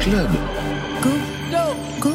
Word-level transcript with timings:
Club. 0.00 0.28
Go. 1.02 1.10
Go. 2.00 2.10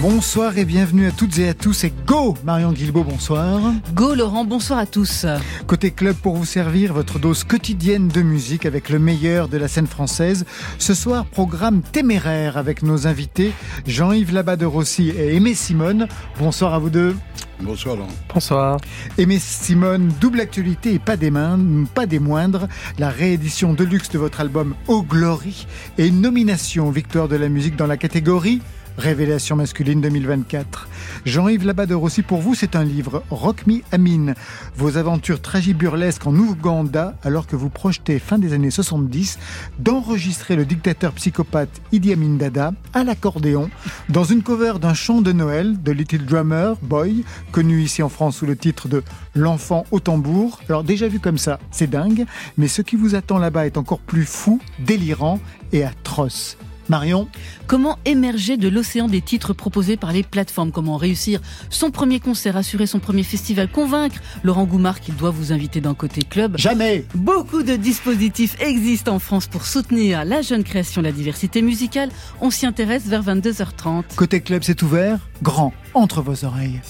Bonsoir 0.00 0.56
et 0.56 0.64
bienvenue 0.64 1.06
à 1.06 1.10
toutes 1.10 1.38
et 1.38 1.50
à 1.50 1.54
tous. 1.54 1.84
Et 1.84 1.92
go 2.06 2.34
Marion 2.44 2.72
Guilbault, 2.72 3.04
bonsoir. 3.04 3.60
Go 3.92 4.14
Laurent, 4.14 4.46
bonsoir 4.46 4.78
à 4.78 4.86
tous. 4.86 5.26
Côté 5.66 5.90
club 5.90 6.16
pour 6.16 6.36
vous 6.36 6.46
servir 6.46 6.94
votre 6.94 7.18
dose 7.18 7.44
quotidienne 7.44 8.08
de 8.08 8.22
musique 8.22 8.64
avec 8.64 8.88
le 8.88 8.98
meilleur 8.98 9.48
de 9.48 9.58
la 9.58 9.68
scène 9.68 9.86
française. 9.86 10.46
Ce 10.78 10.94
soir, 10.94 11.26
programme 11.26 11.82
téméraire 11.82 12.56
avec 12.56 12.82
nos 12.82 13.06
invités 13.06 13.52
Jean-Yves 13.86 14.32
Labat 14.32 14.56
de 14.56 14.64
Rossi 14.64 15.10
et 15.10 15.36
Aimé 15.36 15.52
Simone. 15.52 16.08
Bonsoir 16.38 16.72
à 16.72 16.78
vous 16.78 16.90
deux. 16.90 17.14
Bonsoir 17.62 17.96
Laurent. 17.96 18.08
Bonsoir. 18.32 18.80
Aimé 19.18 19.38
Simone, 19.38 20.12
double 20.20 20.40
actualité 20.40 20.94
et 20.94 20.98
pas 20.98 21.16
des, 21.16 21.30
mains, 21.30 21.58
pas 21.94 22.06
des 22.06 22.18
moindres, 22.18 22.68
la 22.98 23.10
réédition 23.10 23.74
de 23.74 23.84
luxe 23.84 24.10
de 24.10 24.18
votre 24.18 24.40
album 24.40 24.74
Oh 24.88 25.02
Glory 25.02 25.66
et 25.98 26.06
une 26.06 26.20
nomination 26.20 26.90
victoire 26.90 27.28
de 27.28 27.36
la 27.36 27.48
musique 27.48 27.76
dans 27.76 27.86
la 27.86 27.96
catégorie 27.96 28.62
Révélation 28.98 29.56
masculine 29.56 30.00
2024. 30.00 30.88
Jean-Yves 31.24 31.64
Labade 31.64 31.92
aussi 31.92 32.22
pour 32.22 32.40
vous, 32.40 32.54
c'est 32.54 32.76
un 32.76 32.84
livre, 32.84 33.22
Rock 33.30 33.66
Me 33.66 33.80
Amin, 33.92 34.34
vos 34.76 34.96
aventures 34.96 35.40
tragiburlesques 35.40 36.26
en 36.26 36.34
Ouganda 36.34 37.14
alors 37.22 37.46
que 37.46 37.56
vous 37.56 37.70
projetez 37.70 38.18
fin 38.18 38.38
des 38.38 38.52
années 38.52 38.70
70 38.70 39.38
d'enregistrer 39.78 40.56
le 40.56 40.64
dictateur 40.64 41.12
psychopathe 41.12 41.80
Idi 41.92 42.12
Amin 42.12 42.36
Dada 42.36 42.72
à 42.92 43.04
l'accordéon 43.04 43.70
dans 44.08 44.24
une 44.24 44.42
cover 44.42 44.74
d'un 44.80 44.94
chant 44.94 45.20
de 45.20 45.32
Noël 45.32 45.82
de 45.82 45.92
Little 45.92 46.24
Drummer 46.24 46.76
Boy, 46.82 47.24
connu 47.52 47.82
ici 47.82 48.02
en 48.02 48.08
France 48.08 48.38
sous 48.38 48.46
le 48.46 48.56
titre 48.56 48.88
de 48.88 49.02
L'enfant 49.34 49.84
au 49.90 50.00
tambour. 50.00 50.60
Alors 50.68 50.84
déjà 50.84 51.08
vu 51.08 51.20
comme 51.20 51.38
ça, 51.38 51.58
c'est 51.70 51.88
dingue, 51.88 52.26
mais 52.58 52.68
ce 52.68 52.82
qui 52.82 52.96
vous 52.96 53.14
attend 53.14 53.38
là-bas 53.38 53.66
est 53.66 53.76
encore 53.76 54.00
plus 54.00 54.24
fou, 54.24 54.60
délirant 54.80 55.40
et 55.72 55.84
atroce. 55.84 56.56
Marion 56.90 57.28
Comment 57.66 57.98
émerger 58.04 58.56
de 58.58 58.68
l'océan 58.68 59.08
des 59.08 59.22
titres 59.22 59.54
proposés 59.54 59.96
par 59.96 60.12
les 60.12 60.22
plateformes? 60.22 60.72
Comment 60.72 60.96
réussir 60.96 61.40
son 61.70 61.90
premier 61.90 62.20
concert, 62.20 62.56
assurer 62.56 62.86
son 62.86 62.98
premier 62.98 63.22
festival, 63.22 63.70
convaincre 63.70 64.16
Laurent 64.42 64.64
Goumard 64.64 65.00
qu'il 65.00 65.16
doit 65.16 65.30
vous 65.30 65.52
inviter 65.52 65.80
d'un 65.80 65.94
côté 65.94 66.22
club? 66.22 66.58
Jamais 66.58 67.06
Beaucoup 67.14 67.62
de 67.62 67.76
dispositifs 67.76 68.60
existent 68.60 69.14
en 69.14 69.18
France 69.18 69.46
pour 69.46 69.64
soutenir 69.64 70.24
la 70.24 70.42
jeune 70.42 70.64
création, 70.64 71.00
la 71.00 71.12
diversité 71.12 71.62
musicale. 71.62 72.10
On 72.40 72.50
s'y 72.50 72.66
intéresse 72.66 73.06
vers 73.06 73.22
22h30. 73.22 74.16
Côté 74.16 74.40
club, 74.40 74.62
c'est 74.64 74.82
ouvert, 74.82 75.18
grand, 75.42 75.72
entre 75.94 76.20
vos 76.20 76.44
oreilles. 76.44 76.80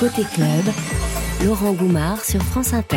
Côté 0.00 0.22
club, 0.34 0.64
Laurent 1.44 1.72
Goumard 1.72 2.24
sur 2.24 2.42
France 2.42 2.72
Inter. 2.72 2.96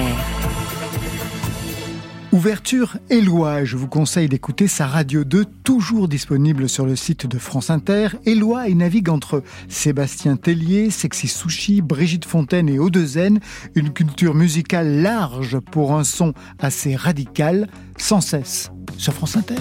Ouverture 2.36 2.98
Éloi, 3.10 3.64
je 3.64 3.78
vous 3.78 3.88
conseille 3.88 4.28
d'écouter 4.28 4.68
sa 4.68 4.88
Radio 4.88 5.24
2, 5.24 5.46
toujours 5.64 6.10
disponible 6.10 6.68
sur 6.68 6.86
le 6.86 6.98
site 6.98 7.26
de 7.26 7.38
France 7.38 7.70
Inter. 7.70 8.10
Éloi, 8.26 8.68
navigue 8.72 9.08
entre 9.08 9.42
Sébastien 9.70 10.36
Tellier, 10.36 10.90
Sexy 10.90 11.30
Sushi, 11.30 11.82
Brigitte 11.82 12.26
Fontaine 12.26 12.68
et 12.68 12.78
Audezen, 12.78 13.40
une 13.74 13.94
culture 13.94 14.34
musicale 14.34 15.02
large 15.02 15.60
pour 15.60 15.94
un 15.94 16.04
son 16.04 16.34
assez 16.60 16.98
radical, 16.98 17.70
sans 17.96 18.20
cesse, 18.20 18.70
sur 18.98 19.14
France 19.14 19.38
Inter. 19.38 19.56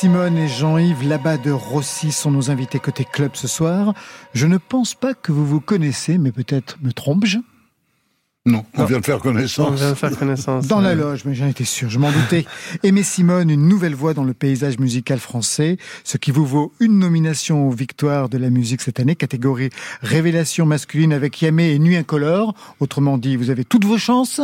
Simone 0.00 0.38
et 0.38 0.48
Jean-Yves 0.48 1.06
Labat 1.06 1.36
de 1.36 1.50
Rossi 1.50 2.10
sont 2.10 2.30
nos 2.30 2.50
invités 2.50 2.78
côté 2.78 3.04
club 3.04 3.32
ce 3.34 3.46
soir. 3.46 3.92
Je 4.32 4.46
ne 4.46 4.56
pense 4.56 4.94
pas 4.94 5.12
que 5.12 5.30
vous 5.30 5.44
vous 5.44 5.60
connaissez, 5.60 6.16
mais 6.16 6.32
peut-être 6.32 6.78
me 6.80 6.90
trompe-je? 6.90 7.36
Non, 8.46 8.64
on 8.78 8.86
vient 8.86 9.00
de 9.00 9.04
faire 9.04 9.18
connaissance. 9.18 9.68
On 9.68 9.74
vient 9.74 9.90
de 9.90 9.94
faire 9.94 10.18
connaissance. 10.18 10.66
Dans 10.66 10.80
la 10.80 10.94
loge, 10.94 11.26
mais 11.26 11.34
j'en 11.34 11.46
étais 11.46 11.66
sûr, 11.66 11.90
je 11.90 11.98
m'en 11.98 12.10
doutais. 12.10 12.46
Aimé 12.82 13.02
Simone, 13.02 13.50
une 13.50 13.68
nouvelle 13.68 13.94
voix 13.94 14.14
dans 14.14 14.24
le 14.24 14.32
paysage 14.32 14.78
musical 14.78 15.18
français, 15.18 15.76
ce 16.02 16.16
qui 16.16 16.30
vous 16.30 16.46
vaut 16.46 16.72
une 16.80 16.98
nomination 16.98 17.68
aux 17.68 17.70
victoires 17.70 18.30
de 18.30 18.38
la 18.38 18.48
musique 18.48 18.80
cette 18.80 19.00
année, 19.00 19.16
catégorie 19.16 19.68
révélation 20.00 20.64
masculine 20.64 21.12
avec 21.12 21.42
Yamé 21.42 21.72
et 21.72 21.78
Nuit 21.78 21.96
incolore. 21.96 22.54
Autrement 22.80 23.18
dit, 23.18 23.36
vous 23.36 23.50
avez 23.50 23.66
toutes 23.66 23.84
vos 23.84 23.98
chances 23.98 24.40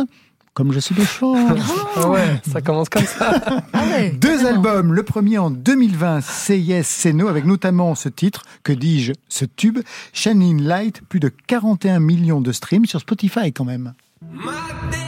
comme 0.57 0.73
je 0.73 0.79
suis 0.79 0.95
de 0.95 1.05
chance. 1.05 1.37
Ah 1.95 2.09
ouais, 2.09 2.41
ça 2.51 2.61
commence 2.61 2.89
comme 2.89 3.05
ça. 3.05 3.39
Ah 3.73 3.83
ouais, 3.91 4.09
Deux 4.09 4.43
albums, 4.47 4.91
le 4.91 5.03
premier 5.03 5.37
en 5.37 5.51
2020, 5.51 6.21
C'est 6.21 6.59
Yes, 6.59 6.87
C'est 6.87 7.13
No, 7.13 7.27
avec 7.27 7.45
notamment 7.45 7.93
ce 7.93 8.09
titre, 8.09 8.41
que 8.63 8.73
dis-je, 8.73 9.13
ce 9.29 9.45
tube, 9.45 9.77
Shining 10.13 10.63
Light, 10.63 11.01
plus 11.09 11.19
de 11.19 11.29
41 11.45 11.99
millions 11.99 12.41
de 12.41 12.51
streams 12.51 12.87
sur 12.87 12.99
Spotify 12.99 13.53
quand 13.53 13.65
même. 13.65 13.93
My 14.23 15.06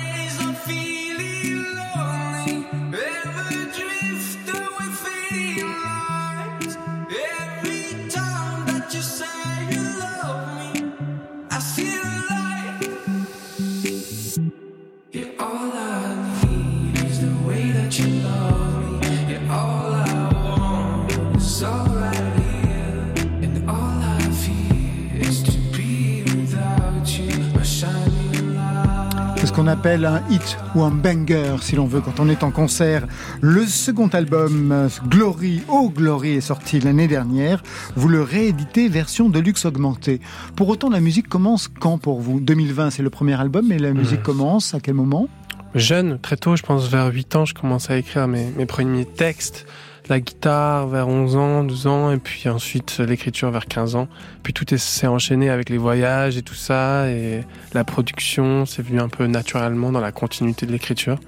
appelle 29.69 30.04
un 30.06 30.21
hit 30.30 30.57
ou 30.75 30.83
un 30.83 30.89
banger, 30.89 31.56
si 31.62 31.75
l'on 31.75 31.86
veut, 31.86 32.01
quand 32.01 32.19
on 32.19 32.27
est 32.27 32.44
en 32.44 32.51
concert. 32.51 33.07
Le 33.39 33.66
second 33.66 34.07
album, 34.07 34.71
euh, 34.71 34.89
Glory, 35.07 35.62
Oh 35.69 35.92
Glory, 35.95 36.31
est 36.31 36.42
sorti 36.42 36.80
l'année 36.80 37.07
dernière. 37.07 37.62
Vous 37.95 38.07
le 38.07 38.21
rééditez 38.21 38.89
version 38.89 39.30
deluxe 39.30 39.66
augmentée. 39.66 40.21
Pour 40.56 40.69
autant, 40.69 40.89
la 40.89 41.00
musique 41.00 41.30
commence 41.30 41.68
quand 41.68 42.00
pour 42.00 42.19
vous? 42.19 42.39
2020, 42.39 42.89
c'est 42.89 43.04
le 43.04 43.12
premier 43.12 43.39
album, 43.39 43.68
mais 43.69 43.77
la 43.77 43.94
musique 43.94 44.24
commence 44.24 44.74
à 44.74 44.80
quel 44.80 44.95
moment? 44.95 45.30
Jeune, 45.75 46.18
très 46.19 46.36
tôt, 46.36 46.56
je 46.56 46.63
pense 46.63 46.88
vers 46.89 47.06
8 47.13 47.36
ans, 47.36 47.45
je 47.45 47.54
commençais 47.54 47.94
à 47.94 47.98
écrire 47.98 48.27
mes, 48.27 48.51
mes 48.57 48.66
premiers 48.66 49.06
textes. 49.06 49.68
La 50.09 50.19
guitare 50.19 50.88
vers 50.88 51.07
11 51.07 51.35
ans, 51.35 51.63
12 51.63 51.85
ans, 51.88 52.11
et 52.11 52.17
puis 52.17 52.50
ensuite 52.50 52.97
l'écriture 52.97 53.51
vers 53.51 53.67
15 53.67 53.95
ans. 53.95 54.07
Puis 54.41 54.53
tout 54.53 54.73
est- 54.73 54.77
s'est 54.79 55.06
enchaîné 55.06 55.51
avec 55.51 55.69
les 55.69 55.77
voyages 55.77 56.35
et 56.35 56.41
tout 56.41 56.56
ça, 56.56 57.07
et 57.09 57.44
la 57.73 57.83
production, 57.83 58.65
c'est 58.65 58.81
venu 58.81 59.00
un 59.00 59.07
peu 59.07 59.27
naturellement 59.27 59.91
dans 59.91 60.00
la 60.01 60.11
continuité 60.11 60.65
de 60.65 60.71
l'écriture. 60.71 61.19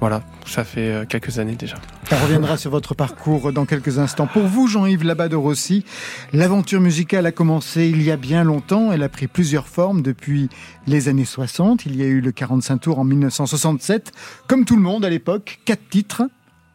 Voilà, 0.00 0.22
ça 0.46 0.64
fait 0.64 0.80
euh, 0.90 1.04
quelques 1.04 1.38
années 1.38 1.54
déjà. 1.56 1.76
On 2.10 2.16
reviendra 2.16 2.56
sur 2.56 2.70
votre 2.72 2.94
parcours 2.94 3.52
dans 3.52 3.66
quelques 3.66 3.98
instants. 3.98 4.26
Pour 4.26 4.44
vous, 4.44 4.66
Jean-Yves 4.66 5.04
Labade 5.04 5.34
Rossi, 5.34 5.84
l'aventure 6.32 6.80
musicale 6.80 7.26
a 7.26 7.32
commencé 7.32 7.86
il 7.86 8.02
y 8.02 8.10
a 8.10 8.16
bien 8.16 8.42
longtemps. 8.42 8.90
Elle 8.92 9.02
a 9.02 9.08
pris 9.10 9.28
plusieurs 9.28 9.68
formes 9.68 10.00
depuis 10.02 10.48
les 10.86 11.08
années 11.08 11.26
60. 11.26 11.84
Il 11.86 11.94
y 11.96 12.02
a 12.02 12.06
eu 12.06 12.20
le 12.22 12.32
45 12.32 12.78
tours 12.78 12.98
en 12.98 13.04
1967. 13.04 14.10
Comme 14.48 14.64
tout 14.64 14.74
le 14.76 14.82
monde 14.82 15.04
à 15.04 15.10
l'époque, 15.10 15.60
quatre 15.66 15.86
titres, 15.90 16.22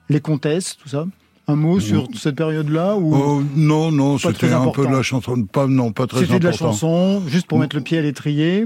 les 0.08 0.22
comtesses, 0.22 0.78
tout 0.78 0.88
ça. 0.90 1.06
Un 1.48 1.56
mot 1.56 1.80
sur 1.80 2.08
cette 2.16 2.36
période-là 2.36 2.96
ou 2.96 3.14
Oh, 3.14 3.44
non, 3.56 3.92
non, 3.92 4.18
c'était 4.18 4.52
un 4.52 4.62
important. 4.62 4.72
peu 4.72 4.88
de 4.88 4.94
la 4.96 5.04
chanson. 5.04 5.44
Pas, 5.44 5.68
non, 5.68 5.92
pas 5.92 6.08
très 6.08 6.22
c'était 6.22 6.40
de 6.40 6.44
la 6.46 6.50
important. 6.50 6.72
chanson, 6.72 7.22
juste 7.28 7.46
pour 7.48 7.60
mettre 7.60 7.76
le 7.76 7.84
pied 7.84 7.98
à 8.00 8.02
l'étrier. 8.02 8.66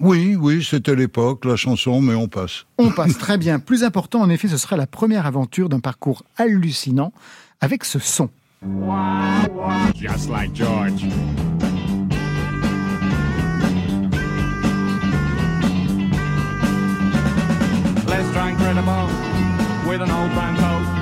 Oui, 0.00 0.36
oui, 0.36 0.64
c'était 0.68 0.94
l'époque, 0.94 1.44
la 1.44 1.56
chanson, 1.56 2.00
mais 2.00 2.14
on 2.14 2.28
passe. 2.28 2.64
On 2.78 2.90
passe 2.90 3.18
très 3.18 3.38
bien. 3.38 3.58
Plus 3.58 3.82
important, 3.84 4.20
en 4.20 4.30
effet, 4.30 4.48
ce 4.48 4.56
sera 4.56 4.76
la 4.76 4.86
première 4.86 5.26
aventure 5.26 5.68
d'un 5.68 5.80
parcours 5.80 6.22
hallucinant 6.38 7.12
avec 7.60 7.84
ce 7.84 7.98
son. 7.98 8.28
just 9.94 10.28
like 10.30 10.54
George. 10.54 11.04
Let's 18.06 18.30
try 18.32 18.50
incredible 18.50 19.06
with 19.88 20.00
an 20.02 20.10
old 20.10 20.30
time 20.32 20.56
coat. 20.56 21.01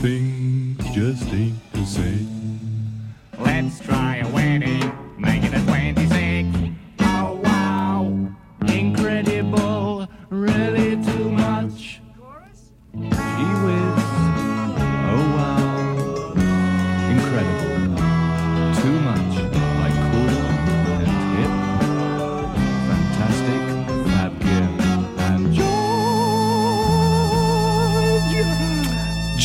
Things 0.00 0.78
just 0.94 1.24
ain't 1.32 1.72
the 1.72 1.84
same. 1.84 2.28
Let's 3.38 3.80
try 3.80 4.18
a 4.18 4.28
wedding, 4.28 4.77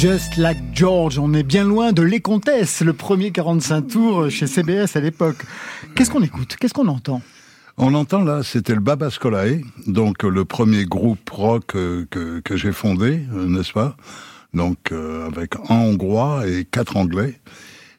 Just 0.04 0.36
Like 0.36 0.58
George, 0.74 1.18
on 1.18 1.34
est 1.34 1.44
bien 1.44 1.64
loin 1.64 1.94
de 1.94 2.02
Les 2.02 2.20
Comtesses, 2.20 2.82
le 2.82 2.92
premier 2.92 3.32
45 3.32 3.88
tours 3.88 4.30
chez 4.30 4.48
CBS 4.48 4.98
à 4.98 5.00
l'époque. 5.00 5.46
Qu'est-ce 5.96 6.12
qu'on 6.12 6.22
écoute? 6.22 6.58
Qu'est-ce 6.60 6.74
qu'on 6.74 6.90
entend? 6.90 7.22
On 7.78 7.94
entend 7.94 8.22
là, 8.22 8.44
c'était 8.44 8.74
le 8.74 8.82
Babascolae, 8.82 9.62
donc 9.88 10.26
euh, 10.26 10.30
le 10.30 10.44
premier 10.44 10.84
groupe 10.84 11.30
rock 11.30 11.78
euh, 11.78 12.06
que, 12.10 12.58
j'ai 12.58 12.74
fondé, 12.74 13.22
euh, 13.34 13.46
n'est-ce 13.46 13.72
pas? 13.72 13.96
Donc 14.54 14.92
avec 14.92 15.56
un 15.70 15.76
Hongrois 15.76 16.50
et 16.50 16.66
quatre 16.66 16.98
Anglais. 16.98 17.40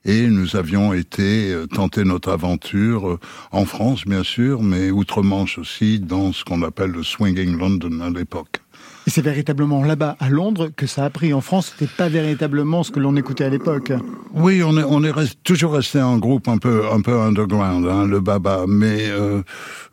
Et 0.05 0.27
nous 0.27 0.57
avions 0.57 0.93
été 0.93 1.57
tenter 1.73 2.05
notre 2.05 2.31
aventure 2.31 3.19
en 3.51 3.65
France, 3.65 4.05
bien 4.05 4.25
sûr, 4.25 4.63
mais 4.63 4.91
outre-Manche 4.91 5.57
aussi, 5.57 6.01
dans 6.01 6.35
ce 6.35 6.45
qu'on 6.45 6.61
appelle 6.61 6.91
le 6.91 7.03
Swinging 7.03 7.57
London 7.57 7.99
à 8.03 8.11
l'époque. 8.11 8.61
Et 9.07 9.11
c'est 9.11 9.23
véritablement 9.23 9.85
là-bas, 9.85 10.17
à 10.19 10.31
Londres, 10.31 10.71
que 10.75 10.87
ça 10.87 11.05
a 11.05 11.11
pris. 11.11 11.35
En 11.35 11.43
France, 11.43 11.75
c'était 11.77 11.93
pas 11.93 12.09
véritablement 12.09 12.83
ce 12.83 12.91
que 12.91 13.01
l'on 13.01 13.17
écoutait 13.17 13.45
à 13.45 13.51
l'époque. 13.51 13.93
Oui, 14.33 14.63
on 14.63 14.79
est, 14.79 14.85
on 14.85 15.05
est 15.05 15.43
toujours 15.43 15.75
resté 15.75 15.99
un 15.99 16.17
groupe 16.17 16.49
un 16.49 16.57
peu, 16.57 16.85
un 16.91 17.03
peu 17.03 17.21
underground, 17.21 17.87
hein, 17.87 18.07
le 18.07 18.21
Baba. 18.21 18.65
Mais 18.67 19.11
euh, 19.11 19.43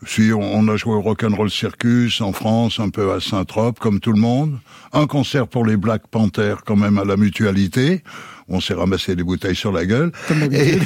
si 0.05 0.31
on, 0.33 0.41
on 0.41 0.67
a 0.69 0.77
joué 0.77 0.93
au 0.93 1.01
Rock'n'Roll 1.01 1.51
Circus 1.51 2.21
en 2.21 2.31
France, 2.31 2.79
un 2.79 2.89
peu 2.89 3.11
à 3.11 3.19
Saint-Trope, 3.19 3.79
comme 3.79 3.99
tout 3.99 4.13
le 4.13 4.19
monde. 4.21 4.57
Un 4.93 5.07
concert 5.07 5.47
pour 5.47 5.65
les 5.65 5.75
Black 5.75 6.07
Panthers, 6.07 6.63
quand 6.65 6.77
même 6.77 6.97
à 6.97 7.03
la 7.03 7.17
Mutualité. 7.17 8.03
On 8.49 8.59
s'est 8.59 8.73
ramassé 8.73 9.15
des 9.15 9.23
bouteilles 9.23 9.55
sur 9.55 9.71
la 9.71 9.85
gueule. 9.85 10.11
Comme 10.27 10.43
Et, 10.51 10.77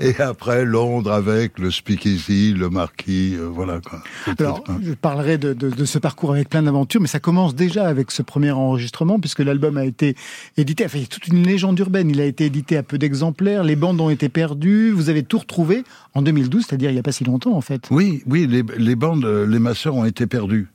et 0.00 0.20
après 0.20 0.64
Londres 0.64 1.12
avec 1.12 1.58
le 1.58 1.70
Speakeasy, 1.70 2.54
le 2.54 2.70
Marquis, 2.70 3.34
euh, 3.38 3.48
voilà 3.52 3.80
quoi. 3.80 4.02
Alors, 4.38 4.64
je 4.82 4.92
parlerai 4.92 5.38
de, 5.38 5.52
de- 5.52 5.70
de 5.70 5.84
ce 5.84 5.98
parcours 5.98 6.32
avec 6.32 6.48
plein 6.48 6.62
d'aventures, 6.62 7.00
mais 7.00 7.06
ça 7.08 7.20
commence 7.20 7.54
déjà 7.54 7.86
avec 7.88 8.10
ce 8.10 8.22
premier 8.22 8.50
enregistrement, 8.50 9.18
puisque 9.20 9.40
l'album 9.40 9.76
a 9.76 9.84
été 9.84 10.14
édité. 10.56 10.84
Enfin, 10.86 10.98
il 10.98 11.02
y 11.02 11.04
a 11.04 11.08
toute 11.08 11.28
une 11.28 11.42
légende 11.46 11.78
urbaine. 11.78 12.10
Il 12.10 12.20
a 12.20 12.24
été 12.24 12.46
édité 12.46 12.76
à 12.76 12.82
peu 12.82 12.98
d'exemplaires. 12.98 13.64
Les 13.64 13.76
bandes 13.76 14.00
ont 14.00 14.10
été 14.10 14.28
perdues. 14.28 14.90
Vous 14.90 15.08
avez 15.10 15.22
tout 15.22 15.38
retrouvé 15.38 15.84
en 16.14 16.22
2012, 16.22 16.64
c'est-à-dire 16.68 16.90
il 16.90 16.94
n'y 16.94 17.00
a 17.00 17.02
pas 17.02 17.12
si 17.12 17.24
longtemps, 17.24 17.52
en 17.54 17.60
fait. 17.60 17.82
Oui, 17.90 18.22
oui, 18.26 18.46
les, 18.46 18.62
les 18.78 18.94
bandes, 18.96 19.24
euh, 19.24 19.46
les 19.46 19.58
masseurs 19.58 19.94
ont 19.94 20.04
été 20.04 20.26
perdus. 20.26 20.68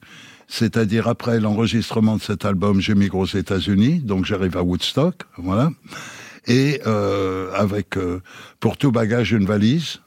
C'est-à-dire 0.55 1.07
après 1.07 1.39
l'enregistrement 1.39 2.17
de 2.17 2.21
cet 2.21 2.45
album, 2.45 2.79
j'émigre 2.79 3.17
aux 3.17 3.25
États-Unis, 3.25 4.01
donc 4.01 4.25
j'arrive 4.25 4.55
à 4.55 4.61
Woodstock, 4.61 5.23
voilà. 5.37 5.71
Et 6.45 6.79
euh, 6.85 7.51
avec 7.55 7.97
euh, 7.97 8.21
pour 8.59 8.77
tout 8.77 8.91
bagage 8.91 9.31
une 9.31 9.47
valise, 9.47 10.01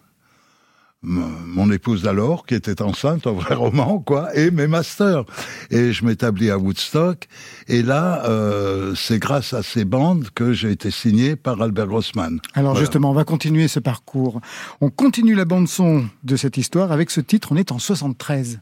mon 1.03 1.71
épouse 1.73 2.03
d'alors 2.03 2.47
qui 2.47 2.55
était 2.55 2.81
enceinte, 2.81 3.27
un 3.27 3.33
vrai 3.33 3.57
roman, 3.57 3.99
quoi, 3.99 4.37
et 4.37 4.53
mes 4.53 4.69
masters. 4.69 5.25
Et 5.71 5.93
je 5.93 6.05
m'établis 6.05 6.51
à 6.51 6.59
Woodstock. 6.59 7.27
Et 7.67 7.83
là, 7.83 8.25
euh, 8.27 8.95
c'est 8.95 9.19
grâce 9.19 9.53
à 9.53 9.65
ces 9.65 9.85
bandes 9.85 10.29
que 10.33 10.53
j'ai 10.53 10.71
été 10.71 10.93
signé 10.93 11.35
par 11.35 11.61
Albert 11.61 11.89
Grossman. 11.89 12.39
Alors 12.55 12.73
Voilà. 12.75 12.85
justement, 12.85 13.11
on 13.11 13.15
va 13.15 13.25
continuer 13.25 13.67
ce 13.67 13.81
parcours. 13.81 14.41
On 14.81 14.91
continue 14.91 15.35
la 15.35 15.45
bande 15.45 15.67
son 15.67 16.07
de 16.23 16.37
cette 16.37 16.57
histoire 16.57 16.93
avec 16.93 17.11
ce 17.11 17.21
titre. 17.21 17.49
On 17.51 17.57
est 17.57 17.73
en 17.73 17.81
73. 17.81 18.61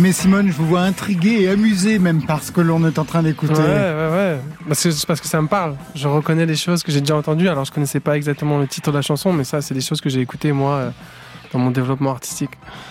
Mais 0.00 0.12
Simone, 0.12 0.48
je 0.48 0.52
vous 0.52 0.66
vois 0.66 0.80
intrigué 0.80 1.42
et 1.42 1.48
amusé 1.48 1.98
même 1.98 2.24
par 2.24 2.42
ce 2.42 2.50
que 2.50 2.60
l'on 2.60 2.86
est 2.86 2.98
en 2.98 3.04
train 3.04 3.22
d'écouter. 3.22 3.52
Ouais, 3.52 3.60
ouais, 3.60 4.08
ouais. 4.10 4.38
Bah, 4.66 4.74
parce 5.06 5.20
que 5.20 5.26
ça 5.26 5.42
me 5.42 5.48
parle. 5.48 5.76
Je 5.94 6.08
reconnais 6.08 6.46
les 6.46 6.56
choses 6.56 6.82
que 6.82 6.90
j'ai 6.90 7.00
déjà 7.00 7.16
entendues. 7.16 7.48
Alors, 7.48 7.64
je 7.64 7.72
connaissais 7.72 8.00
pas 8.00 8.16
exactement 8.16 8.58
le 8.58 8.66
titre 8.66 8.90
de 8.90 8.96
la 8.96 9.02
chanson, 9.02 9.32
mais 9.32 9.44
ça, 9.44 9.60
c'est 9.60 9.74
des 9.74 9.80
choses 9.82 10.00
que 10.00 10.08
j'ai 10.08 10.20
écoutées, 10.20 10.52
moi, 10.52 10.74
euh, 10.76 10.90
dans 11.52 11.58
mon 11.58 11.70
développement 11.70 12.10
artistique. 12.10 12.50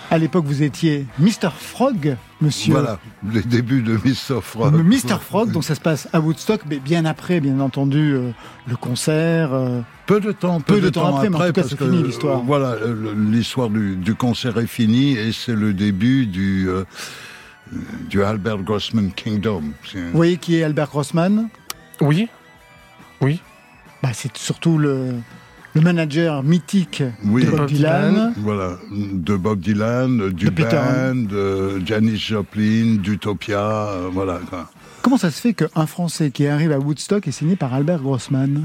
À 0.09 0.17
l'époque, 0.17 0.45
vous 0.45 0.61
étiez 0.63 1.05
Mr. 1.19 1.49
Frog, 1.57 2.15
monsieur. 2.41 2.73
Voilà, 2.73 2.99
les 3.31 3.41
débuts 3.41 3.81
de 3.81 3.93
Mr. 3.93 4.41
Frog. 4.41 4.73
Mr. 4.75 5.19
Frog, 5.19 5.51
donc 5.51 5.63
ça 5.63 5.75
se 5.75 5.81
passe 5.81 6.07
à 6.13 6.19
Woodstock, 6.19 6.61
mais 6.69 6.77
bien 6.79 7.05
après, 7.05 7.39
bien 7.39 7.59
entendu, 7.59 8.13
euh, 8.13 8.31
le 8.67 8.75
concert. 8.75 9.53
euh, 9.53 9.81
Peu 10.05 10.19
de 10.19 10.31
temps, 10.31 10.61
peu, 10.61 10.75
Peu 10.75 10.81
de 10.81 10.89
temps 10.89 11.07
après, 11.15 11.29
mais 11.29 11.37
en 11.37 11.47
tout 11.47 11.53
cas, 11.53 11.63
c'est 11.63 11.77
fini, 11.77 12.03
l'histoire. 12.03 12.39
euh, 12.39 12.43
Voilà, 12.45 12.75
l'histoire 13.15 13.69
du, 13.69 13.95
du 13.95 14.15
concert 14.15 14.57
est 14.59 14.67
finie 14.67 15.17
et 15.17 15.31
c'est 15.31 15.55
le 15.55 15.73
début 15.73 16.27
du 16.27 16.69
euh, 16.69 16.83
du 18.09 18.21
Albert 18.23 18.59
Grossman 18.63 19.11
Kingdom. 19.13 19.63
Vous 19.93 19.99
voyez 20.13 20.37
qui 20.37 20.57
est 20.57 20.63
Albert 20.63 20.89
Grossman? 20.89 21.47
Oui, 22.01 22.27
bah, 24.03 24.09
C'est 24.13 24.35
surtout 24.37 24.77
le, 24.77 25.13
le 25.73 25.81
manager 25.81 26.43
mythique 26.43 27.03
Oui. 27.25 27.45
de 27.45 27.49
Bob 27.49 27.59
Bob 27.61 27.67
Dylan. 27.69 28.11
Dylan. 28.13 28.33
Voilà, 28.37 28.77
de 28.91 29.35
Bob 29.35 29.59
Dylan, 29.59 30.29
du 30.31 30.45
De 30.45 30.51
band, 30.51 31.15
de 31.29 31.81
Janis 31.85 32.17
Joplin, 32.17 32.97
d'Utopia, 33.01 33.59
euh, 33.59 34.09
voilà. 34.11 34.39
Comment 35.01 35.17
ça 35.17 35.31
se 35.31 35.39
fait 35.41 35.53
qu'un 35.53 35.85
Français 35.85 36.29
qui 36.31 36.45
arrive 36.47 36.71
à 36.71 36.79
Woodstock 36.79 37.27
est 37.27 37.31
signé 37.31 37.55
par 37.55 37.73
Albert 37.73 37.99
Grossman? 38.01 38.63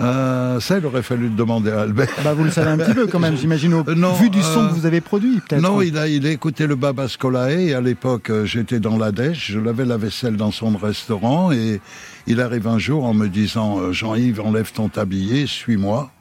Euh, 0.00 0.60
ça, 0.60 0.78
il 0.78 0.86
aurait 0.86 1.02
fallu 1.02 1.24
le 1.24 1.34
demander 1.34 1.72
à 1.72 1.80
Albert. 1.80 2.06
bah, 2.22 2.32
Vous 2.32 2.44
le 2.44 2.52
savez 2.52 2.70
un 2.70 2.78
petit 2.78 2.94
peu 2.94 3.08
quand 3.08 3.18
même, 3.18 3.36
j'imagine, 3.40 3.74
au 3.74 3.82
Euh, 3.88 3.96
non, 3.96 4.12
vu 4.12 4.30
du 4.30 4.40
son 4.42 4.66
euh, 4.66 4.68
que 4.68 4.74
vous 4.74 4.86
avez 4.86 5.00
produit, 5.00 5.40
peut-être. 5.40 5.60
Non, 5.60 5.82
il 5.82 5.98
a, 5.98 6.06
il 6.06 6.24
a 6.24 6.30
écouté 6.30 6.68
le 6.68 6.76
Baba 6.76 7.08
Scolae 7.08 7.50
et 7.62 7.74
à 7.74 7.80
l'époque 7.80 8.30
euh, 8.30 8.44
j'étais 8.44 8.78
dans 8.78 8.96
la 8.96 9.10
dèche, 9.10 9.50
je 9.50 9.58
lavais 9.58 9.84
la 9.84 9.96
vaisselle 9.96 10.36
dans 10.36 10.52
son 10.52 10.76
restaurant 10.76 11.50
et 11.50 11.80
il 12.28 12.42
arrive 12.42 12.68
un 12.68 12.78
jour 12.78 13.04
en 13.04 13.14
me 13.14 13.26
disant 13.26 13.80
euh, 13.80 13.92
Jean-Yves 13.92 14.40
enlève 14.40 14.70
ton 14.70 14.90
tablier, 14.90 15.46
suis-moi. 15.46 16.12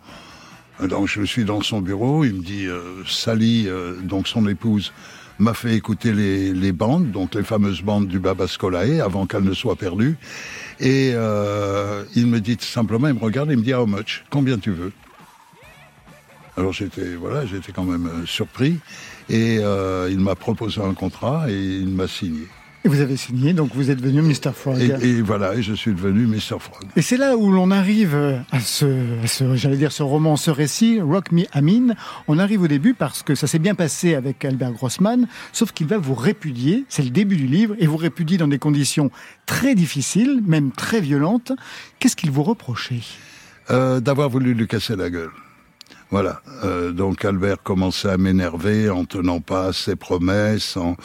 Donc 0.81 1.07
je 1.07 1.23
suis 1.23 1.43
dans 1.43 1.61
son 1.61 1.81
bureau, 1.81 2.23
il 2.23 2.35
me 2.35 2.41
dit 2.41 2.65
euh, 2.65 3.03
Sally, 3.05 3.67
euh, 3.67 3.97
donc 4.01 4.27
son 4.27 4.47
épouse, 4.47 4.93
m'a 5.37 5.53
fait 5.53 5.75
écouter 5.75 6.13
les, 6.13 6.71
bandes, 6.71 7.11
donc 7.11 7.35
les 7.35 7.43
fameuses 7.43 7.81
bandes 7.81 8.07
du 8.07 8.19
Baba 8.19 8.47
Scolae 8.47 9.01
avant 9.03 9.25
qu'elles 9.25 9.43
ne 9.43 9.53
soient 9.53 9.75
perdues. 9.75 10.17
Et 10.79 11.09
il 11.09 12.27
me 12.27 12.39
dit 12.39 12.57
tout 12.57 12.65
simplement, 12.65 13.07
il 13.07 13.13
me 13.13 13.19
regarde, 13.19 13.51
il 13.51 13.57
me 13.57 13.63
dit 13.63 13.73
How 13.73 13.85
much? 13.85 14.23
Combien 14.31 14.57
tu 14.57 14.71
veux? 14.71 14.91
Alors 16.55 16.73
j'étais 16.73 17.15
voilà, 17.15 17.45
j'étais 17.45 17.71
quand 17.71 17.83
même 17.83 18.09
surpris 18.25 18.79
et 19.29 19.57
il 19.57 20.19
m'a 20.19 20.33
proposé 20.33 20.81
un 20.81 20.95
contrat 20.95 21.51
et 21.51 21.55
il 21.55 21.89
m'a 21.89 22.07
signé. 22.07 22.47
Et 22.85 22.89
vous 22.89 23.01
avez 23.01 23.17
signé, 23.17 23.53
donc 23.53 23.71
vous 23.73 23.89
êtes 23.91 23.99
devenu 23.99 24.21
Mr. 24.21 24.51
Frog. 24.53 24.79
Et, 24.79 25.07
et 25.07 25.21
voilà, 25.21 25.55
et 25.55 25.61
je 25.61 25.73
suis 25.73 25.93
devenu 25.93 26.25
Mr. 26.27 26.59
Frog. 26.59 26.83
Et 26.95 27.01
c'est 27.01 27.17
là 27.17 27.35
où 27.35 27.51
l'on 27.51 27.71
arrive 27.71 28.15
à 28.51 28.59
ce, 28.59 28.85
à 29.23 29.27
ce 29.27 29.55
j'allais 29.55 29.77
dire, 29.77 29.91
ce 29.91 30.03
roman, 30.03 30.37
ce 30.37 30.51
récit, 30.51 31.01
Rock 31.01 31.31
Me 31.31 31.43
Amin. 31.51 31.95
On 32.27 32.37
arrive 32.39 32.61
au 32.61 32.67
début 32.67 32.93
parce 32.93 33.23
que 33.23 33.35
ça 33.35 33.47
s'est 33.47 33.59
bien 33.59 33.75
passé 33.75 34.15
avec 34.15 34.45
Albert 34.45 34.71
Grossman, 34.71 35.27
sauf 35.51 35.71
qu'il 35.71 35.87
va 35.87 35.97
vous 35.97 36.13
répudier, 36.15 36.85
c'est 36.87 37.03
le 37.03 37.09
début 37.09 37.35
du 37.35 37.47
livre, 37.47 37.75
et 37.79 37.87
vous 37.87 37.97
répudie 37.97 38.37
dans 38.37 38.47
des 38.47 38.59
conditions 38.59 39.11
très 39.47 39.75
difficiles, 39.75 40.41
même 40.45 40.71
très 40.71 41.01
violentes. 41.01 41.51
Qu'est-ce 41.99 42.15
qu'il 42.15 42.31
vous 42.31 42.43
reprochait? 42.43 43.01
Euh, 43.69 43.99
D'avoir 43.99 44.29
voulu 44.29 44.53
lui 44.53 44.67
casser 44.67 44.95
la 44.95 45.09
gueule. 45.09 45.31
Voilà. 46.09 46.41
Euh, 46.63 46.91
donc 46.91 47.25
Albert 47.25 47.61
commençait 47.63 48.09
à 48.09 48.17
m'énerver 48.17 48.89
en 48.89 49.03
tenant 49.03 49.41
pas 49.41 49.73
ses 49.73 49.97
promesses, 49.97 50.77
en 50.77 50.95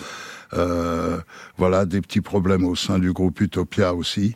euh, 0.55 1.19
voilà 1.57 1.87
des 1.87 2.01
petits 2.01 2.21
problèmes 2.21 2.65
au 2.65 2.75
sein 2.75 2.99
du 2.99 3.13
groupe 3.13 3.41
Utopia 3.41 3.95
aussi. 3.95 4.35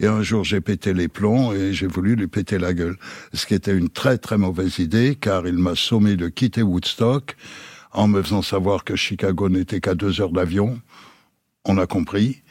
Et 0.00 0.06
un 0.06 0.22
jour, 0.22 0.42
j'ai 0.42 0.60
pété 0.60 0.92
les 0.94 1.08
plombs 1.08 1.52
et 1.52 1.72
j'ai 1.72 1.86
voulu 1.86 2.16
lui 2.16 2.26
péter 2.26 2.58
la 2.58 2.74
gueule. 2.74 2.96
Ce 3.32 3.46
qui 3.46 3.54
était 3.54 3.76
une 3.76 3.88
très 3.88 4.18
très 4.18 4.36
mauvaise 4.36 4.78
idée, 4.78 5.14
car 5.14 5.46
il 5.46 5.58
m'a 5.58 5.76
sommé 5.76 6.16
de 6.16 6.28
quitter 6.28 6.62
Woodstock 6.62 7.36
en 7.92 8.08
me 8.08 8.22
faisant 8.22 8.42
savoir 8.42 8.84
que 8.84 8.96
Chicago 8.96 9.48
n'était 9.48 9.80
qu'à 9.80 9.94
deux 9.94 10.20
heures 10.20 10.32
d'avion. 10.32 10.80
On 11.64 11.78
a 11.78 11.86
compris. 11.86 12.42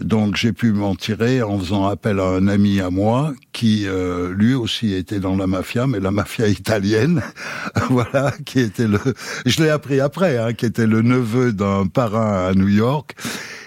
Donc 0.00 0.36
j'ai 0.36 0.52
pu 0.52 0.72
m'en 0.72 0.96
tirer 0.96 1.42
en 1.42 1.58
faisant 1.58 1.86
appel 1.86 2.18
à 2.18 2.24
un 2.24 2.48
ami 2.48 2.80
à 2.80 2.90
moi 2.90 3.32
qui 3.52 3.86
euh, 3.86 4.34
lui 4.34 4.54
aussi 4.54 4.92
était 4.92 5.20
dans 5.20 5.36
la 5.36 5.46
mafia, 5.46 5.86
mais 5.86 6.00
la 6.00 6.10
mafia 6.10 6.48
italienne, 6.60 7.22
voilà, 7.90 8.32
qui 8.44 8.60
était 8.60 8.88
le, 8.88 8.98
je 9.46 9.62
l'ai 9.62 9.70
appris 9.70 10.00
après, 10.00 10.38
hein, 10.38 10.52
qui 10.52 10.66
était 10.66 10.86
le 10.86 11.02
neveu 11.02 11.52
d'un 11.52 11.86
parrain 11.86 12.48
à 12.48 12.54
New 12.54 12.68
York 12.68 13.14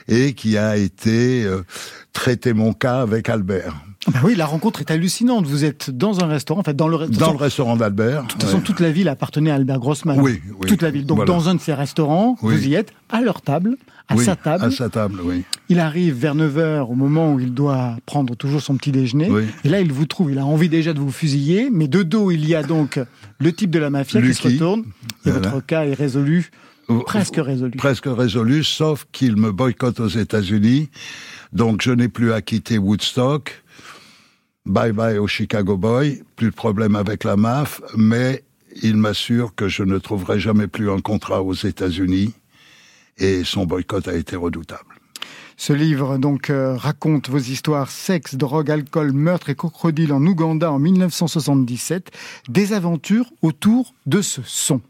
et 0.10 0.34
qui 0.34 0.58
a 0.58 0.76
été 0.76 1.46
euh, 1.46 1.64
traiter 2.12 2.54
mon 2.54 2.74
cas 2.74 3.02
avec 3.02 3.30
Albert 3.30 3.87
Bah 4.14 4.20
oui, 4.24 4.36
la 4.36 4.46
rencontre 4.46 4.80
est 4.80 4.90
hallucinante. 4.92 5.46
Vous 5.46 5.66
êtes 5.66 5.90
dans 5.90 6.24
un 6.24 6.28
restaurant, 6.28 6.62
en 6.62 6.64
fait, 6.64 6.76
dans 6.76 6.88
le 6.88 6.98
dans 7.08 7.14
façon- 7.20 7.38
restaurant 7.38 7.76
d'Albert. 7.76 8.24
De 8.24 8.28
toute 8.28 8.44
façon, 8.44 8.58
ouais. 8.58 8.64
toute 8.64 8.80
la 8.80 8.92
ville 8.92 9.10
appartenait 9.10 9.52
à 9.52 9.56
Albert 9.56 9.80
Grossman. 9.80 10.20
Oui, 10.22 10.40
oui. 10.60 10.68
Toute 10.68 10.82
la 10.82 10.92
ville. 10.92 11.06
Donc, 11.06 11.18
Voilà. 11.18 11.34
dans 11.34 11.50
un 11.50 11.56
de 11.56 11.60
ces 11.60 11.74
restaurants, 11.74 12.38
Oui. 12.42 12.56
vous 12.56 12.68
y 12.68 12.74
êtes, 12.76 12.94
à 13.10 13.22
leur 13.22 13.42
table, 13.42 13.76
à 14.08 14.16
Oui, 14.16 14.24
sa 14.24 14.38
table. 14.38 14.64
À 14.64 14.72
sa 14.72 14.88
table, 14.90 15.20
oui. 15.24 15.44
Il 15.68 15.80
arrive 15.82 16.14
vers 16.16 16.36
9h 16.36 16.90
au 16.90 16.96
moment 16.96 17.34
où 17.34 17.40
il 17.42 17.54
doit 17.54 17.98
prendre 18.06 18.36
toujours 18.36 18.62
son 18.62 18.78
petit 18.78 18.94
déjeuner. 18.94 19.30
Oui. 19.30 19.44
Et 19.66 19.70
là, 19.70 19.82
il 19.82 19.92
vous 19.92 20.06
trouve, 20.06 20.32
il 20.32 20.38
a 20.40 20.46
envie 20.46 20.70
déjà 20.70 20.94
de 20.94 21.00
vous 21.00 21.12
fusiller, 21.12 21.70
mais 21.70 21.90
de 21.90 22.04
dos, 22.04 22.32
il 22.32 22.48
y 22.48 22.56
a 22.56 22.64
donc 22.64 23.00
le 23.40 23.52
type 23.52 23.72
de 23.72 23.80
la 23.80 23.90
mafia 23.90 24.22
qui 24.22 24.34
se 24.34 24.44
retourne. 24.44 24.84
Et 25.26 25.32
Voilà. 25.32 25.50
votre 25.50 25.66
cas 25.66 25.84
est 25.84 25.94
résolu, 25.96 26.50
presque 27.06 27.36
résolu. 27.38 27.72
Presque 27.78 28.06
résolu, 28.08 28.64
sauf 28.64 29.06
qu'il 29.12 29.36
me 29.36 29.52
boycotte 29.52 30.00
aux 30.00 30.08
États-Unis. 30.08 30.90
Donc 31.52 31.82
je 31.82 31.92
n'ai 31.92 32.08
plus 32.08 32.32
à 32.32 32.42
quitter 32.42 32.78
Woodstock. 32.78 33.64
Bye 34.68 34.92
bye 34.92 35.18
au 35.18 35.28
Chicago 35.28 35.78
Boy. 35.78 36.24
Plus 36.36 36.50
de 36.50 36.56
problème 36.56 36.98
avec 36.98 37.24
la 37.24 37.38
MAF, 37.38 37.82
mais 37.96 38.44
il 38.84 38.98
m'assure 38.98 39.56
que 39.56 39.70
je 39.70 39.82
ne 39.82 39.98
trouverai 39.98 40.42
jamais 40.42 40.68
plus 40.68 40.92
un 40.92 41.00
contrat 41.00 41.42
aux 41.42 41.54
États-Unis. 41.54 42.34
Et 43.18 43.46
son 43.46 43.66
boycott 43.66 44.10
a 44.10 44.14
été 44.14 44.36
redoutable. 44.36 44.96
Ce 45.56 45.72
livre 45.72 46.18
donc 46.18 46.50
euh, 46.50 46.76
raconte 46.76 47.30
vos 47.30 47.38
histoires 47.38 47.90
sexe, 47.90 48.36
drogue, 48.36 48.70
alcool, 48.70 49.14
meurtre 49.14 49.50
et 49.50 49.56
crocodile 49.56 50.12
en 50.12 50.22
Ouganda 50.26 50.70
en 50.70 50.80
1977, 50.80 52.12
des 52.50 52.74
aventures 52.74 53.32
autour 53.42 53.96
de 54.06 54.22
ce 54.22 54.42
son. 54.44 54.82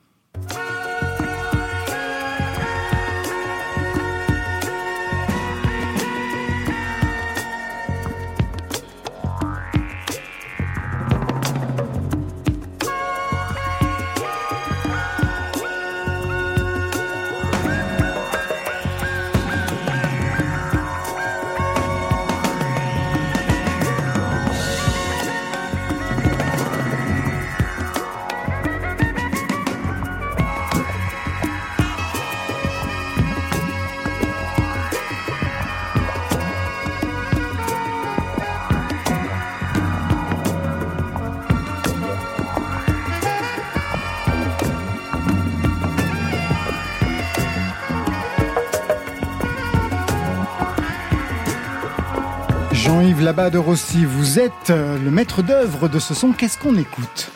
Jean-Yves 53.18 53.26
Labat 53.26 53.50
de 53.50 53.58
Rossi, 53.58 54.06
vous 54.06 54.38
êtes 54.38 54.70
euh, 54.70 54.98
le 55.04 55.10
maître 55.10 55.42
d'œuvre 55.42 55.88
de 55.88 55.98
ce 55.98 56.14
son. 56.14 56.34
Qu'est-ce 56.34 56.60
qu'on 56.60 56.78
écoute? 56.78 57.32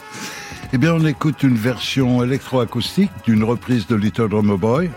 Eh 0.74 0.78
bien, 0.78 0.94
on 0.94 1.06
écoute 1.06 1.42
une 1.42 1.56
version 1.56 2.24
électroacoustique 2.24 3.12
d'une 3.26 3.44
reprise 3.44 3.88
de 3.88 3.96
Little 3.96 4.30
Drummer 4.30 4.60
Boy, 4.60 4.92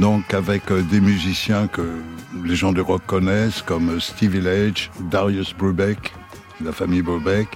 donc 0.00 0.34
avec 0.34 0.70
euh, 0.70 0.82
des 0.82 1.00
musiciens 1.00 1.66
que 1.66 2.02
les 2.44 2.56
gens 2.56 2.72
du 2.72 2.82
rock 2.82 3.02
connaissent, 3.06 3.62
comme 3.62 3.88
euh, 3.88 4.00
Stevie 4.00 4.40
Village, 4.40 4.90
Darius 5.10 5.54
Brubeck, 5.54 6.12
la 6.62 6.72
famille 6.72 7.02
Brubeck, 7.02 7.48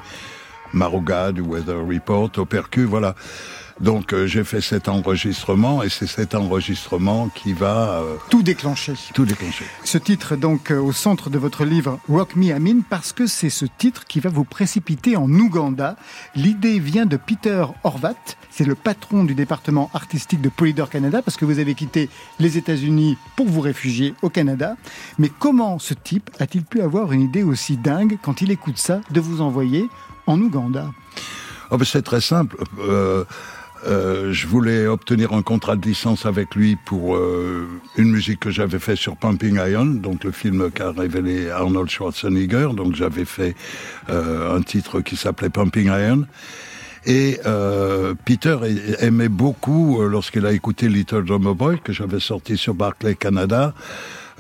Maruga 0.73 1.33
du 1.33 1.43
Weather 1.43 1.87
Report, 1.87 2.31
au 2.39 2.47
percu, 2.47 2.85
voilà. 2.85 3.15
Donc 3.81 4.15
euh, 4.15 4.27
j'ai 4.27 4.43
fait 4.43 4.63
cet 4.63 4.89
enregistrement 4.89 5.83
et 5.83 5.91
c'est 5.91 6.07
cet 6.07 6.35
enregistrement 6.35 7.29
qui 7.29 7.53
va 7.53 8.01
euh, 8.01 8.17
Tout 8.31 8.43
déclenché. 8.43 8.95
tout 9.13 9.27
déclencher. 9.27 9.67
Ce 9.85 9.99
titre 9.99 10.33
est 10.33 10.37
donc 10.39 10.71
euh, 10.71 10.81
au 10.81 10.93
centre 10.93 11.29
de 11.29 11.39
votre 11.39 11.65
livre 11.67 11.99
Rock 12.09 12.37
Me 12.37 12.53
Amin 12.55 12.81
parce 12.89 13.13
que 13.13 13.27
c'est 13.27 13.51
ce 13.51 13.67
titre 13.67 14.07
qui 14.07 14.21
va 14.21 14.31
vous 14.31 14.45
précipiter 14.45 15.17
en 15.17 15.29
Ouganda. 15.31 15.97
L'idée 16.35 16.79
vient 16.79 17.05
de 17.05 17.19
Peter 17.19 17.67
Horvat, 17.85 18.15
c'est 18.51 18.65
le 18.65 18.75
patron 18.75 19.25
du 19.25 19.35
département 19.35 19.91
artistique 19.93 20.41
de 20.41 20.49
Polydor 20.49 20.89
Canada 20.89 21.21
parce 21.21 21.37
que 21.37 21.45
vous 21.45 21.59
avez 21.59 21.75
quitté 21.75 22.09
les 22.39 22.57
États-Unis 22.57 23.19
pour 23.37 23.47
vous 23.47 23.61
réfugier 23.61 24.15
au 24.23 24.31
Canada. 24.31 24.77
Mais 25.19 25.29
comment 25.39 25.79
ce 25.79 25.93
type 25.93 26.31
a-t-il 26.39 26.65
pu 26.65 26.81
avoir 26.81 27.13
une 27.13 27.21
idée 27.21 27.43
aussi 27.43 27.77
dingue 27.77 28.17
quand 28.23 28.41
il 28.41 28.51
écoute 28.51 28.79
ça 28.79 29.03
de 29.11 29.21
vous 29.21 29.43
envoyer 29.43 29.91
en 30.27 30.41
Ouganda? 30.41 30.91
Oh, 31.71 31.77
ben, 31.77 31.85
c'est 31.85 32.03
très 32.03 32.21
simple. 32.21 32.57
Euh, 33.87 34.33
je 34.33 34.47
voulais 34.47 34.87
obtenir 34.87 35.33
un 35.33 35.43
contrat 35.43 35.77
de 35.77 35.87
licence 35.87 36.27
avec 36.27 36.55
lui 36.55 36.77
pour 36.77 37.17
euh, 37.17 37.69
une 37.97 38.11
musique 38.11 38.41
que 38.41 38.51
j'avais 38.51 38.79
fait 38.79 38.97
sur 38.97 39.17
Pumping 39.17 39.57
Iron, 39.57 39.87
donc 39.87 40.25
le 40.25 40.33
film 40.33 40.71
qu'a 40.71 40.93
révélé 40.93 41.51
Arnold 41.51 41.89
Schwarzenegger. 41.89 42.71
Donc 42.75 42.95
j'avais 42.95 43.25
fait 43.25 43.55
euh, 44.09 44.57
un 44.57 44.63
titre 44.63 45.01
qui 45.01 45.17
s'appelait 45.17 45.51
Pumping 45.51 45.87
Iron. 45.87 46.25
Et 47.05 47.39
euh, 47.47 48.15
Peter 48.25 48.57
aimait 48.99 49.29
beaucoup, 49.29 50.03
euh, 50.03 50.09
lorsqu'il 50.09 50.45
a 50.47 50.53
écouté 50.53 50.89
Little 50.89 51.25
Drummer 51.25 51.55
Boy, 51.55 51.79
que 51.79 51.93
j'avais 51.93 52.19
sorti 52.19 52.57
sur 52.57 52.75
Barclay 52.75 53.15
Canada, 53.15 53.75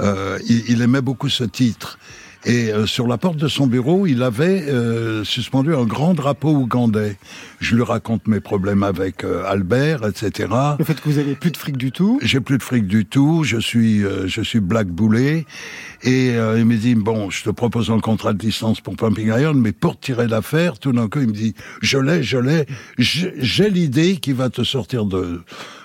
il, 0.01 0.65
il 0.69 0.83
aimait 0.83 1.01
beaucoup 1.01 1.29
ce 1.29 1.45
titre. 1.45 1.99
Et 2.47 2.71
euh, 2.73 2.87
sur 2.87 3.09
la 3.09 3.19
porte 3.19 3.39
de 3.39 3.49
son 3.49 3.67
bureau, 3.67 4.07
il 4.07 4.23
avait 4.23 4.69
euh, 4.69 5.25
suspendu 5.25 5.75
un 5.75 5.85
grand 5.85 6.15
drapeau 6.15 6.51
ougandais. 6.51 7.17
Je 7.59 7.75
lui 7.75 7.83
raconte 7.83 8.29
mes 8.29 8.39
problèmes 8.39 8.85
avec 8.85 9.25
euh, 9.25 9.43
Albert, 9.45 10.07
etc. 10.07 10.49
Le 10.79 10.85
fait 10.85 10.95
que 10.95 11.09
vous 11.09 11.19
avez 11.19 11.35
plus 11.35 11.51
de 11.51 11.57
fric 11.57 11.77
du 11.77 11.91
tout. 11.91 12.21
J'ai 12.23 12.39
plus 12.39 12.59
de 12.59 12.63
fric 12.63 12.87
du 12.87 13.05
tout, 13.05 13.43
je 13.43 13.59
suis 13.59 14.05
euh, 14.05 14.29
je 14.29 14.43
suis 14.43 14.61
blackboulé 14.61 15.45
et 16.03 16.37
euh, 16.37 16.61
il 16.61 16.67
me 16.67 16.77
dit 16.77 16.95
bon, 16.95 17.31
je 17.31 17.43
te 17.43 17.51
propose 17.51 17.91
un 17.91 17.99
contrat 17.99 18.33
de 18.33 18.45
licence 18.45 18.81
pour 18.81 18.95
Pumping 18.95 19.29
Iron, 19.29 19.55
mais 19.55 19.73
pour 19.73 19.99
tirer 19.99 20.29
l'affaire, 20.29 20.79
tout 20.79 20.93
d'un 20.93 21.09
coup 21.09 21.19
il 21.21 21.29
me 21.29 21.33
dit 21.33 21.55
je 21.83 21.99
l'ai, 21.99 22.23
je 22.23 22.39
l'ai, 22.39 22.67
j'ai 22.97 23.35
j'ai 23.39 23.71
l'idée 23.71 24.19
qui 24.19 24.33
va 24.33 24.51
te 24.51 24.63
sortir 24.63 25.07
de 25.07 25.41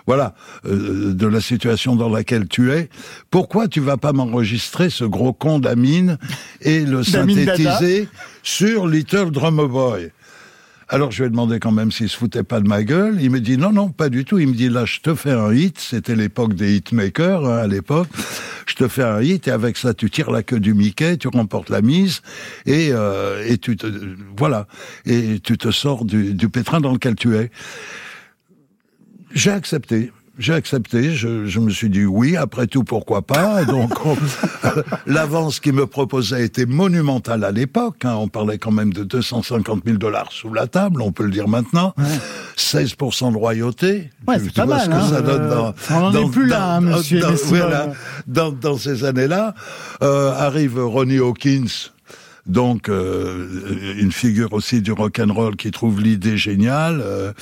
voilà 0.07 0.33
euh, 0.65 1.13
de 1.13 1.27
la 1.27 1.41
situation 1.41 1.95
dans 1.95 2.09
laquelle 2.09 2.47
tu 2.47 2.71
es. 2.71 2.89
Pourquoi 3.29 3.67
tu 3.67 3.79
vas 3.79 3.97
pas 3.97 4.13
m'enregistrer 4.13 4.89
ce 4.89 5.03
gros 5.03 5.33
con 5.33 5.59
d'Amine 5.59 6.17
et 6.61 6.81
le 6.81 7.03
synthétiser 7.03 8.07
sur 8.43 8.87
Little 8.87 9.31
Drummer 9.31 9.67
Boy? 9.67 10.11
Alors 10.93 11.09
je 11.11 11.23
lui 11.23 11.27
ai 11.27 11.29
demandé 11.29 11.57
quand 11.59 11.71
même 11.71 11.89
s'il 11.89 12.09
se 12.09 12.17
foutait 12.17 12.43
pas 12.43 12.59
de 12.59 12.67
ma 12.67 12.83
gueule. 12.83 13.17
Il 13.21 13.31
me 13.31 13.39
dit 13.39 13.57
non, 13.57 13.71
non, 13.71 13.87
pas 13.87 14.09
du 14.09 14.25
tout. 14.25 14.39
Il 14.39 14.49
me 14.49 14.53
dit 14.53 14.67
là, 14.67 14.83
je 14.83 14.99
te 14.99 15.15
fais 15.15 15.31
un 15.31 15.53
hit. 15.53 15.79
C'était 15.79 16.17
l'époque 16.17 16.53
des 16.53 16.75
hitmakers 16.75 17.45
hein, 17.45 17.59
à 17.59 17.67
l'époque. 17.67 18.09
Je 18.65 18.75
te 18.75 18.89
fais 18.89 19.03
un 19.03 19.21
hit 19.21 19.47
et 19.47 19.51
avec 19.51 19.77
ça, 19.77 19.93
tu 19.93 20.09
tires 20.09 20.31
la 20.31 20.43
queue 20.43 20.59
du 20.59 20.73
Mickey, 20.73 21.15
tu 21.15 21.29
remportes 21.29 21.69
la 21.69 21.81
mise 21.81 22.21
et 22.65 22.89
euh, 22.91 23.41
et 23.47 23.57
tu 23.57 23.77
te 23.77 23.87
voilà 24.35 24.67
et 25.05 25.39
tu 25.39 25.57
te 25.57 25.71
sors 25.71 26.03
du, 26.03 26.33
du 26.33 26.49
pétrin 26.49 26.81
dans 26.81 26.91
lequel 26.91 27.15
tu 27.15 27.37
es. 27.37 27.51
J'ai 29.33 29.51
accepté. 29.51 30.11
J'ai 30.39 30.53
accepté, 30.53 31.11
je, 31.13 31.45
je 31.45 31.59
me 31.59 31.69
suis 31.69 31.89
dit 31.89 32.05
oui, 32.05 32.35
après 32.37 32.65
tout, 32.65 32.83
pourquoi 32.83 33.21
pas? 33.21 33.63
Donc, 33.65 33.93
on- 34.05 34.15
l'avance 35.05 35.59
qu'il 35.59 35.73
me 35.73 35.85
proposait 35.85 36.45
était 36.45 36.65
monumentale 36.65 37.43
à 37.43 37.51
l'époque. 37.51 38.05
hein. 38.05 38.15
On 38.15 38.27
parlait 38.27 38.57
quand 38.57 38.71
même 38.71 38.93
de 38.93 39.03
250 39.03 39.83
000 39.85 39.97
dollars 39.97 40.31
sous 40.31 40.51
la 40.53 40.67
table, 40.67 41.01
on 41.01 41.11
peut 41.11 41.25
le 41.25 41.31
dire 41.31 41.47
maintenant. 41.47 41.93
16% 42.57 43.33
de 43.33 43.37
royauté. 43.37 44.09
Ouais, 44.27 44.37
Tu 44.39 44.45
c'est 44.45 44.53
pas 44.55 44.65
vois 44.65 44.77
mal, 44.77 44.85
ce 44.85 44.89
que 44.89 44.95
hein. 44.95 45.09
ça 45.09 45.21
donne 45.21 45.41
Euh, 45.43 45.49
dans, 45.55 45.73
on 45.91 45.95
en 46.05 46.09
est 46.11 46.13
dans- 46.13 46.29
plus 46.29 46.47
là, 46.47 46.75
hein, 46.75 46.81
monsieur 46.81 47.19
dans- 47.19 47.33
voilà. 47.45 47.87
dans, 48.25 48.51
dans 48.51 48.77
ces 48.77 49.03
années-là. 49.03 49.53
Euh, 50.01 50.31
arrive 50.31 50.79
Ronnie 50.79 51.19
Hawkins, 51.19 51.89
donc 52.47 52.89
euh, 52.89 53.95
une 53.99 54.11
figure 54.13 54.53
aussi 54.53 54.81
du 54.81 54.91
rock 54.93 55.19
and 55.19 55.33
roll 55.33 55.55
qui 55.55 55.71
trouve 55.71 56.01
l'idée 56.01 56.37
géniale. 56.37 57.01
euh, 57.03 57.33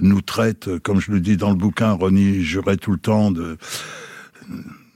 nous 0.00 0.20
traite, 0.20 0.78
comme 0.80 1.00
je 1.00 1.12
le 1.12 1.20
dis 1.20 1.36
dans 1.36 1.50
le 1.50 1.56
bouquin, 1.56 1.92
Ronnie 1.92 2.42
jurait 2.42 2.76
tout 2.76 2.92
le 2.92 2.98
temps 2.98 3.30
de 3.30 3.56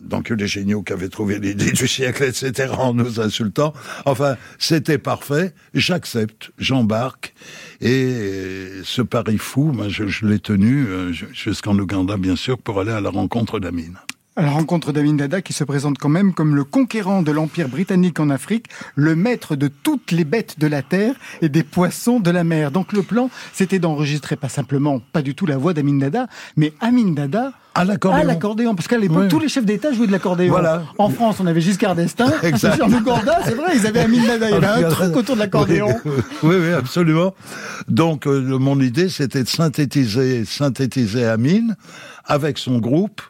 d'enculés 0.01 0.47
géniaux 0.47 0.83
qui 0.83 0.93
avaient 0.93 1.09
trouvé 1.09 1.38
l'idée 1.38 1.73
du 1.73 1.88
siècle, 1.88 2.25
etc., 2.25 2.71
en 2.77 2.93
nous 2.93 3.21
insultant. 3.21 3.73
Enfin, 4.05 4.37
c'était 4.59 4.99
parfait. 4.99 5.55
J'accepte, 5.73 6.53
j'embarque. 6.59 7.33
Et 7.81 8.69
ce 8.85 9.01
pari 9.01 9.38
fou, 9.38 9.73
ben, 9.73 9.88
je, 9.88 10.27
l'ai 10.27 10.40
tenu 10.40 10.87
euh, 10.88 11.11
ju- 11.12 11.29
jusqu'en 11.33 11.79
Ouganda, 11.79 12.19
bien 12.19 12.37
sûr, 12.37 12.59
pour 12.59 12.81
aller 12.81 12.93
à 12.93 13.01
la 13.01 13.09
rencontre 13.09 13.61
d'Amine. 13.61 13.97
À 14.37 14.42
la 14.42 14.51
rencontre 14.51 14.90
d'Amin 14.90 15.14
Dada 15.14 15.42
qui 15.42 15.53
se 15.53 15.62
présente 15.62 15.97
quand 15.97 16.09
même 16.09 16.35
comme 16.35 16.57
le 16.57 16.64
conquérant 16.64 17.23
de 17.23 17.31
l'Empire 17.31 17.68
britannique 17.68 18.18
en 18.18 18.31
Afrique, 18.31 18.66
le 18.97 19.14
maître 19.14 19.55
de 19.55 19.68
toutes 19.68 20.11
les 20.11 20.25
bêtes 20.25 20.59
de 20.59 20.66
la 20.66 20.83
terre 20.83 21.14
et 21.40 21.49
des 21.49 21.62
poissons 21.62 22.18
de 22.18 22.33
la 22.33 22.42
mer. 22.42 22.73
Donc 22.73 22.92
le 22.92 23.03
plan, 23.05 23.31
c'était 23.53 23.79
d'enregistrer 23.79 24.35
pas 24.35 24.49
simplement, 24.49 24.99
pas 25.12 25.23
du 25.23 25.37
tout 25.37 25.47
la 25.47 25.57
voix 25.57 25.73
d'Amin 25.73 25.99
Dada, 25.99 26.27
mais 26.57 26.73
Amin 26.81 27.12
Dada 27.12 27.53
À 27.75 27.85
l'accordéon. 27.85 28.75
Parce 28.75 28.88
qu'à 28.88 28.99
l'époque, 28.99 29.18
Oui. 29.23 29.29
tous 29.29 29.38
les 29.38 29.49
chefs 29.49 29.64
d'État 29.64 29.92
jouaient 29.92 30.09
de 30.09 30.12
l'accordéon. 30.12 30.51
Voilà. 30.51 30.83
En 30.99 31.11
France, 31.11 31.37
on 31.38 31.47
avait 31.47 31.61
Giscard 31.61 31.94
d'Estaing. 31.94 32.33
Exact. 32.42 32.83
En 32.83 32.92
Ouganda, 32.92 33.38
c'est 33.44 33.55
vrai, 33.55 33.77
ils 33.77 33.87
avaient 33.87 34.01
Amin 34.01 34.27
Dada. 34.27 34.49
Il 34.51 34.53
y 34.53 34.57
avait 34.57 34.85
un 34.85 34.88
truc 34.90 35.16
autour 35.16 35.37
de 35.37 35.40
l'accordéon. 35.42 35.94
Oui, 36.05 36.12
oui, 36.42 36.57
oui, 36.61 36.73
absolument. 36.73 37.35
Donc, 37.87 38.27
euh, 38.27 38.59
mon 38.59 38.81
idée, 38.81 39.09
c'était 39.09 39.44
de 39.44 39.49
synthétiser, 39.49 40.44
synthétiser 40.44 41.25
Amine 41.25 41.77
avec 42.25 42.59
son 42.59 42.79
groupe. 42.79 43.23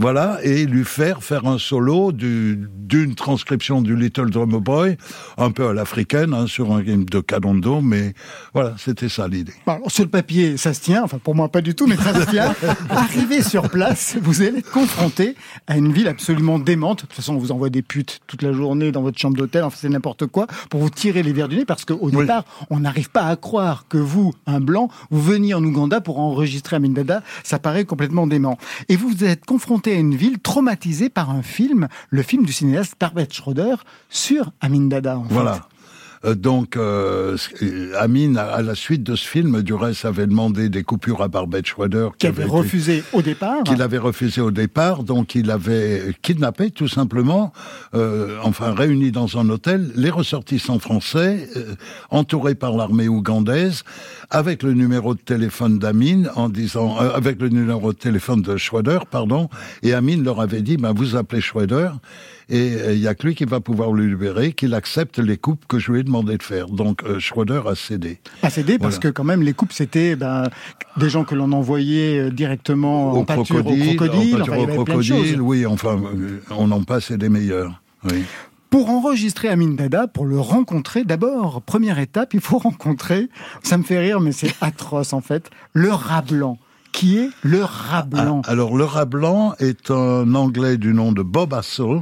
Voilà, 0.00 0.38
et 0.44 0.64
lui 0.64 0.84
faire 0.84 1.24
faire 1.24 1.46
un 1.46 1.58
solo 1.58 2.12
du- 2.12 2.68
d'une 2.72 3.16
transcription 3.16 3.82
du 3.82 3.96
Little 3.96 4.30
Drummer 4.30 4.60
Boy, 4.60 4.96
un 5.36 5.50
peu 5.50 5.66
à 5.68 5.72
l'africaine, 5.74 6.32
hein, 6.32 6.46
sur 6.46 6.72
un 6.72 6.82
game 6.82 7.04
de 7.04 7.18
Kadondo, 7.20 7.80
mais 7.80 8.14
voilà, 8.54 8.74
c'était 8.78 9.08
ça 9.08 9.26
l'idée. 9.26 9.52
Sur 9.88 10.04
le 10.04 10.10
papier, 10.10 10.56
ça 10.56 10.72
se 10.72 10.80
tient. 10.80 11.02
Enfin, 11.02 11.18
pour 11.22 11.34
moi, 11.34 11.48
pas 11.48 11.60
du 11.60 11.74
tout, 11.74 11.86
mais 11.88 11.96
ça 11.96 12.14
se 12.14 12.30
tient. 12.30 12.54
Arrivé 12.90 13.42
sur 13.42 13.68
place, 13.68 14.16
vous 14.22 14.40
allez 14.40 14.58
être 14.58 14.70
confronté 14.70 15.34
à 15.66 15.76
une 15.76 15.92
ville 15.92 16.06
absolument 16.08 16.58
démente. 16.60 16.98
De 17.02 17.06
toute 17.08 17.14
façon, 17.14 17.34
on 17.34 17.38
vous 17.38 17.50
envoie 17.52 17.68
des 17.68 17.82
putes 17.82 18.20
toute 18.28 18.42
la 18.42 18.52
journée 18.52 18.92
dans 18.92 19.02
votre 19.02 19.18
chambre 19.18 19.36
d'hôtel. 19.36 19.64
Enfin, 19.64 19.76
c'est 19.80 19.88
n'importe 19.88 20.26
quoi 20.26 20.46
pour 20.70 20.80
vous 20.80 20.90
tirer 20.90 21.22
les 21.24 21.32
verres 21.32 21.48
du 21.48 21.56
nez 21.56 21.64
parce 21.64 21.84
qu'au 21.84 21.98
Oui. 22.00 22.12
départ, 22.16 22.44
on 22.70 22.78
n'arrive 22.80 23.10
pas 23.10 23.22
à 23.24 23.34
croire 23.36 23.86
que 23.88 23.98
vous, 23.98 24.32
un 24.46 24.60
blanc, 24.60 24.88
vous 25.10 25.20
veniez 25.22 25.54
en 25.54 25.64
Ouganda 25.64 26.00
pour 26.00 26.20
enregistrer 26.20 26.76
Amin 26.76 26.90
Dada. 26.90 27.22
Ça 27.42 27.58
paraît 27.58 27.84
complètement 27.84 28.26
dément. 28.28 28.58
Et 28.88 28.94
vous 28.96 29.24
êtes 29.24 29.44
confronté 29.44 29.87
une 29.94 30.14
ville 30.14 30.38
traumatisée 30.38 31.08
par 31.08 31.30
un 31.30 31.42
film, 31.42 31.88
le 32.10 32.22
film 32.22 32.44
du 32.44 32.52
cinéaste 32.52 32.94
Barbet 32.98 33.28
Schroeder 33.30 33.76
sur 34.08 34.50
Amin 34.60 34.88
Dada. 34.88 35.18
En 35.18 35.24
fait. 35.24 35.34
Donc, 36.24 36.76
euh, 36.76 37.36
ce- 37.36 37.64
euh, 37.64 37.92
Amine, 37.98 38.36
à, 38.38 38.62
la 38.62 38.74
suite 38.74 39.02
de 39.02 39.14
ce 39.16 39.26
film, 39.26 39.62
du 39.62 39.74
reste, 39.74 40.04
avait 40.04 40.26
demandé 40.26 40.68
des 40.68 40.82
coupures 40.82 41.22
à 41.22 41.28
Barbet 41.28 41.62
Schroeder, 41.64 42.08
Qui 42.18 42.26
avait 42.26 42.44
refusé 42.44 43.02
au 43.12 43.22
départ. 43.22 43.62
qu'il 43.64 43.80
avait 43.82 43.98
refusé 43.98 44.40
au 44.40 44.50
départ, 44.50 45.04
donc 45.04 45.34
il 45.34 45.50
avait 45.50 46.14
kidnappé 46.22 46.70
tout 46.70 46.88
simplement, 46.88 47.52
euh, 47.94 48.36
enfin 48.42 48.72
réuni 48.74 49.12
dans 49.12 49.38
un 49.38 49.48
hôtel, 49.48 49.90
les 49.96 50.10
ressortissants 50.10 50.78
français, 50.78 51.48
euh, 51.56 51.74
entourés 52.10 52.54
par 52.54 52.76
l'armée 52.76 53.08
ougandaise, 53.08 53.84
avec 54.30 54.62
le 54.62 54.72
numéro 54.74 55.14
de 55.14 55.20
téléphone 55.20 55.78
d'Amine, 55.78 56.30
en 56.34 56.48
disant, 56.48 57.00
euh, 57.00 57.10
avec 57.14 57.40
le 57.40 57.48
numéro 57.48 57.92
de 57.92 57.98
téléphone 57.98 58.42
de 58.42 58.56
Schroeder, 58.56 58.98
pardon, 59.10 59.48
et 59.82 59.94
Amine 59.94 60.24
leur 60.24 60.40
avait 60.40 60.62
dit, 60.62 60.76
ben, 60.76 60.92
vous 60.92 61.16
appelez 61.16 61.40
Schroeder, 61.40 61.90
et 62.50 62.72
euh, 62.74 62.92
il 62.94 63.00
y 63.00 63.08
a 63.08 63.14
que 63.14 63.26
lui 63.26 63.34
qui 63.34 63.44
va 63.44 63.60
pouvoir 63.60 63.92
le 63.92 64.06
libérer, 64.06 64.52
qu'il 64.52 64.74
accepte 64.74 65.18
les 65.18 65.36
coupes 65.36 65.66
que 65.68 65.78
je 65.78 65.92
lui 65.92 66.00
ai 66.00 66.02
demandé 66.02 66.36
de 66.38 66.42
faire. 66.42 66.68
Donc 66.68 67.02
euh, 67.04 67.18
Schroeder 67.18 67.62
a 67.66 67.74
cédé. 67.74 68.20
à 68.42 68.50
céder 68.50 68.78
parce 68.78 68.94
Voilà. 68.96 69.10
que 69.10 69.14
quand 69.16 69.24
même 69.24 69.42
les 69.42 69.52
coupes 69.52 69.72
c'était 69.72 70.16
ben, 70.16 70.44
des 70.96 71.10
gens 71.10 71.24
que 71.24 71.34
l'on 71.34 71.52
envoyait 71.52 72.18
euh, 72.18 72.30
directement 72.30 73.12
en 73.12 73.16
au 73.18 73.24
pâture 73.24 73.56
crocodile, 73.56 73.92
au 73.92 73.96
crocodile, 73.96 74.34
en 74.36 74.40
enfin, 74.40 74.52
pâture 74.52 74.78
au 74.80 74.84
crocodile, 74.84 75.40
oui, 75.42 75.66
enfin, 75.66 76.00
on 76.50 76.70
en 76.70 76.82
passe 76.84 77.10
et 77.10 77.18
des 77.18 77.28
meilleurs. 77.28 77.82
Oui. 78.04 78.24
Pour 78.70 78.90
enregistrer 78.90 79.48
Amin 79.48 79.70
Dada, 79.70 80.08
pour 80.08 80.26
le 80.26 80.38
rencontrer, 80.38 81.04
d'abord, 81.04 81.62
première 81.62 81.98
étape, 81.98 82.34
il 82.34 82.40
faut 82.40 82.58
rencontrer, 82.68 83.28
ça 83.62 83.78
me 83.78 83.82
fait 83.82 83.98
rire 83.98 84.20
mais 84.20 84.32
c'est 84.32 84.54
atroce 84.60 85.12
en 85.12 85.20
fait, 85.20 85.50
le 85.72 85.90
rat 85.92 86.22
blanc. 86.22 86.58
Qui 86.92 87.18
est 87.18 87.30
le 87.42 87.62
rat 87.64 88.02
blanc 88.02 88.42
Ah, 88.44 88.50
alors, 88.50 88.76
le 88.76 88.84
rat 88.84 89.04
blanc 89.04 89.54
est 89.58 89.90
un 89.90 90.34
Anglais 90.34 90.76
du 90.78 90.94
nom 90.94 91.12
de 91.12 91.22
Bob 91.22 91.54
Hassel, 91.54 92.00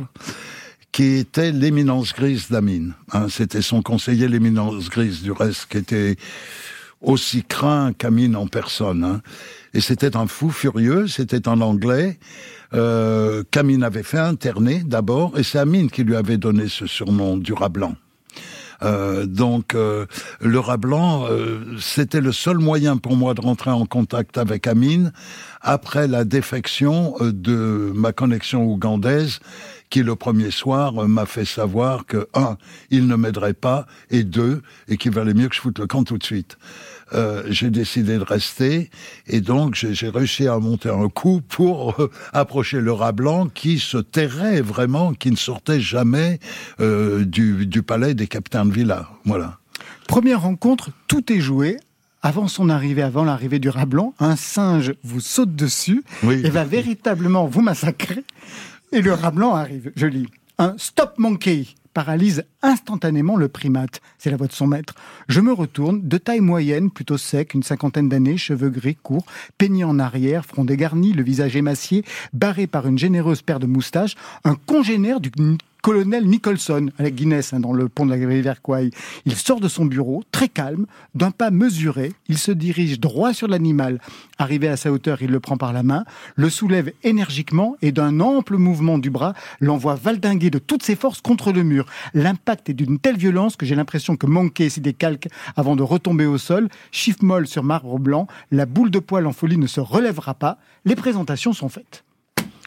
qui 0.93 1.17
était 1.17 1.53
l'éminence 1.53 2.15
grise 2.15 2.49
d'Amine. 2.51 2.95
Hein, 3.13 3.27
C'était 3.29 3.63
son 3.63 3.83
conseiller, 3.83 4.29
l'éminence 4.29 4.89
grise, 4.89 5.23
du 5.23 5.33
reste, 5.33 5.67
qui 5.71 5.79
était 5.79 6.17
aussi 7.03 7.43
craint 7.45 7.93
qu'Amine 7.93 8.37
en 8.37 8.47
personne. 8.47 9.05
hein. 9.05 9.21
Et 9.75 9.81
c'était 9.81 10.17
un 10.17 10.27
fou 10.27 10.51
furieux, 10.51 11.07
c'était 11.09 11.47
un 11.49 11.61
Anglais 11.61 12.19
euh, 12.73 13.43
qu'Amine 13.51 13.83
avait 13.83 14.03
fait 14.03 14.19
interner 14.19 14.83
d'abord, 14.85 15.39
et 15.39 15.43
c'est 15.43 15.59
Amine 15.59 15.91
qui 15.91 16.05
lui 16.05 16.17
avait 16.17 16.39
donné 16.39 16.69
ce 16.69 16.87
surnom 16.87 17.37
du 17.37 17.53
rat 17.53 17.69
blanc. 17.69 17.95
Euh, 18.83 19.27
donc 19.27 19.75
euh, 19.75 20.07
le 20.41 20.59
rat 20.59 20.77
blanc, 20.77 21.27
euh, 21.29 21.77
c'était 21.81 22.21
le 22.21 22.33
seul 22.33 22.59
moyen 22.59 22.97
pour 22.97 23.17
moi 23.17 23.35
de 23.35 23.41
rentrer 23.41 23.71
en 23.71 23.87
contact 23.87 24.39
avec 24.39 24.67
Amine 24.67 25.13
après 25.61 26.09
la 26.09 26.25
défection 26.25 27.15
euh, 27.21 27.33
de 27.33 27.93
ma 27.95 28.13
connexion 28.13 28.65
ougandaise 28.65 29.41
qui 29.91 30.03
le 30.03 30.17
premier 30.17 30.51
soir 30.51 30.93
m'a 31.09 31.27
fait 31.27 31.45
savoir 31.45 32.07
que 32.07 32.29
un, 32.35 32.57
il 32.91 33.07
ne 33.07 33.17
m'aiderait 33.17 33.55
pas 33.55 33.87
et 34.11 34.25
deux, 34.25 34.63
et 34.89 34.97
qu'il 34.97 35.13
valait 35.13 35.35
mieux 35.35 35.49
que 35.49 35.55
je 35.55 35.61
foute 35.61 35.79
le 35.79 35.87
camp 35.87 36.03
tout 36.03 36.19
de 36.19 36.25
suite. 36.25 36.59
Euh, 37.15 37.45
j'ai 37.49 37.71
décidé 37.71 38.19
de 38.19 38.25
rester 38.25 38.91
et 39.29 39.41
donc 39.41 39.75
j'ai 39.77 40.09
réussi 40.09 40.49
à 40.49 40.59
monter 40.59 40.91
un 40.91 41.09
coup 41.09 41.41
pour 41.41 42.01
euh, 42.01 42.11
approcher 42.33 42.81
le 42.81 42.91
rat 42.93 43.13
blanc 43.13 43.47
qui 43.47 43.79
se 43.79 43.99
tairait 43.99 44.61
vraiment, 44.61 45.15
qui 45.15 45.31
ne 45.31 45.37
sortait 45.37 45.81
jamais 45.81 46.41
euh, 46.81 47.25
du, 47.25 47.67
du 47.67 47.83
palais 47.83 48.15
des 48.15 48.27
capitains 48.27 48.67
de 48.67 48.73
villa. 48.73 49.09
Voilà. 49.25 49.59
Première 50.09 50.43
rencontre, 50.43 50.91
tout 51.07 51.33
est 51.33 51.41
joué. 51.41 51.77
Avant 52.23 52.49
son 52.49 52.69
arrivée, 52.71 53.03
avant 53.03 53.23
l'arrivée 53.23 53.61
du 53.61 53.69
rat 53.69 53.87
blanc, 53.87 54.13
un 54.19 54.35
singe 54.35 54.95
vous 55.05 55.21
saute 55.21 55.55
dessus 55.55 56.03
Oui. 56.25 56.41
et 56.45 56.51
va 56.51 56.65
véritablement 56.65 57.47
vous 57.47 57.61
massacrer. 57.61 58.25
Et 58.91 59.01
le 59.01 59.13
rat 59.13 59.31
blanc 59.31 59.55
arrive, 59.55 59.93
je 59.95 60.07
lis. 60.07 60.27
Un 60.59 60.75
stop 60.77 61.15
monkey 61.19 61.67
paralyse 61.97 62.45
instantanément 62.61 63.37
le 63.37 63.49
primate. 63.49 64.03
C'est 64.19 64.31
la 64.31 64.37
voix 64.37 64.49
de 64.49 64.53
son 64.53 64.67
maître. 64.67 64.95
Je 65.29 65.41
me 65.41 65.51
retourne, 65.51 66.07
de 66.07 66.19
taille 66.19 66.43
moyenne, 66.43 66.91
plutôt 66.91 67.17
sec, 67.17 67.55
une 67.55 67.63
cinquantaine 67.63 68.11
d'années, 68.11 68.37
cheveux 68.37 68.69
gris, 68.69 68.97
courts, 68.97 69.25
peignés 69.57 69.85
en 69.85 69.99
arrière, 69.99 70.45
front 70.45 70.67
dégarni, 70.67 71.15
le 71.15 71.23
visage 71.23 71.57
émacié, 71.57 72.05
barré 72.35 72.67
par 72.67 72.87
une 72.87 72.99
généreuse 72.99 73.41
paire 73.41 73.61
de 73.61 73.67
moustaches, 73.67 74.15
un 74.45 74.57
congénère 74.57 75.21
du 75.21 75.31
colonel 75.87 76.27
Nicholson, 76.27 76.91
avec 76.99 77.15
Guinness, 77.15 77.53
hein, 77.53 77.61
dans 77.61 77.73
le 77.73 77.89
pont 77.89 78.07
de 78.07 78.11
la 78.11 78.17
rivière 78.17 78.61
Kwai. 78.61 78.91
Il 79.25 79.37
sort 79.37 79.61
de 79.61 79.69
son 79.69 79.85
bureau, 79.85 80.25
très 80.33 80.49
calme, 80.49 80.87
d'un 81.15 81.31
pas 81.31 81.53
mesuré. 81.53 82.13
Il 82.27 82.39
se 82.39 82.51
dirige 82.51 82.99
droit 82.99 83.33
sur 83.33 83.47
l'animal. 83.47 84.01
Arrivé 84.37 84.67
à 84.67 84.77
sa 84.77 84.91
hauteur, 84.91 85.23
il 85.23 85.31
le 85.31 85.39
prend 85.39 85.57
par 85.57 85.73
la 85.73 85.85
main, 85.85 86.05
le 86.35 86.51
soulève 86.51 86.91
énergiquement 87.05 87.77
et 87.83 87.93
d'un 87.93 88.19
ample 88.19 88.57
mouvement 88.57 88.99
du 88.99 89.11
bras, 89.11 89.35
l'envoie 89.61 89.95
valdinguer 89.95 90.51
de 90.51 90.59
toutes 90.59 90.83
ses 90.83 90.97
forces 90.97 91.21
contre 91.21 91.53
le 91.53 91.63
mur. 91.63 91.87
L'impact 92.15 92.69
est 92.69 92.75
d'une 92.75 92.99
telle 92.99 93.17
violence 93.17 93.55
que 93.55 93.65
j'ai 93.65 93.77
l'impression 93.77 94.17
que 94.17 94.27
Monkey 94.27 94.69
s'y 94.69 94.81
décalque 94.81 95.29
avant 95.55 95.77
de 95.77 95.85
retomber 95.85 96.27
au 96.27 96.37
sol. 96.37 96.69
Chiffre 96.91 97.23
molle 97.23 97.47
sur 97.47 97.63
marbre 97.63 98.01
blanc, 98.01 98.27
la 98.51 98.67
boule 98.67 98.91
de 98.91 98.99
poil 98.99 99.25
en 99.25 99.33
folie 99.33 99.57
ne 99.57 99.69
se 99.69 99.79
relèvera 99.79 100.35
pas. 100.35 100.59
Les 100.85 100.97
présentations 100.97 101.53
sont 101.53 101.69
faites. 101.69 102.06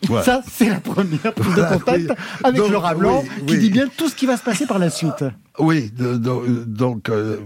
Ouais. 0.08 0.24
Ça, 0.24 0.42
c'est 0.50 0.70
la 0.70 0.80
première 0.80 1.34
prise 1.34 1.56
de 1.56 1.62
Voilà, 1.62 1.78
contact 1.78 2.00
oui. 2.10 2.16
avec 2.44 2.62
Donc, 2.62 2.72
le 2.72 2.78
rat 2.78 2.96
blanc 2.96 3.22
oui, 3.42 3.46
qui 3.48 3.54
oui. 3.56 3.60
dit 3.60 3.70
bien 3.70 3.88
tout 3.98 4.08
ce 4.08 4.16
qui 4.16 4.26
va 4.26 4.38
se 4.38 4.44
passer 4.44 4.66
par 4.66 4.80
la 4.80 4.90
suite. 4.90 5.26
Oui, 5.60 5.92
de- 5.92 6.16
de- 6.16 6.64
donc 6.64 7.10
euh, 7.10 7.38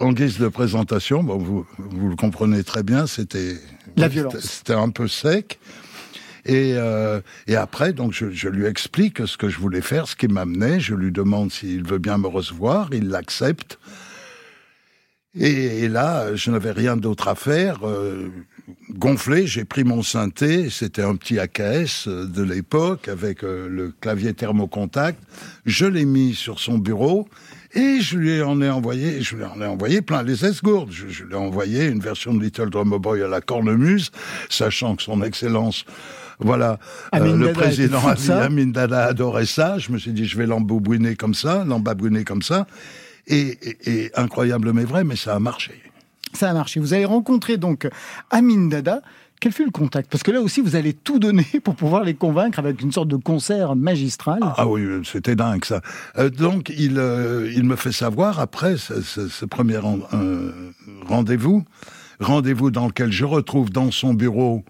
en 0.00 0.12
guise 0.12 0.38
de 0.38 0.48
présentation, 0.48 1.22
bon, 1.22 1.36
vous, 1.36 1.66
vous 1.78 2.08
le 2.08 2.16
comprenez 2.16 2.64
très 2.64 2.82
bien, 2.82 3.06
c'était 3.06 3.58
La 3.96 4.04
c'était- 4.04 4.08
violence. 4.08 4.36
C'était 4.40 4.72
un 4.72 4.88
peu 4.88 5.08
sec. 5.08 5.58
Et, 6.46 6.72
euh, 6.74 7.20
et 7.46 7.56
après, 7.56 7.92
donc 7.92 8.12
je, 8.12 8.30
je 8.30 8.48
lui 8.48 8.66
explique 8.66 9.26
ce 9.26 9.36
que 9.36 9.48
je 9.48 9.58
voulais 9.58 9.80
faire, 9.82 10.08
ce 10.08 10.16
qui 10.16 10.28
m'amenait. 10.28 10.80
Je 10.80 10.94
lui 10.94 11.10
demande 11.12 11.50
s'il 11.52 11.82
veut 11.86 11.98
bien 11.98 12.16
me 12.18 12.26
recevoir. 12.28 12.88
Il 12.92 13.08
l'accepte. 13.08 13.78
Et, 15.38 15.84
et 15.84 15.88
là, 15.88 16.34
je 16.36 16.50
n'avais 16.50 16.70
rien 16.72 16.96
d'autre 16.96 17.28
à 17.28 17.34
faire. 17.34 17.80
Euh, 17.86 18.28
gonflé, 18.90 19.46
j'ai 19.46 19.64
pris 19.64 19.84
mon 19.84 20.02
synthé. 20.02 20.70
C'était 20.70 21.02
un 21.02 21.16
petit 21.16 21.38
AKS 21.38 22.06
euh, 22.06 22.26
de 22.26 22.42
l'époque 22.42 23.08
avec 23.08 23.44
euh, 23.44 23.68
le 23.68 23.92
clavier 24.00 24.34
thermocontact. 24.34 25.18
Je 25.66 25.86
l'ai 25.86 26.04
mis 26.04 26.34
sur 26.34 26.60
son 26.60 26.78
bureau. 26.78 27.28
Et 27.76 28.00
je 28.00 28.16
lui 28.16 28.40
en 28.40 28.60
ai 28.62 28.70
envoyé, 28.70 29.20
je 29.20 29.34
lui 29.34 29.44
en 29.44 29.60
ai 29.60 29.66
envoyé 29.66 30.00
plein 30.00 30.22
les 30.22 30.44
esgourdes. 30.44 30.92
Je, 30.92 31.08
je 31.08 31.24
lui 31.24 31.32
ai 31.32 31.36
envoyé 31.36 31.86
une 31.86 31.98
version 31.98 32.32
de 32.32 32.40
Little 32.40 32.70
Drummer 32.70 33.00
Boy 33.00 33.20
à 33.22 33.26
la 33.26 33.40
cornemuse, 33.40 34.12
sachant 34.48 34.94
que 34.94 35.02
son 35.02 35.22
excellence, 35.24 35.84
voilà, 36.38 36.78
euh, 37.16 37.36
le 37.36 37.52
président. 37.52 38.00
Amin 38.30 38.66
Dada 38.66 39.06
adorait 39.06 39.46
ça. 39.46 39.78
Je 39.78 39.90
me 39.90 39.98
suis 39.98 40.12
dit, 40.12 40.24
je 40.24 40.38
vais 40.38 40.46
l'embobouiner 40.46 41.16
comme 41.16 41.34
ça, 41.34 41.64
l'embabouiner 41.66 42.22
comme 42.22 42.42
ça. 42.42 42.66
Et, 43.26 43.58
et, 43.62 44.04
et 44.04 44.10
incroyable 44.14 44.72
mais 44.72 44.84
vrai, 44.84 45.02
mais 45.02 45.16
ça 45.16 45.34
a 45.34 45.40
marché. 45.40 45.72
Ça 46.34 46.50
a 46.50 46.52
marché. 46.52 46.80
Vous 46.80 46.92
avez 46.92 47.04
rencontré 47.04 47.56
donc 47.56 47.88
Amin 48.30 48.66
Dada. 48.66 49.02
Quel 49.40 49.52
fut 49.52 49.64
le 49.64 49.70
contact? 49.70 50.10
Parce 50.10 50.22
que 50.22 50.30
là 50.30 50.40
aussi, 50.40 50.60
vous 50.60 50.74
allez 50.74 50.94
tout 50.94 51.18
donner 51.18 51.46
pour 51.64 51.74
pouvoir 51.74 52.02
les 52.02 52.14
convaincre 52.14 52.58
avec 52.58 52.80
une 52.80 52.92
sorte 52.92 53.08
de 53.08 53.16
concert 53.16 53.76
magistral. 53.76 54.40
Ah 54.42 54.66
oui, 54.66 54.82
c'était 55.04 55.36
dingue 55.36 55.64
ça. 55.64 55.80
Euh, 56.18 56.30
donc 56.30 56.72
il, 56.76 56.98
euh, 56.98 57.52
il 57.54 57.64
me 57.64 57.76
fait 57.76 57.92
savoir 57.92 58.40
après 58.40 58.76
ce, 58.76 59.44
premier 59.44 59.80
euh, 60.12 60.50
rendez-vous, 61.06 61.64
rendez-vous 62.20 62.70
dans 62.70 62.86
lequel 62.86 63.12
je 63.12 63.24
retrouve 63.24 63.70
dans 63.70 63.90
son 63.90 64.14
bureau 64.14 64.64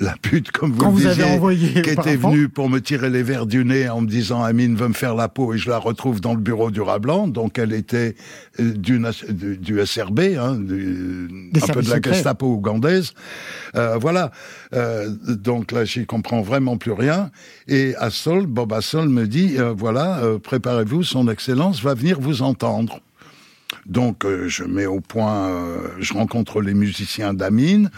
la 0.00 0.14
pute, 0.22 0.50
comme 0.52 0.72
vous 0.72 0.78
Quand 0.80 0.86
le 0.90 0.92
vous 0.92 1.06
avez 1.06 1.16
disiez, 1.16 1.30
envoyé 1.34 1.82
qui 1.82 1.90
était 1.90 2.16
venue 2.16 2.48
pour 2.48 2.70
me 2.70 2.78
tirer 2.80 3.10
les 3.10 3.22
verres 3.22 3.46
du 3.46 3.64
nez 3.64 3.88
en 3.88 4.00
me 4.00 4.06
disant 4.06 4.42
Amine 4.42 4.76
veut 4.76 4.88
me 4.88 4.94
faire 4.94 5.14
la 5.14 5.28
peau 5.28 5.52
et 5.52 5.58
je 5.58 5.68
la 5.68 5.76
retrouve 5.78 6.20
dans 6.20 6.34
le 6.34 6.40
bureau 6.40 6.70
du 6.70 6.80
rat 6.80 6.98
blanc. 7.00 7.26
Donc 7.28 7.58
elle 7.58 7.72
était 7.72 8.14
euh, 8.60 8.72
du, 8.72 8.98
nas- 9.00 9.24
du, 9.28 9.58
du 9.58 9.84
SRB, 9.84 10.20
hein, 10.38 10.54
du- 10.54 11.50
un 11.60 11.66
peu 11.72 11.82
de 11.82 11.90
la 11.90 11.96
secrets. 11.96 12.14
Gestapo 12.14 12.46
ougandaise. 12.46 13.12
Euh, 13.74 13.98
voilà. 14.00 14.30
Euh, 14.72 15.10
donc 15.26 15.72
là, 15.72 15.84
j'y 15.84 16.06
comprends 16.06 16.42
vraiment 16.42 16.76
plus 16.78 16.92
rien. 16.92 17.30
Et 17.68 17.94
Assol, 17.96 18.46
Bob 18.46 18.72
Assol 18.72 19.08
me 19.08 19.26
dit, 19.26 19.56
euh, 19.58 19.74
voilà, 19.76 20.20
euh, 20.20 20.38
préparez-vous, 20.38 21.02
son 21.02 21.28
Excellence 21.28 21.82
va 21.82 21.94
venir 21.94 22.20
vous 22.20 22.42
entendre. 22.42 23.00
Donc 23.86 24.24
euh, 24.24 24.48
je 24.48 24.64
mets 24.64 24.86
au 24.86 25.00
point, 25.00 25.48
euh, 25.48 25.78
je 25.98 26.14
rencontre 26.14 26.60
les 26.60 26.72
musiciens 26.74 27.34
d'Amine, 27.34 27.90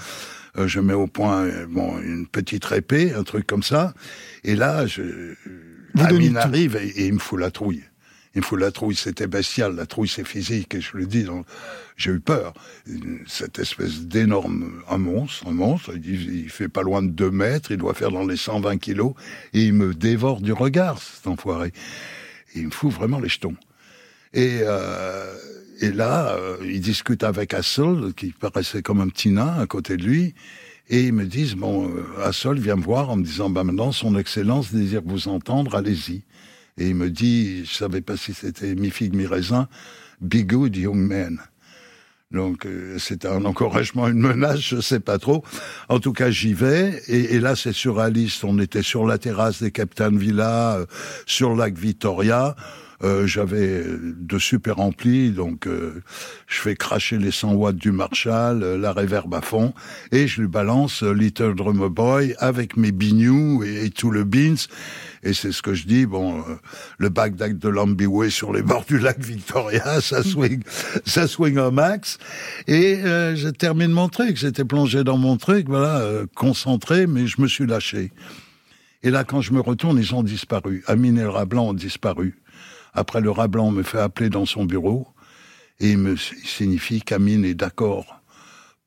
je 0.57 0.81
mets 0.81 0.95
au 0.95 1.07
point 1.07 1.45
euh, 1.45 1.67
bon, 1.69 1.99
une 2.01 2.27
petite 2.27 2.65
répée, 2.65 3.13
un 3.13 3.25
truc 3.25 3.47
comme 3.47 3.63
ça. 3.63 3.95
Et 4.45 4.57
là, 4.57 4.87
je, 4.87 5.35
Vous 5.95 6.05
Amine 6.05 6.37
arrive 6.37 6.77
et, 6.77 6.89
et 6.89 7.07
il 7.07 7.15
me 7.15 7.19
fout 7.19 7.39
la 7.39 7.51
trouille. 7.51 7.83
Il 8.35 8.41
me 8.41 8.45
fout 8.45 8.59
la 8.59 8.73
trouille, 8.73 8.97
c'était 8.97 9.29
bestial. 9.29 9.77
La 9.77 9.87
trouille, 9.87 10.09
c'est 10.09 10.27
physique, 10.27 10.75
et 10.75 10.81
je 10.81 10.97
le 10.97 11.07
dis. 11.07 11.27
J'ai 11.97 12.11
eu 12.11 12.21
peur. 12.21 12.53
Cette 13.27 13.61
espèce 13.61 14.01
d'énorme, 14.03 14.83
un 14.91 14.99
monstre, 14.99 15.47
un 15.47 15.53
monstre. 15.53 15.93
Il, 15.95 16.51
fait 16.51 16.69
pas 16.69 16.83
loin 16.83 17.03
de 17.03 17.09
2 17.09 17.31
mètres, 17.31 17.71
il 17.71 17.77
doit 17.77 17.95
faire 17.95 18.11
dans 18.11 18.27
les 18.27 18.37
120 18.37 18.79
kilos, 18.79 19.15
et 19.53 19.63
il 19.63 19.75
me 19.75 19.95
dévore 19.95 20.41
du 20.41 20.53
regard, 20.53 21.01
cet 21.01 21.29
enfoiré. 21.29 21.73
Et 22.55 22.61
il 22.61 22.67
me 22.67 22.71
fout 22.73 22.93
vraiment 22.93 23.21
les 23.21 23.29
jetons. 23.29 23.57
Et, 24.33 24.61
euh, 24.63 25.33
et 25.81 25.91
là, 25.91 26.35
euh, 26.37 26.57
ils 26.65 26.81
discutent 26.81 27.25
avec 27.25 27.55
Assol, 27.55 28.15
qui 28.15 28.33
paraissait 28.33 28.83
comme 28.83 29.01
un 29.01 29.09
petit 29.09 29.31
nain 29.31 29.55
à 29.59 29.67
côté 29.67 29.97
de 29.97 30.05
lui, 30.05 30.35
et 30.89 31.05
ils 31.05 31.13
me 31.13 31.25
disent, 31.25 31.55
bon, 31.55 31.89
euh, 31.89 32.05
Assol 32.23 32.59
vient 32.59 32.77
me 32.77 32.83
voir 32.83 33.11
en 33.11 33.17
me 33.17 33.25
disant, 33.25 33.51
bah 33.51 33.65
maintenant, 33.65 33.93
son 33.93 34.17
Excellence 34.17 34.73
désire 34.73 35.03
vous 35.05 35.29
entendre, 35.29 35.75
allez-y. 35.75 36.23
Et 36.77 36.89
il 36.89 36.95
me 36.95 37.11
dit, 37.11 37.65
je 37.65 37.73
savais 37.73 38.01
pas 38.01 38.17
si 38.17 38.35
c'était 38.35 38.75
mi-figue, 38.75 39.15
mi-raisin, 39.15 39.69
be 40.21 40.45
good, 40.45 40.77
young 40.77 40.97
man. 40.97 41.41
Donc 42.31 42.67
euh, 42.67 42.99
c'était 42.99 43.29
un 43.29 43.45
encouragement, 43.45 44.09
une 44.09 44.19
menace, 44.19 44.61
je 44.61 44.81
sais 44.81 44.99
pas 44.99 45.19
trop. 45.19 45.45
En 45.89 46.01
tout 46.01 46.13
cas, 46.13 46.31
j'y 46.31 46.53
vais. 46.53 47.01
Et, 47.07 47.35
et 47.35 47.41
là, 47.41 47.55
c'est 47.55 47.73
surréaliste. 47.73 48.43
On 48.45 48.59
était 48.59 48.83
sur 48.83 49.07
la 49.07 49.19
terrasse 49.19 49.63
des 49.63 49.71
Captain 49.71 50.11
Villa, 50.11 50.79
euh, 50.79 50.87
sur 51.27 51.51
le 51.51 51.59
lac 51.59 51.79
Victoria. 51.79 52.57
Euh, 53.05 53.27
J'avais 53.27 53.85
de 54.01 54.39
super 54.39 54.81
amplis, 54.81 55.31
donc 55.31 55.67
euh, 55.67 56.03
je 56.47 56.61
fais 56.61 56.75
cracher 56.75 57.19
les 57.19 57.31
100 57.31 57.53
watts 57.53 57.77
du 57.77 57.93
Marshall, 57.93 58.63
euh, 58.63 58.79
la 58.79 58.93
réverb 58.93 59.33
à 59.35 59.41
fond, 59.41 59.75
et 60.11 60.27
je 60.27 60.41
lui 60.41 60.49
balance 60.49 61.03
euh, 61.03 61.13
Little 61.13 61.55
Drummer 61.55 61.91
Boy 61.91 62.35
avec 62.39 62.77
mes 62.77 62.93
bignous 62.93 63.63
et, 63.65 63.91
tout 63.91 64.11
le 64.11 64.25
beans. 64.25 64.57
Et 65.23 65.33
c'est 65.33 65.53
ce 65.53 65.63
que 65.63 65.75
je 65.75 65.87
dis, 65.87 66.05
bon, 66.05 66.45
le 66.99 67.09
Bagdad 67.09 67.59
de 67.59 67.69
Lambiway 67.69 68.31
sur 68.31 68.53
les 68.53 68.63
bords 68.63 68.85
du 68.87 68.99
lac 68.99 69.19
Victoria, 69.21 70.01
ça 70.01 70.23
swing, 70.23 70.63
ça 71.07 71.27
swing 71.27 71.59
au 71.59 71.71
max. 71.71 72.19
Et 72.67 72.97
euh, 73.05 73.37
je 73.37 73.49
termine 73.49 73.91
mon 73.91 74.09
truc, 74.09 74.37
j'étais 74.37 74.65
plongé 74.65 75.05
dans 75.05 75.19
mon 75.19 75.37
truc, 75.37 75.67
voilà, 75.69 75.99
euh, 76.01 76.27
concentré, 76.35 77.07
mais 77.07 77.27
je 77.27 77.41
me 77.41 77.49
suis 77.49 77.67
lâché. 77.67 78.13
Et 79.03 79.11
là, 79.11 79.25
quand 79.25 79.41
je 79.41 79.53
me 79.53 79.61
retourne, 79.61 79.99
ils 79.99 80.15
ont 80.15 80.23
disparu. 80.23 80.83
Amine 80.87 81.19
et 81.19 81.47
blanc 81.47 81.69
ont 81.69 81.75
disparu. 81.75 82.35
Après, 82.95 83.21
le 83.21 83.31
rat 83.31 83.49
blanc 83.49 83.71
me 83.71 83.83
fait 83.83 83.99
appeler 83.99 84.31
dans 84.31 84.47
son 84.47 84.65
bureau 84.65 85.09
et 85.81 85.91
il 85.91 85.99
me 85.99 86.17
signifie 86.17 87.03
qu'Amine 87.03 87.45
est 87.45 87.55
d'accord 87.55 88.21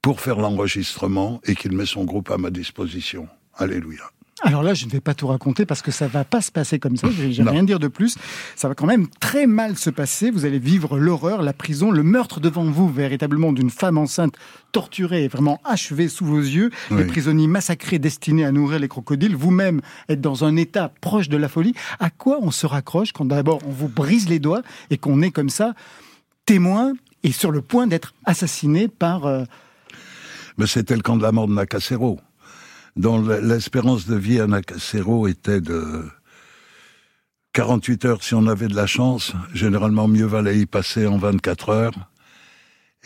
pour 0.02 0.22
faire 0.22 0.39
l'enregistrement 0.39 1.41
et 1.43 1.56
qu'il 1.56 1.74
met 1.74 1.86
son 1.86 2.06
groupe 2.06 2.32
à 2.32 2.38
ma 2.38 2.50
disposition. 2.50 3.28
Alléluia. 3.54 4.04
Alors 4.43 4.63
là, 4.63 4.73
je 4.73 4.86
ne 4.86 4.91
vais 4.91 5.00
pas 5.00 5.13
tout 5.13 5.28
raconter 5.28 5.65
parce 5.65 5.82
que 5.82 5.91
ça 5.91 6.08
va 6.08 6.23
pas 6.23 6.41
se 6.41 6.52
passer 6.52 6.80
comme 6.80 6.95
ça. 6.95 7.08
Je 7.10 7.41
vais 7.41 7.50
rien 7.50 7.63
dire 7.63 7.80
de 7.80 7.88
plus. 7.88 8.17
Ça 8.56 8.67
va 8.67 8.76
quand 8.76 8.86
même 8.86 9.08
très 9.19 9.47
mal 9.47 9.78
se 9.78 9.89
passer. 9.89 10.30
Vous 10.30 10.45
allez 10.45 10.60
vivre 10.60 10.97
l'horreur, 10.97 11.41
la 11.41 11.54
prison, 11.54 11.91
le 11.91 12.04
meurtre 12.04 12.39
devant 12.39 12.65
vous, 12.65 12.88
véritablement 12.88 13.52
d'une 13.52 13.69
femme 13.69 13.97
enceinte 13.97 14.36
torturée 14.71 15.23
et 15.23 15.28
vraiment 15.28 15.60
achevée 15.63 16.08
sous 16.08 16.26
vos 16.26 16.39
yeux. 16.39 16.69
Oui. 16.91 16.97
Les 16.97 17.06
prisonniers 17.06 17.47
massacrés 17.47 18.00
destinés 18.00 18.45
à 18.45 18.52
nourrir 18.52 18.80
les 18.80 18.88
crocodiles. 18.88 19.36
Vous-même 19.36 19.82
êtes 20.08 20.21
dans 20.21 20.43
un 20.43 20.56
état 20.56 20.91
proche 21.02 21.30
de 21.30 21.38
la 21.38 21.50
folie. 21.50 21.73
À 22.00 22.10
quoi 22.10 22.38
on 22.41 22.52
se 22.52 22.67
raccroche 22.67 23.12
quand 23.13 23.26
d'abord 23.26 23.60
on 23.65 23.71
vous 23.71 23.89
brise 23.89 24.30
les 24.30 24.39
doigts 24.39 24.62
et 24.91 24.97
qu'on 24.97 25.21
est 25.21 25.32
comme 25.32 25.50
ça 25.50 25.73
témoin 26.45 26.93
et 27.23 27.32
sur 27.32 27.52
le 27.52 27.62
point 27.62 27.88
d'être 27.88 28.13
assassiné 28.26 28.88
par 28.88 29.26
euh, 29.26 29.43
Mais 30.58 30.67
c'était 30.67 30.95
le 30.95 31.02
camp 31.02 31.17
de 31.17 31.23
la 31.23 31.32
mort 31.32 31.47
de 31.47 31.54
Nakasero, 31.54 32.19
dont 32.98 33.22
l'espérance 33.22 34.08
de 34.08 34.16
vie 34.16 34.40
à 34.40 34.48
Nakasero 34.48 35.28
était 35.28 35.62
de 35.62 36.04
48 37.54 38.06
heures 38.06 38.24
si 38.24 38.34
on 38.36 38.48
avait 38.48 38.68
de 38.68 38.76
la 38.76 38.88
chance. 38.88 39.34
Généralement, 39.54 40.08
mieux 40.08 40.26
valait 40.26 40.58
y 40.60 40.66
passer 40.66 41.06
en 41.08 41.18
24 41.18 41.70
heures. 41.70 42.10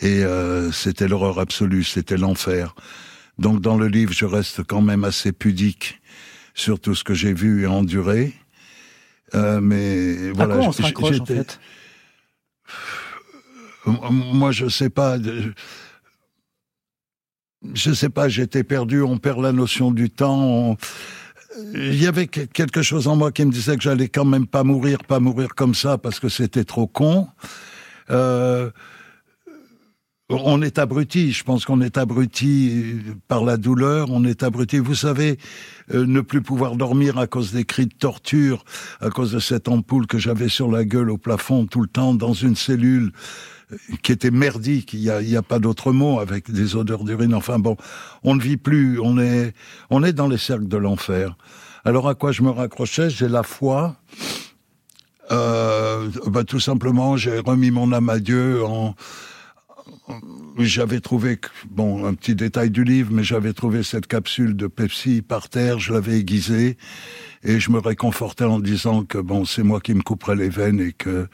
Et 0.00 0.24
euh, 0.24 0.72
c'était 0.72 1.06
l'horreur 1.08 1.38
absolue, 1.38 1.84
c'était 1.84 2.16
l'enfer. 2.16 2.74
Donc 3.38 3.60
dans 3.60 3.76
le 3.76 3.86
livre, 3.86 4.12
je 4.12 4.24
reste 4.26 4.62
quand 4.64 4.80
même 4.82 5.04
assez 5.04 5.32
pudique 5.32 6.00
sur 6.54 6.80
tout 6.80 6.94
ce 6.94 7.04
que 7.04 7.14
j'ai 7.14 7.32
vu 7.32 7.62
et 7.62 7.66
enduré. 7.66 8.34
Euh, 9.34 9.60
mais 9.60 10.30
voilà, 10.32 10.54
à 10.54 10.58
quoi 10.58 10.66
on 10.68 10.72
j- 10.72 10.78
se 10.78 10.82
raccroche 10.82 11.20
en 11.20 11.24
j'étais- 11.24 11.36
fait? 11.36 11.60
M- 13.86 13.98
Moi, 14.32 14.52
je 14.52 14.68
sais 14.68 14.90
pas. 14.90 15.16
Je 17.74 17.92
sais 17.92 18.08
pas. 18.08 18.28
J'étais 18.28 18.64
perdu. 18.64 19.02
On 19.02 19.18
perd 19.18 19.40
la 19.40 19.52
notion 19.52 19.90
du 19.90 20.10
temps. 20.10 20.42
on- 20.42 20.76
Il 21.74 22.02
y 22.02 22.06
avait 22.06 22.28
que- 22.28 22.40
quelque 22.40 22.80
chose 22.80 23.06
en 23.08 23.14
moi 23.16 23.30
qui 23.30 23.44
me 23.44 23.52
disait 23.52 23.76
que 23.76 23.82
j'allais 23.82 24.08
quand 24.08 24.24
même 24.24 24.46
pas 24.46 24.64
mourir, 24.64 24.98
pas 25.06 25.20
mourir 25.20 25.48
comme 25.54 25.74
ça 25.74 25.98
parce 25.98 26.18
que 26.18 26.30
c'était 26.30 26.64
trop 26.64 26.86
con. 26.86 27.28
Euh, 28.10 28.70
on 30.30 30.62
est 30.62 30.78
abruti. 30.78 31.30
Je 31.32 31.44
pense 31.44 31.66
qu'on 31.66 31.82
est 31.82 31.98
abruti 31.98 32.94
par 33.28 33.44
la 33.44 33.58
douleur. 33.58 34.08
On 34.10 34.24
est 34.24 34.42
abruti. 34.42 34.78
Vous 34.78 34.94
savez, 34.94 35.38
euh, 35.92 36.06
ne 36.06 36.22
plus 36.22 36.40
pouvoir 36.40 36.76
dormir 36.76 37.18
à 37.18 37.26
cause 37.26 37.52
des 37.52 37.64
cris 37.64 37.84
de 37.86 37.94
torture, 37.94 38.64
à 39.00 39.10
cause 39.10 39.32
de 39.32 39.38
cette 39.38 39.68
ampoule 39.68 40.06
que 40.06 40.16
j'avais 40.18 40.48
sur 40.48 40.70
la 40.70 40.84
gueule 40.86 41.10
au 41.10 41.18
plafond 41.18 41.66
tout 41.66 41.82
le 41.82 41.88
temps 41.88 42.14
dans 42.14 42.32
une 42.32 42.56
cellule 42.56 43.12
qui 44.02 44.12
était 44.12 44.30
merdique. 44.30 44.92
Il 44.94 45.00
y 45.00 45.10
a, 45.10 45.20
y 45.20 45.36
a 45.36 45.42
pas 45.42 45.58
d'autre 45.58 45.92
mot 45.92 46.20
avec 46.20 46.50
des 46.50 46.76
odeurs 46.76 47.04
d'urine. 47.04 47.34
Enfin 47.34 47.58
bon, 47.58 47.76
on 48.22 48.34
ne 48.34 48.40
vit 48.40 48.56
plus. 48.56 49.00
On 49.00 49.18
est, 49.18 49.54
on 49.90 50.02
est 50.02 50.12
dans 50.12 50.28
les 50.28 50.38
cercles 50.38 50.68
de 50.68 50.76
l'enfer. 50.76 51.36
Alors 51.84 52.08
à 52.08 52.14
quoi 52.14 52.32
je 52.32 52.42
me 52.42 52.50
raccrochais 52.50 53.10
J'ai 53.10 53.28
la 53.28 53.42
foi. 53.42 53.96
Euh, 55.30 56.10
bah, 56.26 56.44
tout 56.44 56.60
simplement, 56.60 57.16
j'ai 57.16 57.38
remis 57.38 57.70
mon 57.70 57.92
âme 57.92 58.08
à 58.10 58.18
Dieu 58.18 58.64
en, 58.64 58.94
j'avais 60.58 61.00
trouvé, 61.00 61.38
bon, 61.70 62.04
un 62.04 62.14
petit 62.14 62.34
détail 62.34 62.70
du 62.70 62.84
livre, 62.84 63.10
mais 63.12 63.24
j'avais 63.24 63.52
trouvé 63.52 63.82
cette 63.82 64.06
capsule 64.06 64.56
de 64.56 64.66
Pepsi 64.66 65.22
par 65.22 65.48
terre, 65.48 65.78
je 65.78 65.92
l'avais 65.92 66.18
aiguisée, 66.18 66.76
et 67.42 67.60
je 67.60 67.70
me 67.70 67.78
réconfortais 67.78 68.44
en 68.44 68.58
disant 68.58 69.04
que, 69.04 69.18
bon, 69.18 69.44
c'est 69.44 69.62
moi 69.62 69.80
qui 69.80 69.94
me 69.94 70.02
couperais 70.02 70.36
les 70.36 70.48
veines 70.48 70.80
et 70.80 70.92
que 70.92 71.28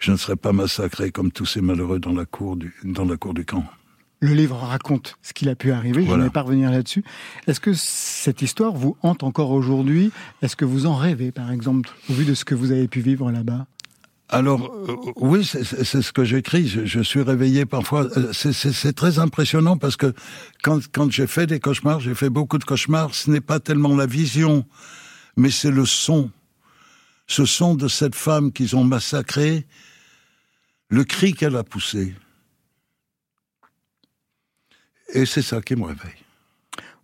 je 0.00 0.10
ne 0.12 0.16
serais 0.16 0.36
pas 0.36 0.52
massacré 0.52 1.12
comme 1.12 1.30
tous 1.30 1.46
ces 1.46 1.60
malheureux 1.60 2.00
dans 2.00 2.12
la 2.12 2.24
cour 2.24 2.56
du, 2.56 2.74
dans 2.84 3.04
la 3.04 3.16
cour 3.16 3.32
du 3.34 3.44
camp. 3.44 3.64
Le 4.22 4.34
livre 4.34 4.56
raconte 4.56 5.16
ce 5.22 5.32
qu'il 5.32 5.48
a 5.48 5.54
pu 5.54 5.72
arriver, 5.72 6.04
je 6.04 6.12
ne 6.12 6.24
vais 6.24 6.30
pas 6.30 6.42
revenir 6.42 6.70
là-dessus. 6.70 7.02
Est-ce 7.46 7.58
que 7.60 7.72
cette 7.72 8.42
histoire 8.42 8.72
vous 8.74 8.96
hante 9.02 9.22
encore 9.22 9.50
aujourd'hui? 9.50 10.10
Est-ce 10.42 10.56
que 10.56 10.66
vous 10.66 10.84
en 10.84 10.94
rêvez, 10.96 11.32
par 11.32 11.50
exemple, 11.52 11.88
au 12.10 12.12
vu 12.12 12.24
de 12.26 12.34
ce 12.34 12.44
que 12.44 12.54
vous 12.54 12.70
avez 12.72 12.86
pu 12.88 13.00
vivre 13.00 13.30
là-bas? 13.30 13.66
Alors, 14.28 14.70
euh, 14.88 15.12
oui, 15.16 15.44
c'est- 15.44 15.64
ce 16.02 16.12
que 16.12 16.24
j'écris. 16.24 16.68
Je, 16.68 16.84
je 16.84 17.00
suis 17.00 17.22
réveillé 17.22 17.64
parfois. 17.64 18.06
Euh, 18.16 18.32
c'est 18.32 18.92
très 18.92 19.18
impressionnant 19.18 19.76
parce 19.78 19.96
que 19.96 20.12
quand, 20.62 20.80
quand 20.92 21.10
j'ai 21.10 21.26
fait 21.26 21.46
des 21.46 21.58
cauchemars, 21.58 22.00
j'ai 22.00 22.14
fait 22.14 22.30
beaucoup 22.30 22.58
de 22.58 22.64
cauchemars, 22.64 23.14
ce 23.14 23.30
n'est 23.30 23.40
pas 23.40 23.58
tellement 23.58 23.96
la 23.96 24.06
vision, 24.06 24.66
mais 25.36 25.50
c'est 25.50 25.70
le 25.72 25.84
son. 25.86 26.30
Ce 27.26 27.44
son 27.46 27.74
de 27.74 27.88
cette 27.88 28.14
femme 28.14 28.52
qu'ils 28.52 28.76
ont 28.76 28.84
massacrée, 28.84 29.66
le 30.90 31.04
cri 31.04 31.32
qu'elle 31.32 31.56
a 31.56 31.64
poussé. 31.64 32.14
Et 35.14 35.26
c'est 35.26 35.42
ça 35.42 35.60
qui 35.60 35.74
me 35.76 35.84
réveille. 35.84 36.12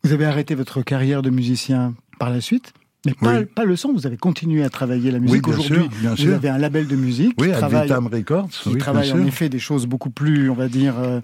Vous 0.04 0.12
avez 0.12 0.24
arrêté 0.26 0.54
votre 0.54 0.82
carrière 0.82 1.22
de 1.22 1.30
musicien 1.30 1.94
par 2.18 2.30
la 2.30 2.40
suite 2.40 2.72
mais 3.04 3.14
pas, 3.14 3.38
Oui. 3.38 3.44
pas 3.44 3.64
le 3.64 3.76
son, 3.76 3.92
vous 3.92 4.04
avez 4.04 4.16
continué 4.16 4.64
à 4.64 4.68
travailler 4.68 5.12
la 5.12 5.20
musique. 5.20 5.44
bien 5.44 5.52
Aujourd'hui, 5.52 5.76
sûr, 5.82 5.88
bien 6.00 6.10
vous 6.10 6.16
sûr. 6.16 6.34
avez 6.34 6.48
un 6.48 6.58
label 6.58 6.88
de 6.88 6.96
musique 6.96 7.34
Oui, 7.38 7.46
qui 7.46 7.52
travaille, 7.52 7.82
Vitam 7.86 8.08
Records. 8.08 8.48
qui 8.48 8.68
oui, 8.70 8.78
travaille 8.78 9.12
en 9.12 9.16
sûr. 9.16 9.26
effet 9.28 9.48
des 9.48 9.60
choses 9.60 9.86
beaucoup 9.86 10.10
plus, 10.10 10.50
on 10.50 10.54
va 10.54 10.66
dire, 10.66 10.98
euh, 10.98 11.20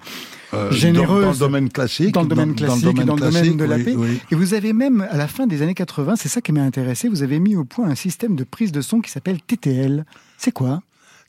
Euh, 0.54 0.70
généreuse. 0.70 1.08
Dans, 1.08 1.22
dans 1.26 1.32
le 1.32 1.38
domaine 1.38 1.68
classique. 1.70 2.14
dans 2.14 2.22
le 2.22 2.28
domaine 2.28 2.54
classique, 2.54 2.84
dans 2.84 3.14
le 3.16 3.20
domaine, 3.20 3.32
classique, 3.32 3.56
de 3.56 3.64
la 3.64 3.76
oui, 3.78 3.84
paix. 3.84 3.94
oui. 3.96 4.20
Et 4.30 4.34
vous 4.36 4.54
avez 4.54 4.72
même, 4.72 5.00
à 5.10 5.16
la 5.16 5.26
fin 5.26 5.48
des 5.48 5.60
années 5.62 5.74
80, 5.74 6.14
c'est 6.14 6.28
ça 6.28 6.40
qui 6.40 6.52
m'a 6.52 6.62
intéressé, 6.62 7.08
vous 7.08 7.24
avez 7.24 7.40
mis 7.40 7.56
au 7.56 7.64
point 7.64 7.88
un 7.88 7.96
système 7.96 8.36
de 8.36 8.44
prise 8.44 8.70
de 8.70 8.80
son 8.80 9.00
qui 9.00 9.10
s'appelle 9.10 9.40
TTL. 9.42 10.04
C'est 10.38 10.52
quoi? 10.52 10.82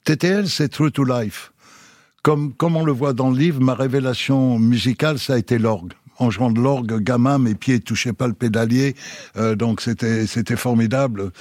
TTL, 0.04 0.48
c'est 0.50 0.70
True 0.70 0.92
to 0.92 1.04
Life. 1.04 1.52
Comme, 2.24 2.54
comme 2.54 2.76
on 2.76 2.86
le 2.86 2.92
voit 2.92 3.14
dans 3.14 3.30
le 3.30 3.38
livre, 3.38 3.62
ma 3.62 3.74
révélation 3.74 4.58
musicale, 4.60 5.20
ça 5.20 5.34
a 5.34 5.38
été 5.38 5.58
l'orgue. 5.58 5.94
En 6.20 6.30
jouant 6.30 6.52
de 6.52 6.62
l'orgue, 6.62 7.00
gamin, 7.02 7.38
mes 7.38 7.56
pieds 7.56 7.80
touchaient 7.80 8.14
pas 8.14 8.28
le 8.28 8.34
pédalier, 8.34 8.96
euh, 9.36 9.56
donc 9.56 9.82
c'était 9.82 10.28
c'était 10.28 10.56
formidable. 10.56 11.32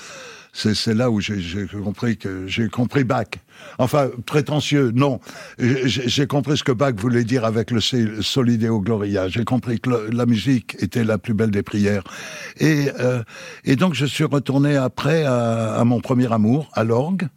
C'est 0.54 0.92
là 0.92 1.10
où 1.10 1.18
j'ai 1.20 1.66
compris 1.82 2.18
que 2.18 2.46
j'ai 2.46 2.68
compris 2.68 3.04
Bach. 3.04 3.26
Enfin, 3.78 4.10
prétentieux, 4.26 4.90
non. 4.94 5.18
J'ai 5.58 6.26
compris 6.26 6.58
ce 6.58 6.62
que 6.64 6.72
Bach 6.72 6.92
voulait 6.94 7.24
dire 7.24 7.46
avec 7.46 7.70
le 7.70 7.80
Sol- 7.80 8.22
Solideo 8.22 8.80
Gloria. 8.80 9.28
J'ai 9.28 9.44
compris 9.44 9.80
que 9.80 10.10
la 10.12 10.26
musique 10.26 10.76
était 10.80 11.04
la 11.04 11.16
plus 11.16 11.32
belle 11.32 11.50
des 11.50 11.62
prières. 11.62 12.04
Et, 12.58 12.90
euh, 13.00 13.22
et 13.64 13.76
donc 13.76 13.94
je 13.94 14.04
suis 14.04 14.24
retourné 14.24 14.76
après 14.76 15.24
à, 15.24 15.74
à 15.74 15.84
mon 15.84 16.00
premier 16.00 16.30
amour, 16.30 16.70
à 16.74 16.84
l'orgue. 16.84 17.28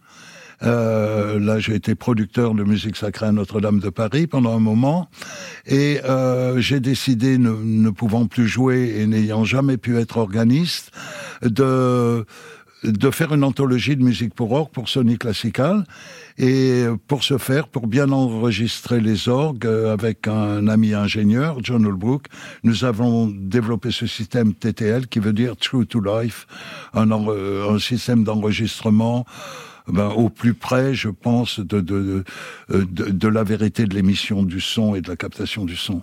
Euh, 0.63 1.39
là, 1.39 1.60
j'ai 1.60 1.76
été 1.76 1.96
producteur 1.96 2.54
de 2.54 2.63
musique 2.63 2.96
sacrée 2.96 3.28
à 3.28 3.32
Notre-Dame 3.32 3.80
de 3.80 3.89
Paris 3.89 4.28
pendant 4.28 4.56
un 4.56 4.60
moment, 4.60 5.10
et 5.65 6.00
euh, 6.06 6.60
j'ai 6.60 6.80
décidé, 6.80 7.38
ne, 7.38 7.52
ne 7.52 7.89
pouvant 7.89 8.26
plus 8.26 8.48
jouer 8.48 8.96
et 9.00 9.08
n'ayant 9.08 9.44
jamais 9.44 9.78
pu 9.78 9.98
être 9.98 10.18
organiste, 10.18 10.91
de 11.41 12.26
de 12.91 13.10
faire 13.10 13.34
une 13.34 13.44
anthologie 13.44 13.96
de 13.96 14.04
musique 14.04 14.34
pour 14.34 14.52
orgue 14.52 14.72
pour 14.72 14.89
Sony 14.89 15.18
Classical. 15.18 15.86
Et 16.38 16.84
pour 17.08 17.24
ce 17.24 17.38
faire, 17.38 17.68
pour 17.70 17.88
bien 17.88 18.12
enregistrer 18.12 19.00
les 19.00 19.30
orgues 19.30 19.65
euh, 19.65 19.94
avec 19.94 20.28
un 20.28 20.68
ami 20.68 20.94
ingénieur, 20.94 21.60
John 21.63 21.86
Holbrook, 21.86 22.28
nous 22.63 22.84
avons 22.84 23.28
développé 23.28 23.91
ce 23.91 24.06
système 24.06 24.54
TTL 24.54 25.08
qui 25.08 25.20
veut 25.20 25.32
dire 25.32 25.56
True 25.56 25.86
to 25.86 26.02
Life, 26.02 26.46
un, 26.94 27.10
un 27.10 27.80
système 27.80 28.26
d'enregistrement 28.26 29.26
ben, 29.88 30.08
au 30.10 30.30
plus 30.30 30.54
près, 30.54 30.93
je 30.93 31.10
pense, 31.10 31.60
de, 31.60 31.80
de, 31.82 32.24
de, 32.69 32.84
de, 32.84 33.10
de 33.10 33.28
la 33.28 33.43
vérité 33.43 33.86
de 33.86 33.93
l'émission 33.95 34.43
du 34.43 34.60
son 34.62 34.95
et 34.95 35.02
de 35.02 35.10
la 35.10 35.15
captation 35.15 35.65
du 35.65 35.76
son. 35.76 36.02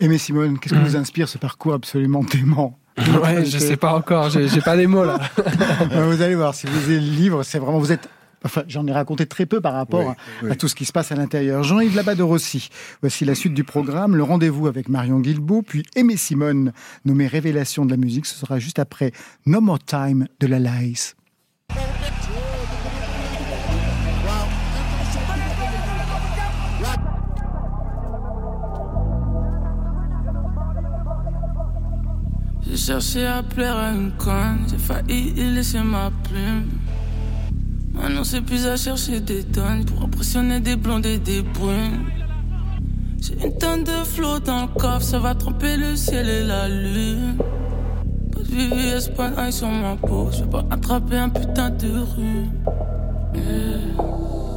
Aimé 0.00 0.18
Simone, 0.18 0.58
qu'est-ce 0.58 0.74
que 0.74 0.78
vous 0.80 0.96
inspire 0.96 1.28
ce 1.28 1.38
parcours 1.38 1.74
absolument 1.74 2.22
dément 2.24 2.78
Ouais, 3.22 3.44
je 3.44 3.58
sais 3.58 3.76
pas 3.76 3.94
encore, 3.94 4.30
j'ai 4.30 4.60
pas 4.60 4.76
les 4.76 4.86
mots 4.86 5.04
là. 5.04 5.18
Euh, 5.92 6.06
Vous 6.10 6.22
allez 6.22 6.34
voir, 6.34 6.54
si 6.54 6.66
vous 6.66 6.76
lisez 6.78 7.00
le 7.00 7.06
livre, 7.06 7.42
c'est 7.42 7.58
vraiment, 7.58 7.78
vous 7.78 7.90
êtes, 7.92 8.08
enfin, 8.44 8.62
j'en 8.68 8.86
ai 8.86 8.92
raconté 8.92 9.26
très 9.26 9.46
peu 9.46 9.60
par 9.60 9.72
rapport 9.74 10.00
Oui, 10.00 10.06
à, 10.06 10.16
oui. 10.44 10.50
à 10.52 10.56
tout 10.56 10.68
ce 10.68 10.74
qui 10.74 10.84
se 10.84 10.92
passe 10.92 11.10
à 11.12 11.16
l'intérieur. 11.16 11.62
Jean-Yves 11.64 11.96
Labat 11.96 12.14
de 12.14 12.22
Rossi. 12.22 12.68
Voici 13.00 13.24
la 13.24 13.34
suite 13.34 13.54
du 13.54 13.64
programme, 13.64 14.14
le 14.16 14.22
rendez-vous 14.22 14.66
avec 14.68 14.88
Marion 14.88 15.18
Guilbault, 15.20 15.62
puis 15.62 15.84
Aimé 15.96 16.16
Simone, 16.16 16.72
nommé 17.04 17.26
Révélation 17.26 17.84
de 17.84 17.90
la 17.90 17.96
musique. 17.96 18.26
Ce 18.26 18.36
sera 18.36 18.58
juste 18.58 18.78
après 18.78 19.12
No 19.46 19.60
More 19.60 19.78
Time 19.82 20.26
de 20.40 20.46
la 20.46 20.58
Lice. 20.60 21.16
J'ai 32.74 32.80
cherché 32.86 33.24
à 33.24 33.40
plaire 33.44 33.76
à 33.76 33.92
une 33.92 34.10
conne, 34.18 34.66
j'ai 34.68 34.78
failli 34.78 35.32
y 35.36 35.54
laisser 35.54 35.78
ma 35.78 36.10
plume. 36.24 36.70
Maintenant 37.92 38.24
c'est 38.24 38.40
plus 38.40 38.66
à 38.66 38.76
chercher 38.76 39.20
des 39.20 39.44
tonnes 39.44 39.84
pour 39.84 40.02
impressionner 40.02 40.58
des 40.58 40.74
blondes 40.74 41.06
et 41.06 41.18
des 41.18 41.42
brunes. 41.42 42.06
J'ai 43.20 43.34
une 43.44 43.56
tonne 43.58 43.84
de 43.84 43.92
flots 44.04 44.40
dans 44.40 44.62
le 44.62 44.80
coffre, 44.80 45.02
ça 45.02 45.20
va 45.20 45.36
tromper 45.36 45.76
le 45.76 45.94
ciel 45.94 46.28
et 46.28 46.42
la 46.42 46.68
lune. 46.68 47.36
Pas 48.32 48.40
de 48.40 48.48
VVS, 48.48 49.08
pas 49.16 49.52
sur 49.52 49.68
ma 49.68 49.94
peau, 49.94 50.30
je 50.32 50.42
vais 50.42 50.50
pas 50.50 50.64
attraper 50.68 51.18
un 51.18 51.28
putain 51.28 51.70
de 51.70 51.90
rhume. 51.90 52.50
Eh, 53.36 53.38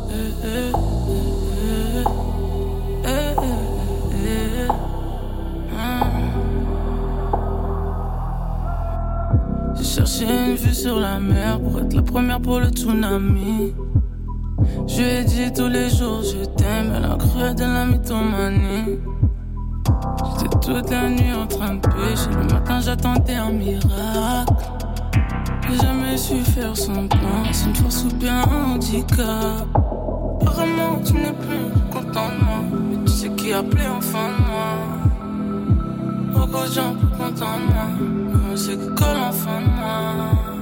eh, 0.09 0.73
eh, 0.73 0.96
Ah. 9.99 10.03
J'ai 10.05 10.73
sur 10.73 10.99
la 10.99 11.19
mer 11.19 11.59
pour 11.59 11.79
être 11.79 11.93
la 11.93 12.01
première 12.03 12.39
pour 12.39 12.59
le 12.59 12.69
tsunami. 12.69 13.73
Je 14.87 14.97
lui 14.97 15.03
ai 15.03 15.23
dit 15.23 15.53
tous 15.53 15.67
les 15.67 15.89
jours 15.89 16.21
je 16.21 16.45
t'aime, 16.45 16.93
elle 16.95 17.05
a 17.05 17.15
cru 17.15 17.55
de 17.55 17.63
la 17.63 17.85
mythomanie. 17.85 18.99
J'étais 20.39 20.49
toute 20.59 20.91
la 20.91 21.09
nuit 21.09 21.33
en 21.33 21.47
train 21.47 21.75
de 21.75 21.79
pêcher, 21.79 22.29
le 22.31 22.53
matin 22.53 22.79
j'attendais 22.79 23.35
un 23.35 23.51
miracle. 23.51 24.53
J'ai 25.67 25.77
jamais 25.77 26.17
su 26.17 26.35
faire 26.41 26.75
son 26.77 27.07
plan, 27.07 27.43
c'est 27.51 27.67
une 27.67 27.75
force 27.75 28.05
ou 28.05 28.15
bien 28.15 28.43
un 28.43 28.73
handicap. 28.73 29.65
Apparemment 30.41 31.01
tu 31.03 31.13
n'es 31.13 31.33
plus 31.33 31.71
content 31.91 32.29
de 32.29 32.45
moi, 32.45 32.79
mais 32.89 33.03
tu 33.05 33.11
sais 33.11 33.29
qui 33.29 33.51
a 33.51 33.59
appelé 33.59 33.83
enfin 33.97 34.29
de 34.29 34.43
moi. 34.45 34.69
Beaucoup 36.33 36.67
de 36.67 36.71
gens 36.71 36.93
plus 36.93 37.09
contents 37.17 37.57
de 37.59 37.73
moi, 37.73 38.36
sait 38.57 38.75
que 38.75 39.03
enfin 39.03 39.61
de 39.61 39.67
moi. 39.67 40.56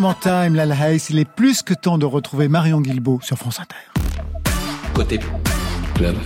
More 0.00 0.18
Time, 0.18 0.54
Lal 0.54 0.72
Hayes, 0.72 1.06
il 1.10 1.18
est 1.18 1.24
plus 1.24 1.62
que 1.62 1.72
temps 1.72 1.96
de 1.96 2.04
retrouver 2.04 2.48
Marion 2.48 2.80
Guilbault 2.80 3.20
sur 3.22 3.38
France 3.38 3.60
Inter. 3.60 3.76
Côté 4.94 5.18
club. 5.94 6.16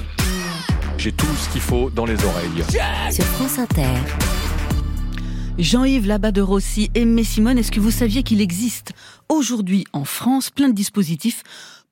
J'ai 0.99 1.13
tout 1.13 1.27
ce 1.27 1.49
qu'il 1.51 1.61
faut 1.61 1.89
dans 1.89 2.05
les 2.05 2.17
oreilles. 2.25 2.65
Sur 3.13 3.25
France 3.25 3.59
Inter. 3.59 3.87
Jean-Yves 5.59 6.07
Labat 6.07 6.33
de 6.33 6.41
Rossi 6.41 6.91
et 6.95 7.03
Aimé 7.03 7.23
Simone, 7.23 7.59
est-ce 7.59 7.71
que 7.71 7.81
vous 7.81 7.91
saviez 7.91 8.23
qu'il 8.23 8.41
existe 8.41 8.93
aujourd'hui 9.29 9.85
en 9.93 10.05
France 10.05 10.51
plein 10.51 10.69
de 10.69 10.75
dispositifs 10.75 11.43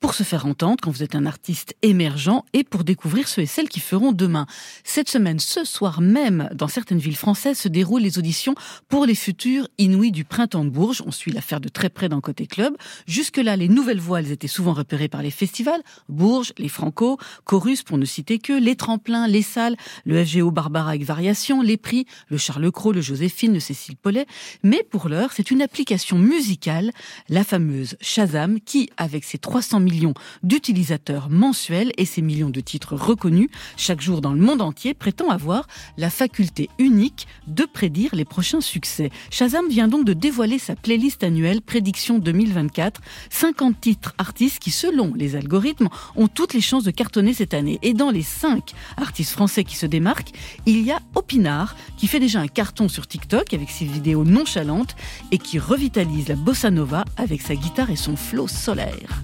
pour 0.00 0.14
se 0.14 0.22
faire 0.22 0.46
entendre 0.46 0.76
quand 0.80 0.90
vous 0.90 1.02
êtes 1.02 1.14
un 1.14 1.26
artiste 1.26 1.74
émergent 1.82 2.44
et 2.52 2.62
pour 2.62 2.84
découvrir 2.84 3.26
ceux 3.26 3.42
et 3.42 3.46
celles 3.46 3.68
qui 3.68 3.80
feront 3.80 4.12
demain. 4.12 4.46
Cette 4.84 5.08
semaine, 5.08 5.40
ce 5.40 5.64
soir 5.64 6.00
même, 6.00 6.48
dans 6.54 6.68
certaines 6.68 6.98
villes 6.98 7.16
françaises, 7.16 7.58
se 7.58 7.68
déroulent 7.68 8.02
les 8.02 8.18
auditions 8.18 8.54
pour 8.88 9.06
les 9.06 9.14
futurs 9.14 9.68
Inouïs 9.78 10.12
du 10.12 10.24
Printemps 10.24 10.64
de 10.64 10.70
Bourges. 10.70 11.02
On 11.04 11.11
suit 11.11 11.32
l'affaire 11.32 11.61
de 11.61 11.68
très 11.68 11.88
près 11.88 12.08
d'un 12.08 12.20
côté 12.20 12.46
club. 12.46 12.76
Jusque-là, 13.06 13.56
les 13.56 13.68
nouvelles 13.68 14.00
voix, 14.00 14.20
elles 14.20 14.30
étaient 14.30 14.46
souvent 14.46 14.72
repérées 14.72 15.08
par 15.08 15.22
les 15.22 15.30
festivals. 15.30 15.82
Bourges, 16.08 16.52
les 16.58 16.68
Franco, 16.68 17.18
Chorus, 17.44 17.82
pour 17.82 17.98
ne 17.98 18.04
citer 18.04 18.38
que, 18.38 18.52
les 18.52 18.76
tremplins, 18.76 19.26
les 19.26 19.42
salles, 19.42 19.76
le 20.04 20.24
FGO 20.24 20.50
Barbara 20.50 20.90
avec 20.90 21.02
variation, 21.02 21.61
les 21.61 21.76
prix, 21.76 22.06
le 22.28 22.38
Charles 22.38 22.70
Cros, 22.70 22.92
le 22.92 23.00
Joséphine, 23.00 23.52
le 23.52 23.61
Cécile 23.61 23.96
Paulet. 23.96 24.26
Mais 24.62 24.84
pour 24.88 25.08
l'heure, 25.08 25.32
c'est 25.32 25.50
une 25.50 25.62
application 25.62 26.18
musicale, 26.18 26.92
la 27.28 27.42
fameuse 27.42 27.96
Shazam, 28.00 28.61
qui, 28.61 28.90
avec 28.96 29.24
ses 29.24 29.38
300 29.38 29.80
millions 29.88 30.14
d'utilisateurs 30.42 31.31
mensuels 31.31 31.92
et 31.96 32.05
ses 32.05 32.22
millions 32.22 32.51
de 32.51 32.61
titres 32.61 32.94
reconnus 32.94 33.48
chaque 33.77 34.01
jour 34.01 34.20
dans 34.20 34.33
le 34.33 34.40
monde 34.40 34.61
entier, 34.61 34.94
prétend 34.94 35.31
avoir 35.31 35.66
la 35.96 36.11
faculté 36.11 36.68
unique 36.79 37.27
de 37.46 37.64
prédire 37.64 38.14
les 38.14 38.24
prochains 38.24 38.61
succès. 38.61 39.11
Shazam 39.31 39.68
vient 39.68 39.88
donc 39.88 40.05
de 40.05 40.12
dévoiler 40.12 40.59
sa 40.59 40.77
playlist 40.77 41.24
annuelle 41.24 41.62
Prédiction 41.62 42.18
2024, 42.18 43.01
50 43.31 43.81
titres 43.81 44.14
artistes 44.18 44.59
qui, 44.59 44.70
selon 44.70 45.14
les 45.14 45.37
algorithmes, 45.37 45.88
ont 46.16 46.29
toutes 46.29 46.55
les 46.55 46.61
chances 46.61 46.85
de 46.85 46.90
cartonner 46.90 47.33
cette 47.33 47.55
année. 47.55 47.79
Et 47.83 47.94
dans 47.94 48.11
les 48.11 48.22
5 48.22 48.74
artistes 48.96 49.33
français 49.33 49.64
qui 49.64 49.77
se 49.77 49.87
démarquent, 49.87 50.33
il 50.66 50.83
y 50.83 50.90
a 50.90 51.01
Opinard, 51.14 51.77
qui 51.96 52.07
fait 52.07 52.20
déjà 52.20 52.40
un 52.40 52.48
carton 52.48 52.88
sur 52.88 53.07
TikTok 53.07 53.55
avec 53.55 53.70
ses 53.70 53.85
vidéos 53.85 54.24
nonchalantes 54.24 54.96
et 55.31 55.38
qui 55.38 55.59
revitalise 55.59 56.29
la 56.29 56.37
bossa 56.37 56.70
nova 56.70 57.05
avec 57.16 57.42
sa 57.42 57.55
guitare 57.55 57.90
et 57.90 57.96
son 57.96 58.16
flow 58.16 58.48
solaire. 58.48 59.22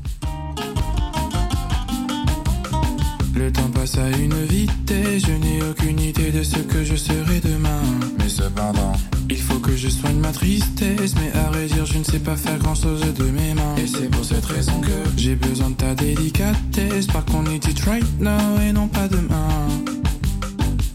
Le 3.36 3.50
temps 3.50 3.68
passe 3.74 3.98
à 3.98 4.08
une 4.10 4.44
vitesse, 4.44 5.26
je 5.26 5.32
n'ai 5.32 5.60
aucune 5.62 5.98
idée 5.98 6.30
de 6.30 6.42
ce 6.42 6.58
que 6.58 6.84
je 6.84 6.94
serai 6.94 7.40
demain. 7.40 7.82
Mais 8.18 8.28
cependant, 8.28 8.92
il 9.28 9.40
faut 9.40 9.58
que 9.58 9.76
je 9.76 9.88
soigne 9.88 10.18
ma 10.18 10.30
tristesse. 10.30 11.14
Mais 11.16 11.32
à 11.38 11.50
vrai 11.50 11.66
dire, 11.66 11.84
je 11.84 11.98
ne 11.98 12.04
sais 12.04 12.20
pas 12.20 12.36
faire 12.36 12.58
grand 12.58 12.76
chose 12.76 13.00
de 13.00 13.24
mes 13.24 13.54
mains. 13.54 13.74
Et 13.76 13.88
c'est 13.88 14.08
pour 14.08 14.24
cette 14.24 14.44
raison 14.44 14.80
que 14.80 15.10
j'ai 15.16 15.34
besoin 15.34 15.70
de 15.70 15.74
ta 15.74 15.94
délicatesse. 15.94 17.06
Par 17.08 17.24
qu'on 17.24 17.44
est 17.46 17.66
it 17.66 17.80
right 17.80 18.20
now 18.20 18.60
et 18.62 18.72
non 18.72 18.86
pas 18.86 19.08
demain. 19.08 19.68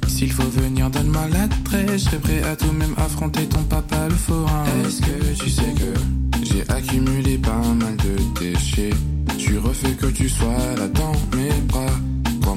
S'il 0.08 0.32
faut 0.32 0.50
venir, 0.50 0.90
donne-moi 0.90 1.28
l'adresse. 1.32 2.04
Je 2.04 2.10
serai 2.10 2.18
prêt 2.20 2.44
à 2.44 2.56
tout 2.56 2.72
même 2.72 2.94
affronter 2.98 3.46
ton 3.48 3.64
papa 3.64 4.08
le 4.08 4.16
forain. 4.16 4.64
Est-ce 4.86 5.02
que 5.02 5.44
tu 5.44 5.50
sais 5.50 5.74
que 5.76 6.46
j'ai 6.46 6.64
accumulé 6.70 7.38
pas 7.38 7.62
mal 7.76 7.98
de 7.98 8.40
déchets? 8.40 8.92
Tu 9.38 9.58
refais 9.58 9.92
que 9.92 10.08
tu 10.08 10.30
sois 10.30 10.76
là 10.78 10.88
dans 10.88 11.14
mes 11.36 11.52
bras. 11.68 11.86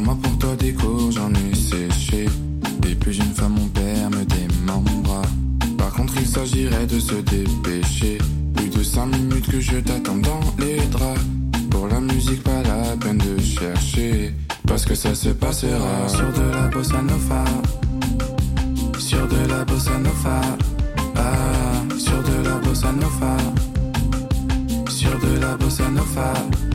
Crois-moi 0.02 0.22
pour 0.22 0.38
toi 0.38 0.56
des 0.56 0.72
cours 0.72 1.12
j'en 1.12 1.30
ai 1.30 1.54
séché. 1.54 2.26
Et 2.88 2.94
puis 2.96 3.16
une 3.18 3.34
fois 3.34 3.48
mon 3.48 3.68
père 3.68 4.10
me 4.10 4.24
démembra. 4.24 5.22
Par 5.78 5.92
contre 5.92 6.14
il 6.18 6.26
s'agirait 6.26 6.86
de 6.86 6.98
se 6.98 7.14
dépêcher. 7.14 8.18
Plus 8.54 8.68
de 8.68 8.82
5 8.82 9.06
minutes 9.06 9.48
que 9.48 9.60
je 9.60 9.76
t'attends 9.76 10.16
dans 10.16 10.40
les 10.58 10.78
draps. 10.88 11.20
Pour 11.70 11.86
la 11.86 12.00
musique 12.00 12.42
pas 12.42 12.62
la 12.64 12.96
peine 12.96 13.18
de 13.18 13.40
chercher. 13.40 14.34
Parce 14.66 14.84
que 14.84 14.96
ça 14.96 15.14
se 15.14 15.28
passera 15.28 16.08
sur 16.08 16.32
de 16.32 16.50
la 16.50 16.66
bossa 16.68 17.00
nova. 17.00 17.44
Sur 18.98 19.28
de 19.28 19.48
la 19.48 19.64
bossa 19.64 19.98
nova. 19.98 20.40
Ah, 21.14 21.94
sur 21.96 22.22
de 22.24 22.48
la 22.48 22.56
bossa 22.56 22.90
nova. 22.90 23.36
Sur 24.88 25.16
de 25.20 25.40
la 25.40 25.56
bossa 25.56 25.88
nova. 25.90 26.71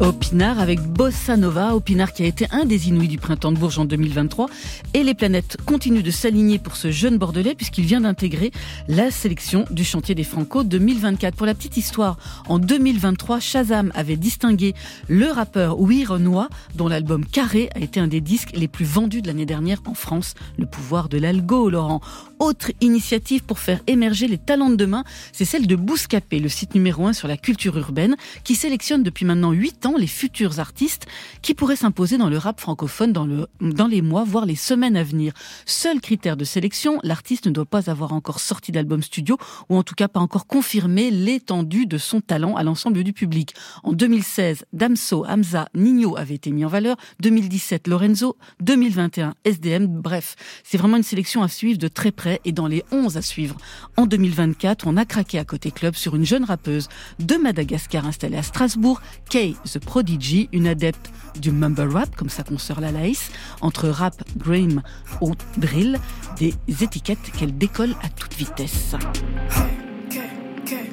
Opinard 0.00 0.58
avec 0.58 0.80
Bossa 0.80 1.36
Nova, 1.36 1.76
Opinard 1.76 2.12
qui 2.12 2.24
a 2.24 2.26
été 2.26 2.46
un 2.50 2.64
des 2.64 2.88
Inuits 2.88 3.06
du 3.06 3.18
printemps 3.18 3.52
de 3.52 3.58
Bourges 3.58 3.78
en 3.78 3.84
2023. 3.84 4.50
Et 4.92 5.04
les 5.04 5.14
planètes 5.14 5.56
continuent 5.64 6.02
de 6.02 6.10
s'aligner 6.10 6.58
pour 6.58 6.74
ce 6.74 6.90
jeune 6.90 7.16
Bordelais 7.16 7.54
puisqu'il 7.54 7.84
vient 7.84 8.00
d'intégrer 8.00 8.50
la 8.88 9.12
sélection 9.12 9.64
du 9.70 9.84
chantier 9.84 10.16
des 10.16 10.24
Franco 10.24 10.64
2024. 10.64 11.36
Pour 11.36 11.46
la 11.46 11.54
petite 11.54 11.76
histoire, 11.76 12.18
en 12.48 12.58
2023, 12.58 13.38
Shazam 13.38 13.92
avait 13.94 14.16
distingué 14.16 14.74
le 15.08 15.26
rappeur 15.28 15.78
Oui 15.78 16.04
Renoir, 16.04 16.48
dont 16.74 16.88
l'album 16.88 17.24
Carré 17.24 17.70
a 17.76 17.78
été 17.78 18.00
un 18.00 18.08
des 18.08 18.20
disques 18.20 18.50
les 18.54 18.68
plus 18.68 18.84
vendus 18.84 19.22
de 19.22 19.28
l'année 19.28 19.46
dernière 19.46 19.80
en 19.86 19.94
France. 19.94 20.34
Le 20.58 20.66
pouvoir 20.66 21.08
de 21.08 21.18
l'algo, 21.18 21.70
Laurent. 21.70 22.00
Autre 22.40 22.72
initiative 22.80 23.44
pour 23.44 23.60
faire 23.60 23.80
émerger 23.86 24.26
les 24.26 24.38
talents 24.38 24.70
de 24.70 24.76
demain, 24.76 25.04
c'est 25.32 25.44
celle 25.44 25.68
de 25.68 25.76
Bouscapé, 25.76 26.40
le 26.40 26.48
site 26.48 26.74
numéro 26.74 27.06
un 27.06 27.12
sur 27.12 27.28
la 27.28 27.36
culture 27.36 27.78
urbaine, 27.78 28.16
qui 28.42 28.56
sélectionne 28.56 29.04
depuis 29.04 29.24
maintenant 29.24 29.52
8 29.52 29.83
les 29.92 30.06
futurs 30.06 30.58
artistes 30.58 31.06
qui 31.42 31.54
pourraient 31.54 31.76
s'imposer 31.76 32.16
dans 32.16 32.28
le 32.28 32.38
rap 32.38 32.60
francophone 32.60 33.12
dans, 33.12 33.26
le, 33.26 33.46
dans 33.60 33.86
les 33.86 34.02
mois, 34.02 34.24
voire 34.24 34.46
les 34.46 34.56
semaines 34.56 34.96
à 34.96 35.04
venir. 35.04 35.32
Seul 35.66 36.00
critère 36.00 36.36
de 36.36 36.44
sélection, 36.44 36.98
l'artiste 37.02 37.46
ne 37.46 37.52
doit 37.52 37.66
pas 37.66 37.90
avoir 37.90 38.12
encore 38.12 38.40
sorti 38.40 38.72
d'album 38.72 39.02
studio 39.02 39.36
ou 39.68 39.76
en 39.76 39.82
tout 39.82 39.94
cas 39.94 40.08
pas 40.08 40.20
encore 40.20 40.46
confirmé 40.46 41.10
l'étendue 41.10 41.86
de 41.86 41.98
son 41.98 42.20
talent 42.20 42.56
à 42.56 42.62
l'ensemble 42.62 43.04
du 43.04 43.12
public. 43.12 43.54
En 43.82 43.92
2016, 43.92 44.64
Damso, 44.72 45.24
Hamza, 45.26 45.68
Nino 45.74 46.16
avaient 46.16 46.34
été 46.34 46.50
mis 46.50 46.64
en 46.64 46.68
valeur, 46.68 46.96
2017 47.20 47.86
Lorenzo, 47.86 48.36
2021 48.60 49.34
SDM, 49.44 49.86
bref, 49.86 50.36
c'est 50.64 50.78
vraiment 50.78 50.96
une 50.96 51.02
sélection 51.02 51.42
à 51.42 51.48
suivre 51.48 51.78
de 51.78 51.88
très 51.88 52.10
près 52.10 52.40
et 52.44 52.52
dans 52.52 52.66
les 52.66 52.84
11 52.90 53.16
à 53.16 53.22
suivre. 53.22 53.56
En 53.96 54.06
2024, 54.06 54.86
on 54.86 54.96
a 54.96 55.04
craqué 55.04 55.38
à 55.38 55.44
côté 55.44 55.70
club 55.70 55.94
sur 55.94 56.16
une 56.16 56.24
jeune 56.24 56.44
rappeuse 56.44 56.88
de 57.18 57.36
Madagascar 57.36 58.06
installée 58.06 58.36
à 58.36 58.42
Strasbourg, 58.42 59.00
Kay 59.28 59.54
Prodigy, 59.78 60.48
une 60.52 60.66
adepte 60.66 61.10
du 61.40 61.50
mumble 61.50 61.90
rap, 61.92 62.14
comme 62.16 62.28
sa 62.28 62.42
consoeur 62.42 62.80
la 62.80 62.92
Laïs, 62.92 63.30
entre 63.60 63.88
rap, 63.88 64.22
grime 64.36 64.82
ou 65.20 65.32
drill, 65.56 65.98
des 66.38 66.54
étiquettes 66.68 67.30
qu'elle 67.36 67.56
décolle 67.56 67.94
à 68.02 68.08
toute 68.08 68.34
vitesse. 68.34 68.94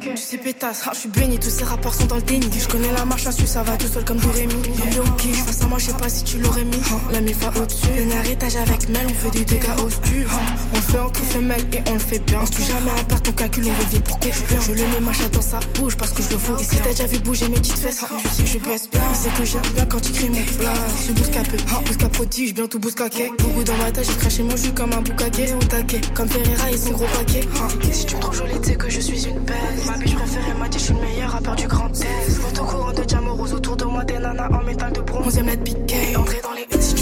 Tu 0.01 0.17
sais 0.17 0.37
pétasse, 0.37 0.83
ah, 0.87 0.91
je 0.93 0.99
suis 1.01 1.09
béni, 1.09 1.37
tous 1.37 1.51
ces 1.51 1.63
rapports 1.63 1.93
sont 1.93 2.05
dans 2.05 2.15
le 2.15 2.23
déni. 2.23 2.49
Je 2.57 2.67
connais 2.67 2.91
la 2.91 3.05
marche 3.05 3.23
là-dessus, 3.23 3.45
ça 3.45 3.61
va 3.61 3.77
tout 3.77 3.85
seul 3.87 4.03
comme 4.03 4.17
Dorémy. 4.17 4.55
Ok, 4.55 5.27
je 5.31 5.43
face 5.43 5.61
à 5.61 5.67
moi, 5.67 5.77
je 5.77 5.85
sais 5.85 5.93
pas 5.93 6.09
si 6.09 6.23
tu 6.23 6.39
l'aurais 6.39 6.63
mis. 6.63 6.81
La 7.11 7.21
mif 7.21 7.37
va 7.37 7.49
au-dessus, 7.49 7.87
un 7.87 8.23
héritage 8.23 8.55
avec 8.55 8.89
Mel, 8.89 9.05
on 9.05 9.13
fait 9.13 9.29
des 9.37 9.45
dégâts 9.45 9.79
au 9.83 9.89
stu. 9.89 10.25
On 10.73 10.81
fait 10.81 10.99
en 10.99 11.13
fait 11.13 11.39
Mel 11.39 11.61
et 11.73 11.83
on 11.87 11.93
le 11.93 11.99
fait 11.99 12.19
bien. 12.19 12.43
Si 12.45 12.51
tu 12.51 12.61
jamais 12.63 12.91
à 12.99 13.03
part 13.03 13.21
ton 13.21 13.31
calcul, 13.31 13.63
on 13.67 13.83
revient 13.83 13.99
pour 13.99 14.19
que 14.19 14.27
je 14.29 14.61
Je 14.65 14.71
le 14.71 14.87
mets 14.87 14.99
machin 15.01 15.29
dans 15.31 15.41
sa 15.41 15.59
bouche 15.75 15.95
parce 15.95 16.11
que 16.11 16.23
je 16.23 16.29
le 16.29 16.35
veux. 16.37 16.59
Et 16.59 16.63
si 16.63 16.77
t'as 16.77 16.89
déjà 16.89 17.05
vu 17.05 17.19
bouger 17.19 17.47
mes 17.49 17.55
petites 17.55 17.77
fesses, 17.77 17.99
tu 17.99 18.29
sais 18.29 18.43
que 18.43 18.49
je 18.49 18.69
baisse 18.69 18.89
bien. 18.89 19.01
C'est 19.13 19.33
que 19.35 19.45
j'aime 19.45 19.61
bien 19.75 19.85
quand 19.85 19.99
tu 19.99 20.11
cries 20.13 20.29
mon 20.29 20.43
plat. 20.57 20.73
Je 20.97 21.03
suis 21.03 21.13
bousca 21.13 21.41
peu, 21.43 21.57
bousca 21.85 22.09
prodige, 22.09 22.53
bien 22.55 22.65
tout 22.65 22.79
bousca 22.79 23.07
quai. 23.07 23.31
Beaucoup 23.37 23.63
dans 23.63 23.77
ma 23.77 23.91
tête, 23.91 24.07
j'ai 24.09 24.17
craché 24.17 24.41
mon 24.41 24.57
jus 24.57 24.73
comme 24.73 24.93
un 24.93 25.01
boucaquet. 25.01 25.53
Au 25.53 25.63
taquet, 25.65 26.01
comme 26.15 26.27
Ferreira 26.27 26.71
et 26.71 26.77
son 26.77 26.91
gros 26.91 27.05
paquet. 27.05 27.41
Si 27.91 28.05
tu 28.07 28.15
me 28.15 28.21
trouves 28.21 28.35
jolie, 28.35 28.59
tu 28.61 28.69
sais 28.69 28.75
que 28.75 28.89
je 28.89 28.99
suis 28.99 29.27
une 29.27 29.39
belle. 29.39 29.90
Ma 29.91 29.97
biche 29.97 30.15
préférée 30.15 30.53
m'a 30.53 30.69
dit 30.69 30.79
je 30.79 30.83
suis 30.85 30.93
le 30.93 31.01
meilleur 31.01 31.31
rappeur 31.31 31.53
du 31.53 31.67
grand 31.67 31.91
Est. 31.91 32.31
Photo 32.39 32.63
courant 32.63 32.93
de 32.93 33.03
diamants 33.03 33.37
autour 33.37 33.75
de 33.75 33.83
moi, 33.83 34.05
des 34.05 34.19
nanas 34.19 34.47
en 34.49 34.63
métal 34.63 34.93
de 34.93 35.01
bronze. 35.01 35.37
11 35.37 35.43
mètre 35.43 35.63
piqué, 35.63 36.15
entrer 36.15 36.39
dans 36.41 36.53
les 36.53 36.81
Si 36.81 36.95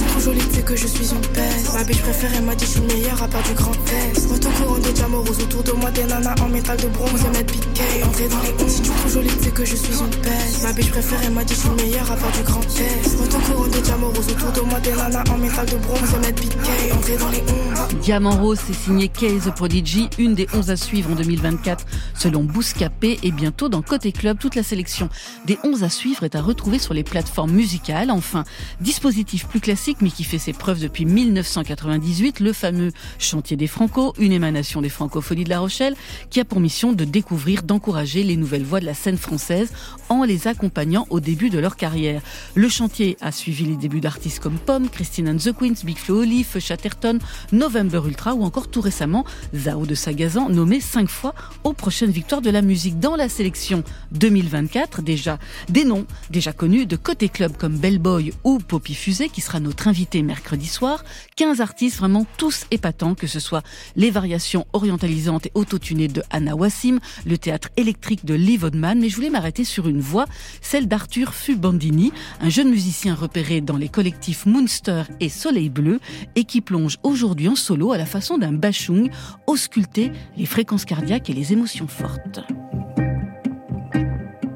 sais 0.51 0.61
que 0.61 0.75
je 0.75 0.87
suis 0.87 1.11
une 1.11 1.21
peste. 1.33 1.73
Ma 1.73 1.83
biche 1.83 2.01
préférée 2.01 2.41
m'a 2.41 2.55
dit 2.55 2.65
je 2.65 2.71
suis 2.71 2.79
le 2.81 2.87
meilleur 2.87 3.17
rappeur 3.17 3.41
du 3.43 3.53
grand 3.53 3.71
Est. 3.71 4.27
Photo 4.27 4.49
courant 4.49 4.79
de 4.79 4.91
diamants 4.91 5.19
autour 5.19 5.63
de 5.63 5.71
moi, 5.73 5.91
des 5.91 6.03
nanas 6.03 6.35
en 6.41 6.49
métal 6.49 6.77
de 6.77 6.87
bronze. 6.87 7.09
11 7.13 7.37
mètre 7.37 7.53
piqué, 7.53 8.03
entrer 8.03 8.27
dans 8.27 8.41
les 8.41 8.69
Si 8.69 8.81
tu 8.81 8.89
trouves 8.89 9.13
jolie, 9.13 9.29
sais 9.41 9.51
que 9.51 9.65
je 9.65 9.75
suis 9.75 9.99
une 9.99 10.21
peste. 10.21 10.63
Ma 10.63 10.73
biche 10.73 10.91
préférée 10.91 11.29
m'a 11.29 11.43
dit 11.43 11.53
je 11.53 11.59
suis 11.59 11.69
le 11.69 11.75
meilleur 11.75 12.05
rappeur 12.05 12.31
du 12.31 12.43
grand 12.43 12.61
Est. 12.61 13.09
Photo 13.09 13.37
courant 13.39 13.67
de 13.67 13.79
diamants 13.79 14.07
autour 14.09 14.51
de 14.51 14.61
moi, 14.69 14.79
des 14.79 14.91
nanas 14.91 15.23
en 15.31 15.37
métal 15.37 15.65
de 15.65 15.77
bronze. 15.77 15.99
11 16.01 16.19
mètre 16.21 16.41
piqué, 16.41 16.93
entrer 16.93 17.17
dans 17.17 17.29
les 17.29 17.39
ondes. 17.39 18.01
Diamant 18.01 18.37
Rose, 18.37 18.59
c'est 18.65 18.73
signé 18.73 19.07
Kay 19.07 19.39
the 19.39 19.53
Prodigy, 19.53 20.09
une 20.17 20.35
des 20.35 20.47
11 20.53 20.69
à 20.69 20.77
suivre 20.77 21.11
en 21.11 21.15
2024 21.15 21.85
selon 22.15 22.43
Bouscapé 22.43 23.19
et 23.23 23.31
bientôt 23.31 23.69
dans 23.69 23.81
Côté 23.81 24.11
Club. 24.11 24.37
Toute 24.39 24.55
la 24.55 24.63
sélection 24.63 25.09
des 25.45 25.57
11 25.63 25.83
à 25.83 25.89
suivre 25.89 26.23
est 26.23 26.35
à 26.35 26.41
retrouver 26.41 26.79
sur 26.79 26.93
les 26.93 27.03
plateformes 27.03 27.51
musicales. 27.51 28.11
Enfin, 28.11 28.43
dispositif 28.81 29.47
plus 29.47 29.59
classique 29.59 29.97
mais 30.01 30.09
qui 30.09 30.18
fait 30.23 30.37
ses 30.37 30.53
preuves 30.53 30.79
depuis 30.79 31.05
1998, 31.05 32.39
le 32.39 32.53
fameux 32.53 32.91
Chantier 33.17 33.57
des 33.57 33.67
Franco, 33.67 34.13
une 34.17 34.31
émanation 34.31 34.81
des 34.81 34.89
Francophonies 34.89 35.43
de 35.43 35.49
La 35.49 35.59
Rochelle, 35.59 35.95
qui 36.29 36.39
a 36.39 36.45
pour 36.45 36.59
mission 36.59 36.93
de 36.93 37.05
découvrir, 37.05 37.63
d'encourager 37.63 38.23
les 38.23 38.35
nouvelles 38.35 38.63
voix 38.63 38.79
de 38.79 38.85
la 38.85 38.93
scène 38.93 39.17
française 39.17 39.71
en 40.09 40.23
les 40.23 40.47
accompagnant 40.47 41.05
au 41.09 41.19
début 41.19 41.49
de 41.49 41.59
leur 41.59 41.75
carrière. 41.75 42.21
Le 42.55 42.69
chantier 42.69 43.17
a 43.21 43.31
suivi 43.31 43.65
les 43.65 43.75
débuts 43.75 44.01
d'artistes 44.01 44.39
comme 44.39 44.57
Pomme, 44.57 44.89
Christine 44.89 45.29
and 45.29 45.37
the 45.37 45.53
Queens, 45.53 45.83
Big 45.83 45.97
Flo 45.97 46.21
Oli, 46.21 46.43
Feu 46.43 46.59
Chatterton, 46.59 47.19
November 47.51 48.01
Ultra 48.05 48.33
ou 48.33 48.43
encore 48.43 48.69
tout 48.69 48.81
récemment 48.81 49.25
Zao 49.55 49.85
de 49.85 49.95
Sagazan, 49.95 50.49
nommé 50.49 50.79
cinq 50.79 51.09
fois 51.09 51.33
aux 51.63 51.73
prochaines 51.73 52.11
victoires 52.11 52.41
de 52.41 52.49
la 52.49 52.61
musique 52.61 52.99
dans 52.99 53.15
la 53.15 53.29
sélection 53.29 53.83
2024. 54.11 55.01
Déjà 55.01 55.39
des 55.69 55.83
noms 55.83 56.05
déjà 56.29 56.53
connus 56.53 56.85
de 56.85 56.95
côté 56.95 57.29
club 57.29 57.55
comme 57.57 57.77
Bellboy 57.77 58.33
ou 58.43 58.59
Poppy 58.59 58.95
Fusée 58.95 59.29
qui 59.29 59.41
sera 59.41 59.59
notre 59.59 59.87
invité 59.87 59.98
mercredi 60.23 60.67
soir. 60.67 61.03
15 61.35 61.61
artistes 61.61 61.97
vraiment 61.97 62.25
tous 62.37 62.65
épatants, 62.71 63.15
que 63.15 63.27
ce 63.27 63.39
soit 63.39 63.63
les 63.95 64.11
variations 64.11 64.65
orientalisantes 64.73 65.47
et 65.47 65.51
autotunées 65.53 66.07
de 66.07 66.23
Anna 66.29 66.55
Wassim, 66.55 66.99
le 67.25 67.37
théâtre 67.37 67.69
électrique 67.77 68.25
de 68.25 68.33
Lee 68.33 68.57
Vodman, 68.57 68.99
mais 68.99 69.09
je 69.09 69.15
voulais 69.15 69.29
m'arrêter 69.29 69.63
sur 69.63 69.87
une 69.87 69.99
voix, 69.99 70.25
celle 70.61 70.87
d'Arthur 70.87 71.33
Fubandini, 71.33 72.11
un 72.41 72.49
jeune 72.49 72.69
musicien 72.69 73.13
repéré 73.13 73.61
dans 73.61 73.77
les 73.77 73.89
collectifs 73.89 74.45
Moonster 74.45 75.03
et 75.19 75.29
Soleil 75.29 75.69
Bleu 75.69 75.99
et 76.35 76.43
qui 76.43 76.61
plonge 76.61 76.97
aujourd'hui 77.03 77.47
en 77.47 77.55
solo 77.55 77.91
à 77.91 77.97
la 77.97 78.05
façon 78.05 78.37
d'un 78.37 78.53
bachung, 78.53 79.09
ausculter 79.47 80.11
les 80.37 80.45
fréquences 80.45 80.85
cardiaques 80.85 81.29
et 81.29 81.33
les 81.33 81.53
émotions 81.53 81.87
fortes. 81.87 82.39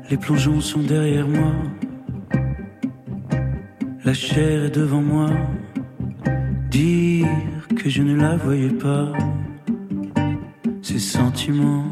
Les 0.09 0.17
plongeons 0.17 0.61
sont 0.61 0.81
derrière 0.81 1.27
moi. 1.27 1.53
La 4.05 4.13
chair 4.13 4.65
est 4.65 4.75
devant 4.75 5.01
moi. 5.01 5.29
Dire 6.69 7.27
que 7.77 7.89
je 7.89 8.01
ne 8.01 8.17
la 8.17 8.35
voyais 8.35 8.69
pas. 8.69 9.13
Ses 10.81 10.99
sentiments, 10.99 11.85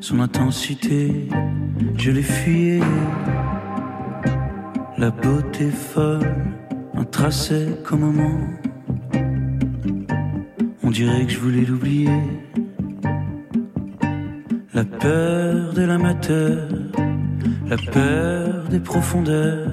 son 0.00 0.18
intensité, 0.18 1.28
je 1.96 2.10
les 2.10 2.24
fuyais. 2.24 2.80
La 4.98 5.10
beauté 5.10 5.70
folle, 5.70 6.34
un 6.94 7.04
tracé 7.04 7.76
comme 7.84 8.00
moment. 8.00 8.40
On 10.82 10.90
dirait 10.90 11.26
que 11.26 11.32
je 11.32 11.38
voulais 11.38 11.64
l'oublier. 11.64 12.10
La 14.74 14.84
peur 14.84 15.74
de 15.74 15.82
l'amateur, 15.82 16.68
la 17.68 17.76
peur 17.76 18.64
des 18.68 18.80
profondeurs, 18.80 19.70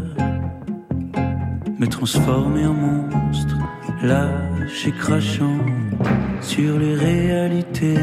me 1.80 1.88
transformer 1.88 2.66
en 2.66 2.74
monstre, 2.74 3.58
lâche 4.02 4.88
et 4.88 4.92
crachant 4.92 5.60
sur 6.42 6.80
les 6.80 6.96
réalités, 6.96 7.98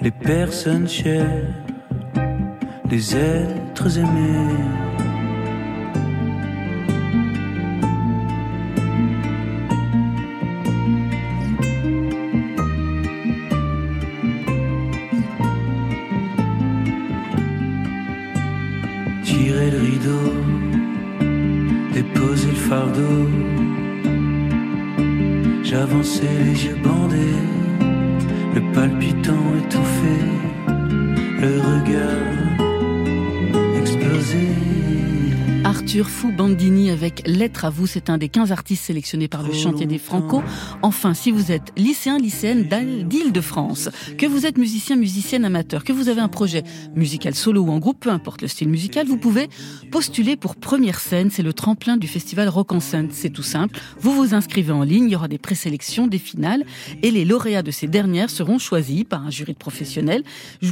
les 0.00 0.10
personnes 0.10 0.88
chères, 0.88 1.48
les 2.90 3.16
êtres 3.16 3.98
aimés. 3.98 4.91
J'avançais 26.22 26.44
les 26.44 26.54
Arthur 36.02 36.18
Fou 36.18 36.32
Bandini 36.32 36.90
avec 36.90 37.22
Lettre 37.26 37.64
à 37.64 37.70
vous, 37.70 37.86
c'est 37.86 38.10
un 38.10 38.18
des 38.18 38.28
15 38.28 38.50
artistes 38.50 38.82
sélectionnés 38.84 39.28
par 39.28 39.44
le 39.44 39.52
chantier 39.52 39.86
des 39.86 39.98
Franco. 39.98 40.42
Enfin, 40.82 41.14
si 41.14 41.30
vous 41.30 41.52
êtes 41.52 41.72
lycéen, 41.76 42.18
lycéenne 42.18 42.64
d'Île-de-France, 42.64 43.88
que 44.18 44.26
vous 44.26 44.44
êtes 44.44 44.58
musicien, 44.58 44.96
musicienne 44.96 45.44
amateur, 45.44 45.84
que 45.84 45.92
vous 45.92 46.08
avez 46.08 46.20
un 46.20 46.26
projet 46.26 46.64
musical 46.96 47.36
solo 47.36 47.62
ou 47.62 47.70
en 47.70 47.78
groupe, 47.78 48.00
peu 48.00 48.10
importe 48.10 48.42
le 48.42 48.48
style 48.48 48.68
musical, 48.68 49.06
vous 49.06 49.16
pouvez 49.16 49.48
postuler 49.92 50.34
pour 50.34 50.56
première 50.56 50.98
scène. 50.98 51.30
C'est 51.30 51.44
le 51.44 51.52
tremplin 51.52 51.96
du 51.96 52.08
festival 52.08 52.48
Rock 52.48 52.72
en 52.72 52.80
scène. 52.80 53.08
C'est 53.12 53.30
tout 53.30 53.44
simple. 53.44 53.78
Vous 54.00 54.12
vous 54.12 54.34
inscrivez 54.34 54.72
en 54.72 54.82
ligne, 54.82 55.04
il 55.04 55.12
y 55.12 55.16
aura 55.16 55.28
des 55.28 55.38
présélections, 55.38 56.08
des 56.08 56.18
finales, 56.18 56.64
et 57.04 57.12
les 57.12 57.24
lauréats 57.24 57.62
de 57.62 57.70
ces 57.70 57.86
dernières 57.86 58.30
seront 58.30 58.58
choisis 58.58 59.04
par 59.04 59.24
un 59.24 59.30
jury 59.30 59.52
de 59.52 59.58
professionnels 59.58 60.24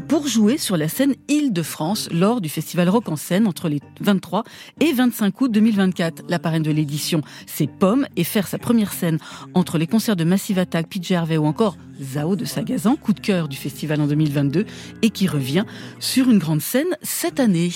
pour 0.08 0.26
jouer 0.26 0.58
sur 0.58 0.76
la 0.76 0.88
scène 0.88 1.14
Île-de-France 1.28 2.08
lors 2.10 2.40
du 2.40 2.48
festival 2.48 2.88
Rock 2.88 3.08
en 3.08 3.16
scène 3.16 3.46
entre 3.46 3.68
les 3.68 3.78
23 4.00 4.42
et 4.80 4.92
25 4.92 5.19
août 5.28 5.50
2024. 5.50 6.24
La 6.28 6.38
parraine 6.38 6.62
de 6.62 6.70
l'édition, 6.70 7.22
c'est 7.46 7.66
Pomme, 7.66 8.06
et 8.16 8.24
faire 8.24 8.46
sa 8.46 8.58
première 8.58 8.92
scène 8.92 9.18
entre 9.54 9.78
les 9.78 9.86
concerts 9.86 10.16
de 10.16 10.24
Massive 10.24 10.58
Attack, 10.58 10.88
PJ 10.88 11.12
Harvey 11.12 11.36
ou 11.36 11.46
encore 11.46 11.76
Zao 12.00 12.36
de 12.36 12.44
Sagazan, 12.44 12.96
coup 12.96 13.12
de 13.12 13.20
cœur 13.20 13.48
du 13.48 13.56
festival 13.56 14.00
en 14.00 14.06
2022, 14.06 14.64
et 15.02 15.10
qui 15.10 15.26
revient 15.26 15.64
sur 15.98 16.30
une 16.30 16.38
grande 16.38 16.62
scène 16.62 16.96
cette 17.02 17.40
année. 17.40 17.70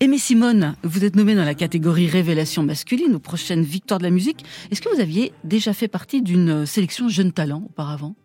Aimé 0.00 0.18
Simone, 0.18 0.74
vous 0.82 1.04
êtes 1.04 1.16
nommée 1.16 1.34
dans 1.34 1.44
la 1.44 1.54
catégorie 1.54 2.08
Révélation 2.08 2.62
masculine 2.62 3.14
aux 3.14 3.20
prochaines 3.20 3.62
victoires 3.62 3.98
de 3.98 4.04
la 4.04 4.10
musique. 4.10 4.44
Est-ce 4.70 4.82
que 4.82 4.92
vous 4.94 5.00
aviez 5.00 5.32
déjà 5.44 5.72
fait 5.72 5.88
partie 5.88 6.20
d'une 6.20 6.66
sélection 6.66 7.08
jeune 7.08 7.32
talent 7.32 7.62
auparavant? 7.68 8.16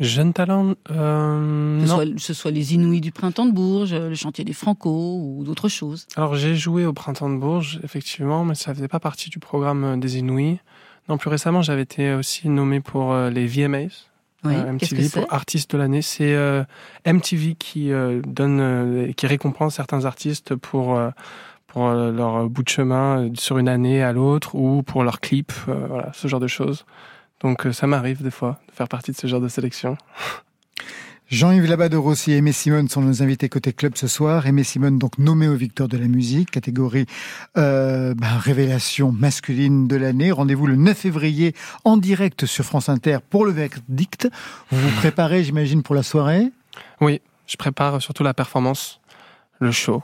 Jeune 0.00 0.32
talent, 0.32 0.74
euh, 0.90 1.80
Que 1.80 1.86
ce 1.86 1.92
soit, 1.94 2.04
ce 2.18 2.34
soit 2.34 2.50
les 2.50 2.74
Inouïs 2.74 3.00
du 3.00 3.12
Printemps 3.12 3.46
de 3.46 3.52
Bourges, 3.52 3.94
le 3.94 4.14
chantier 4.14 4.44
des 4.44 4.52
Franco 4.52 4.90
ou 4.90 5.44
d'autres 5.44 5.68
choses. 5.68 6.06
Alors 6.16 6.34
j'ai 6.34 6.54
joué 6.56 6.86
au 6.86 6.92
Printemps 6.92 7.30
de 7.30 7.36
Bourges, 7.36 7.78
effectivement, 7.84 8.44
mais 8.44 8.54
ça 8.54 8.74
faisait 8.74 8.88
pas 8.88 9.00
partie 9.00 9.30
du 9.30 9.38
programme 9.38 9.84
euh, 9.84 9.96
des 9.96 10.18
Inouïs. 10.18 10.58
Non, 11.08 11.18
plus 11.18 11.30
récemment, 11.30 11.62
j'avais 11.62 11.82
été 11.82 12.14
aussi 12.14 12.48
nommé 12.48 12.80
pour 12.80 13.12
euh, 13.12 13.30
les 13.30 13.46
VMAs. 13.46 14.08
Oui, 14.44 14.54
euh, 14.56 14.72
MTV 14.72 15.08
pour 15.08 15.32
artiste 15.32 15.70
de 15.72 15.78
l'année. 15.78 16.02
C'est 16.02 16.34
euh, 16.34 16.64
MTV 17.06 17.54
qui 17.54 17.92
euh, 17.92 18.20
donne, 18.26 18.60
euh, 18.60 19.12
qui 19.12 19.26
récompense 19.28 19.76
certains 19.76 20.04
artistes 20.04 20.56
pour 20.56 20.96
euh, 20.96 21.10
pour 21.68 21.86
euh, 21.88 22.12
leur 22.12 22.48
bout 22.48 22.62
de 22.62 22.68
chemin 22.68 23.20
euh, 23.26 23.30
sur 23.34 23.58
une 23.58 23.68
année 23.68 24.02
à 24.02 24.12
l'autre 24.12 24.54
ou 24.54 24.82
pour 24.82 25.04
leurs 25.04 25.20
clips, 25.20 25.52
euh, 25.68 25.86
voilà, 25.88 26.10
ce 26.12 26.28
genre 26.28 26.40
de 26.40 26.48
choses. 26.48 26.84
Donc 27.42 27.66
euh, 27.66 27.72
ça 27.72 27.86
m'arrive 27.86 28.22
des 28.22 28.30
fois 28.30 28.60
de 28.68 28.74
faire 28.74 28.88
partie 28.88 29.12
de 29.12 29.16
ce 29.16 29.26
genre 29.26 29.40
de 29.40 29.48
sélection. 29.48 29.96
Jean-Yves 31.32 31.64
Labade 31.64 31.94
Rossi 31.94 32.32
et 32.32 32.36
Aimé 32.36 32.52
Simone 32.52 32.90
sont 32.90 33.00
nos 33.00 33.22
invités 33.22 33.48
côté 33.48 33.72
club 33.72 33.96
ce 33.96 34.06
soir. 34.06 34.46
Aimé 34.46 34.64
Simone, 34.64 34.98
donc 34.98 35.16
nommé 35.16 35.48
aux 35.48 35.54
Victoires 35.54 35.88
de 35.88 35.96
la 35.96 36.06
musique, 36.06 36.50
catégorie 36.50 37.06
euh, 37.56 38.12
ben, 38.14 38.36
révélation 38.36 39.12
masculine 39.12 39.88
de 39.88 39.96
l'année. 39.96 40.30
Rendez-vous 40.30 40.66
le 40.66 40.76
9 40.76 40.94
février 40.96 41.54
en 41.84 41.96
direct 41.96 42.44
sur 42.44 42.66
France 42.66 42.90
Inter 42.90 43.18
pour 43.30 43.46
le 43.46 43.52
verdict. 43.52 44.28
Vous 44.70 44.78
vous 44.78 44.96
préparez, 44.96 45.42
j'imagine, 45.42 45.82
pour 45.82 45.94
la 45.94 46.02
soirée? 46.02 46.52
Oui, 47.00 47.22
je 47.46 47.56
prépare 47.56 48.02
surtout 48.02 48.24
la 48.24 48.34
performance, 48.34 49.00
le 49.58 49.72
show. 49.72 50.02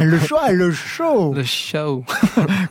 Le 0.00 0.18
show, 0.18 0.36
le 0.50 0.70
show 0.72 1.34
Le 1.34 1.44
show. 1.44 2.04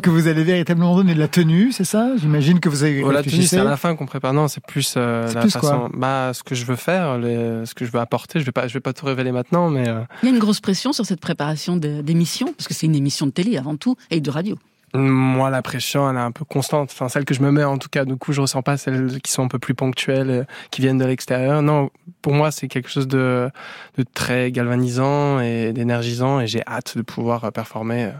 Que 0.01 0.09
vous 0.09 0.27
allez 0.27 0.43
véritablement 0.43 0.95
donner 0.95 1.13
de 1.13 1.19
la 1.19 1.27
tenue, 1.27 1.71
c'est 1.71 1.83
ça? 1.83 2.11
J'imagine 2.17 2.59
que 2.59 2.69
vous 2.69 2.83
avez 2.83 3.03
Oh, 3.03 3.11
la 3.11 3.23
tenue, 3.23 3.43
c'est 3.43 3.57
à 3.59 3.63
la 3.63 3.77
fin 3.77 3.95
qu'on 3.95 4.05
prépare. 4.05 4.33
Non, 4.33 4.47
c'est 4.47 4.63
plus 4.65 4.93
euh, 4.97 5.31
la 5.33 5.41
plus 5.41 5.51
façon. 5.51 5.67
quoi 5.67 5.89
bah, 5.93 6.31
ce 6.33 6.43
que 6.43 6.55
je 6.55 6.65
veux 6.65 6.75
faire, 6.75 7.17
les- 7.17 7.65
ce 7.65 7.73
que 7.73 7.85
je 7.85 7.91
veux 7.91 7.99
apporter. 7.99 8.39
Je 8.39 8.45
vais 8.45 8.51
pas, 8.51 8.67
je 8.67 8.73
vais 8.73 8.79
pas 8.79 8.93
tout 8.93 9.05
révéler 9.05 9.31
maintenant, 9.31 9.69
mais 9.69 9.87
euh, 9.87 10.01
Il 10.23 10.29
y 10.29 10.31
a 10.31 10.35
une 10.35 10.39
grosse 10.39 10.59
pression 10.59 10.93
sur 10.93 11.05
cette 11.05 11.21
préparation 11.21 11.77
d'émission, 11.77 12.53
parce 12.57 12.67
que 12.67 12.73
c'est 12.73 12.85
une 12.87 12.95
émission 12.95 13.25
de 13.25 13.31
télé 13.31 13.57
avant 13.57 13.75
tout, 13.77 13.95
et 14.11 14.19
de 14.21 14.29
radio. 14.29 14.57
Moi, 14.93 15.49
la 15.49 15.61
pression, 15.61 16.09
elle 16.09 16.15
est 16.15 16.19
un 16.19 16.31
peu 16.31 16.45
constante. 16.45 16.91
Enfin, 16.91 17.09
celle 17.09 17.25
que 17.25 17.33
je 17.33 17.41
me 17.41 17.51
mets, 17.51 17.63
en 17.63 17.77
tout 17.77 17.89
cas, 17.89 18.05
du 18.05 18.15
coup, 18.15 18.31
je 18.31 18.41
ressens 18.41 18.61
pas 18.61 18.77
celles 18.77 19.21
qui 19.21 19.31
sont 19.31 19.43
un 19.43 19.47
peu 19.47 19.59
plus 19.59 19.73
ponctuelles, 19.73 20.29
euh, 20.29 20.43
qui 20.71 20.81
viennent 20.81 20.97
de 20.97 21.05
l'extérieur. 21.05 21.61
Non, 21.61 21.89
pour 22.21 22.33
moi, 22.33 22.51
c'est 22.51 22.67
quelque 22.67 22.89
chose 22.89 23.07
de, 23.07 23.49
de 23.97 24.03
très 24.13 24.51
galvanisant 24.51 25.39
et 25.39 25.73
d'énergisant, 25.73 26.39
et 26.39 26.47
j'ai 26.47 26.63
hâte 26.65 26.97
de 26.97 27.01
pouvoir 27.01 27.43
euh, 27.43 27.51
performer 27.51 28.05
euh, 28.05 28.11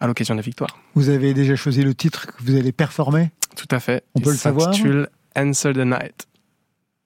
à 0.00 0.06
l'occasion 0.06 0.34
des 0.34 0.42
victoires. 0.42 0.76
Vous 0.94 1.10
avez 1.10 1.32
déjà 1.32 1.54
choisi 1.54 1.82
le 1.82 1.94
titre 1.94 2.26
que 2.26 2.42
vous 2.42 2.56
allez 2.56 2.72
performer? 2.72 3.30
Tout 3.56 3.68
à 3.70 3.78
fait. 3.78 4.02
On 4.14 4.20
peut 4.20 4.30
le 4.30 4.36
savoir? 4.36 4.74
s'intitule 4.74 5.08
Answer 5.36 5.72
the 5.72 5.78
Night. 5.78 6.26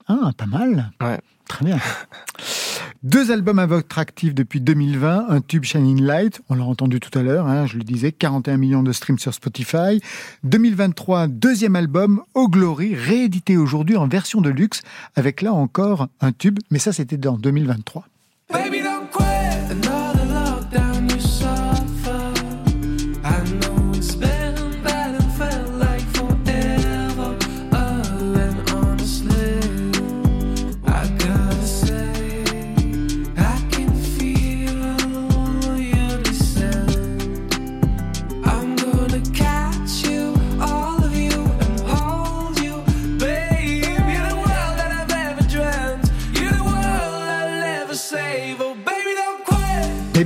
Ah, 0.07 0.31
pas 0.37 0.47
mal. 0.47 0.91
Ouais. 1.03 1.21
Très 1.47 1.65
bien. 1.65 1.79
Deux 3.05 3.31
albums 3.31 3.61
à 3.61 3.67
votre 3.67 3.97
actif 4.01 4.35
depuis 4.35 4.61
2020, 4.61 5.27
un 5.29 5.41
tube 5.41 5.63
Shining 5.63 6.03
Light, 6.03 6.41
on 6.49 6.57
l'a 6.57 6.65
entendu 6.65 6.99
tout 6.99 7.17
à 7.17 7.23
l'heure, 7.23 7.47
hein, 7.47 7.65
je 7.65 7.77
le 7.77 7.85
disais, 7.85 8.11
41 8.11 8.57
millions 8.57 8.83
de 8.83 8.91
streams 8.91 9.21
sur 9.21 9.33
Spotify. 9.33 10.01
2023, 10.43 11.29
deuxième 11.29 11.77
album, 11.77 12.23
Oh 12.35 12.49
Glory, 12.49 12.97
réédité 12.97 13.57
aujourd'hui 13.57 13.97
en 13.97 14.09
version 14.09 14.41
de 14.41 14.51
luxe, 14.51 14.83
avec 15.15 15.43
là 15.43 15.53
encore 15.53 16.09
un 16.21 16.33
tube, 16.33 16.59
mais 16.73 16.81
ça 16.81 16.93
c'était 16.93 17.17
dans 17.17 17.39
2023. 17.39 18.05
Baby, 18.53 18.88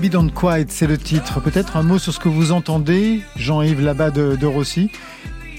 Baby 0.03 0.11
Don't 0.11 0.33
Quiet, 0.33 0.67
c'est 0.69 0.89
le 0.89 0.99
titre. 0.99 1.41
Peut-être 1.41 1.77
un 1.77 1.85
mot 1.85 1.97
sur 1.97 2.13
ce 2.13 2.19
que 2.19 2.29
vous 2.29 2.51
entendez, 2.51 3.23
Jean-Yves 3.37 3.81
là-bas 3.81 4.11
de, 4.11 4.47
Rossi. 4.47 4.91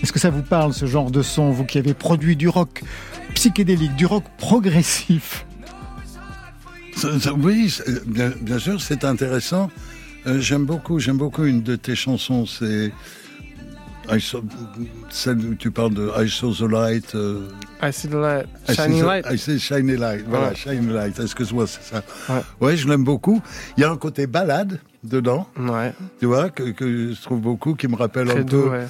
Est-ce 0.01 0.11
que 0.11 0.19
ça 0.19 0.31
vous 0.31 0.41
parle, 0.41 0.73
ce 0.73 0.85
genre 0.85 1.11
de 1.11 1.21
son, 1.21 1.51
vous 1.51 1.63
qui 1.63 1.77
avez 1.77 1.93
produit 1.93 2.35
du 2.35 2.49
rock 2.49 2.83
psychédélique, 3.35 3.95
du 3.95 4.05
rock 4.05 4.25
progressif? 4.37 5.45
Oui, 7.37 7.73
bien 8.41 8.59
sûr, 8.59 8.81
c'est 8.81 9.05
intéressant. 9.05 9.71
Euh, 10.27 10.41
j'aime 10.41 10.65
beaucoup, 10.65 10.99
j'aime 10.99 11.17
beaucoup 11.17 11.45
une 11.45 11.63
de 11.63 11.77
tes 11.77 11.95
chansons, 11.95 12.45
c'est 12.45 12.91
I 14.11 14.19
saw- 14.19 14.43
celle 15.09 15.39
où 15.39 15.55
tu 15.55 15.71
parles 15.71 15.93
de 15.93 16.09
I 16.17 16.27
saw 16.29 16.53
the 16.53 16.69
light. 16.69 17.15
euh, 17.15 17.47
I 17.81 17.91
see 17.93 18.07
the 18.09 18.13
light. 18.15 18.45
Shining 18.69 19.03
light. 19.03 19.25
I 19.31 19.37
see 19.37 19.57
shiny 19.59 19.95
light. 19.95 20.25
Voilà, 20.27 20.49
Ouais. 20.49 20.55
shiny 20.55 20.91
light. 20.93 21.19
Excuse-moi, 21.19 21.65
c'est 21.67 21.83
ça. 21.83 22.03
Ouais. 22.29 22.41
Ouais, 22.59 22.77
je 22.77 22.87
l'aime 22.87 23.03
beaucoup. 23.03 23.41
Il 23.77 23.81
y 23.81 23.83
a 23.85 23.91
un 23.91 23.97
côté 23.97 24.27
balade 24.27 24.79
dedans. 25.03 25.47
Ouais. 25.57 25.93
Tu 26.19 26.25
vois, 26.25 26.49
que, 26.49 26.63
que 26.71 27.13
je 27.13 27.21
trouve 27.21 27.39
beaucoup, 27.41 27.75
qui 27.75 27.87
me 27.87 27.95
rappelle 27.95 28.27
Très 28.27 28.39
un 28.39 28.43
peu. 28.43 28.69
ouais. 28.69 28.87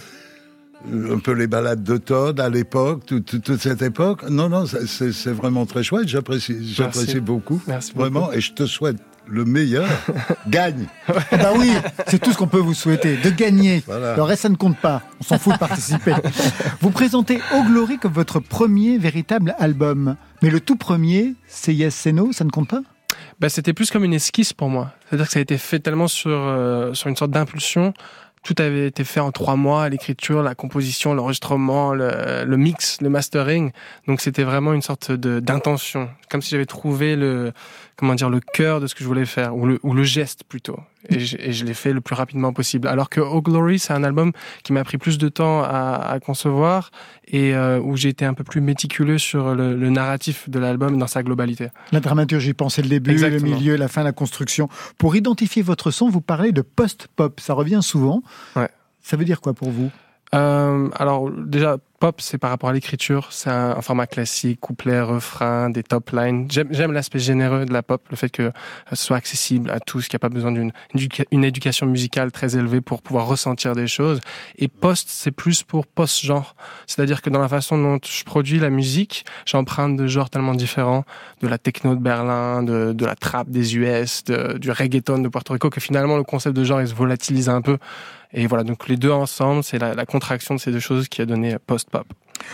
euh, 0.91 1.16
un 1.16 1.20
peu 1.20 1.32
les 1.34 1.47
balades 1.47 1.84
de 1.84 1.97
Todd 1.97 2.39
à 2.39 2.49
l'époque, 2.49 3.05
tout- 3.05 3.20
tout- 3.22 3.39
toute 3.39 3.61
cette 3.61 3.82
époque. 3.84 4.28
Non, 4.30 4.49
non, 4.49 4.66
c'est- 4.66 5.32
vraiment 5.32 5.66
très 5.66 5.84
chouette. 5.84 6.07
J'apprécie, 6.07 6.57
j'apprécie 6.74 7.20
beaucoup. 7.20 7.61
Merci 7.68 7.93
Vraiment, 7.95 8.22
beaucoup. 8.26 8.34
et 8.34 8.41
je 8.41 8.51
te 8.53 8.66
souhaite 8.66 8.97
le 9.28 9.46
meilleur. 9.46 9.88
Gagne. 10.48 10.88
Ah 11.08 11.14
bah 11.32 11.54
oui, 11.58 11.72
c'est 12.08 12.20
tout 12.20 12.32
ce 12.32 12.38
qu'on 12.38 12.48
peut 12.48 12.58
vous 12.58 12.74
souhaiter, 12.74 13.18
de 13.18 13.30
gagner. 13.30 13.84
Voilà. 13.86 14.16
Le 14.16 14.22
reste, 14.24 14.44
ça 14.44 14.50
ne 14.50 14.56
compte 14.56 14.78
pas. 14.78 15.02
On 15.20 15.24
s'en 15.24 15.38
fout 15.38 15.54
de 15.54 15.60
participer. 15.60 16.14
vous 16.82 16.92
présentez 16.92 17.40
Oh 17.56 17.64
Glory 17.68 17.98
comme 17.98 18.14
votre 18.14 18.40
premier 18.40 18.98
véritable 18.98 19.56
album. 19.60 20.16
Mais 20.42 20.50
le 20.50 20.60
tout 20.60 20.76
premier, 20.76 21.36
c'est 21.48 21.74
Yes, 21.74 21.96
c'est 21.96 22.12
No, 22.12 22.32
ça 22.32 22.44
ne 22.44 22.50
compte 22.50 22.70
pas? 22.70 22.82
Bah, 23.40 23.50
c'était 23.50 23.74
plus 23.74 23.92
comme 23.92 24.04
une 24.04 24.14
esquisse 24.14 24.54
pour 24.54 24.70
moi. 24.70 24.92
C'est-à-dire 25.08 25.28
que 25.28 25.34
ça 25.34 25.40
a 25.40 25.42
été 25.42 25.58
fait 25.58 25.80
tellement 25.80 26.08
sur, 26.08 26.32
euh, 26.32 26.94
sur 26.94 27.10
une 27.10 27.16
sorte 27.16 27.32
d'impulsion. 27.32 27.94
Tout 28.44 28.56
avait 28.58 28.88
été 28.88 29.06
fait 29.06 29.22
en 29.22 29.32
trois 29.32 29.56
mois, 29.56 29.88
l'écriture, 29.88 30.44
la 30.44 30.54
composition, 30.54 31.14
l'enregistrement, 31.14 31.94
le, 31.94 32.44
le 32.46 32.58
mix, 32.58 33.00
le 33.02 33.10
mastering. 33.10 33.72
Donc 34.06 34.20
c'était 34.20 34.44
vraiment 34.44 34.74
une 34.74 34.82
sorte 34.82 35.14
de 35.14 35.40
d'intention, 35.40 36.10
comme 36.30 36.42
si 36.42 36.50
j'avais 36.50 36.66
trouvé 36.66 37.16
le 37.16 37.54
comment 37.96 38.16
dire 38.16 38.30
le 38.30 38.39
cœur 38.39 38.80
de 38.80 38.88
ce 38.88 38.96
que 38.96 39.04
je 39.04 39.08
voulais 39.08 39.26
faire 39.26 39.56
ou 39.56 39.66
le 39.66 39.80
ou 39.84 39.94
le 39.94 40.04
geste 40.04 40.44
plutôt. 40.44 40.78
Et 41.10 41.20
je, 41.20 41.38
et 41.38 41.52
je 41.52 41.66
l'ai 41.66 41.74
fait 41.74 41.91
le 41.91 42.00
plus 42.02 42.16
rapidement 42.16 42.54
possible. 42.54 42.88
Alors 42.88 43.10
que 43.10 43.20
Oh 43.20 43.41
Glory, 43.41 43.78
c'est 43.78 43.91
un 43.94 44.04
album 44.06 44.32
qui 44.64 44.72
m'a 44.72 44.84
pris 44.86 44.98
plus 44.98 45.18
de 45.18 45.28
temps 45.30 45.62
à, 45.62 45.96
à 46.10 46.20
concevoir 46.20 46.91
et 47.28 47.54
euh, 47.54 47.80
où 47.80 47.98
j'ai 47.98 48.10
été 48.10 48.24
un 48.26 48.34
peu 48.34 48.44
plus 48.46 48.62
méticuleux 48.62 49.18
sur 49.18 49.54
le, 49.54 49.76
le 49.76 49.89
narratif 49.89 50.50
de 50.50 50.60
l'album 50.60 50.98
dans 50.98 51.08
sa 51.08 51.22
globalité. 51.24 51.68
La 51.91 52.00
dramaturgie, 52.00 52.54
pensez 52.54 52.82
le 52.82 52.89
début, 52.89 53.12
Exactement. 53.12 53.50
le 53.52 53.56
milieu, 53.58 53.76
la 53.76 53.89
fin, 53.89 54.04
la 54.04 54.14
construction. 54.14 54.70
Pour 54.98 55.16
identifier 55.16 55.62
votre 55.62 55.91
son, 55.91 56.10
vous 56.10 56.22
parlez 56.22 56.52
de 56.54 56.62
post-pop. 56.62 57.39
Ça 57.41 57.54
revient 57.54 57.80
souvent. 57.82 58.24
Ouais. 58.56 58.70
Ça 59.02 59.18
veut 59.18 59.26
dire 59.26 59.41
quoi 59.41 59.54
pour 59.54 59.72
vous? 59.72 59.91
Euh, 60.34 60.89
alors 60.96 61.30
déjà 61.30 61.78
pop 62.04 62.20
c'est 62.20 62.38
par 62.38 62.49
rapport 62.49 62.70
à 62.70 62.74
l'écriture. 62.74 63.30
C'est 63.32 63.49
un, 63.49 63.80
format 63.82 64.08
classique 64.08 64.60
couplet 64.60 64.99
refrain 64.99 65.70
des 65.70 65.84
top 65.84 66.10
lines. 66.10 66.49
J'aime 66.51 66.91
l'aspect 66.91 67.20
généreux 67.20 67.64
de 67.64 67.72
la 67.72 67.82
pop 67.82 68.06
le 68.10 68.18
fait 68.18 68.28
que 68.28 68.43
euh, 68.43 68.51
ce 68.91 68.97
soit 69.06 69.16
accessible 69.16 69.72
à 69.72 69.80
tous 69.80 70.10
qu'il 70.10 70.18
n'y 70.18 70.18
a 70.18 70.26
pas 70.28 70.28
besoin 70.28 70.51
d'une 70.51 70.74
une 71.32 71.43
éducation 71.45 71.86
musicale 71.86 72.34
très 72.34 72.58
élevée 72.58 72.82
pour 72.82 73.01
pouvoir 73.01 73.26
ressentir 73.28 73.74
des 73.74 73.88
choses. 73.88 74.20
Et 74.58 74.68
post 74.68 75.08
c'est 75.10 75.32
plus 75.32 75.64
pour 75.64 75.88
post 75.88 76.26
genre 76.26 76.58
c'est-à-dire 76.88 77.22
que 77.22 77.30
dans 77.30 77.39
la 77.39 77.47
façon 77.47 77.78
dont 77.78 77.99
je 78.04 78.26
produis 78.26 78.60
la 78.60 78.70
musique 78.70 79.24
j'emprunte 79.45 79.95
de 79.95 80.06
genres 80.06 80.30
tellement 80.30 80.56
différents. 80.56 81.06
De 81.39 81.47
la 81.47 81.58
techno 81.58 81.95
de 81.95 82.01
Berlin 82.01 82.64
de, 82.64 82.91
de 82.91 83.06
la 83.06 83.16
trap 83.16 83.49
des 83.49 83.78
US 83.78 84.26
de- 84.26 84.58
du 84.58 84.72
reggaeton 84.72 85.20
de 85.20 85.30
Puerto 85.30 85.54
Rico 85.54 85.70
que 85.70 85.80
finalement 85.80 86.18
le 86.18 86.26
concept 86.26 86.54
de 86.54 86.66
genre 86.66 86.82
il 86.82 86.88
se 86.89 86.95
volatilise 86.95 87.47
un 87.47 87.62
peu 87.62 87.78
et 88.34 88.48
voilà, 88.48 88.64
donc 88.64 88.88
les 88.88 88.98
deux 88.98 89.12
ensemble, 89.12 89.64
c'est 89.64 89.80
la, 89.80 89.94
la 89.94 90.06
contraction 90.06 90.56
de 90.56 90.60
ces 90.60 90.72
deux 90.72 90.80
choses 90.80 91.08
qui 91.08 91.22
a 91.22 91.26
donné 91.26 91.58
post-pop. 91.66 92.08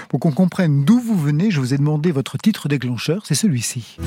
Pour 0.10 0.20
qu'on 0.20 0.32
comprenne 0.32 0.86
d'où 0.86 1.00
vous 1.00 1.18
venez, 1.18 1.52
je 1.52 1.60
vous 1.60 1.74
ai 1.74 1.78
demandé 1.78 2.12
votre 2.12 2.38
titre 2.38 2.68
déclencheur, 2.68 3.26
c'est 3.26 3.36
celui-ci. 3.36 3.98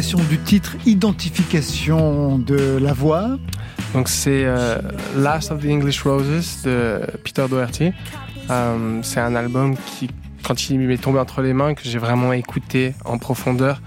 Du 0.00 0.38
titre, 0.38 0.76
identification 0.86 2.36
de 2.36 2.78
la 2.82 2.92
voix. 2.92 3.38
Donc 3.92 4.08
c'est 4.08 4.42
euh, 4.44 4.80
Last 5.16 5.52
of 5.52 5.62
the 5.62 5.66
English 5.66 6.02
Roses 6.02 6.62
de 6.64 7.00
Peter 7.22 7.44
Doherty. 7.48 7.92
Euh, 8.50 8.98
c'est 9.02 9.20
un 9.20 9.36
album 9.36 9.76
qui, 9.76 10.10
quand 10.42 10.68
il 10.68 10.80
m'est 10.80 10.98
tombé 10.98 11.20
entre 11.20 11.42
les 11.42 11.52
mains, 11.52 11.74
que 11.74 11.82
j'ai 11.84 11.98
vraiment 11.98 12.32
écouté 12.32 12.94
en 13.04 13.18
profondeur. 13.18 13.80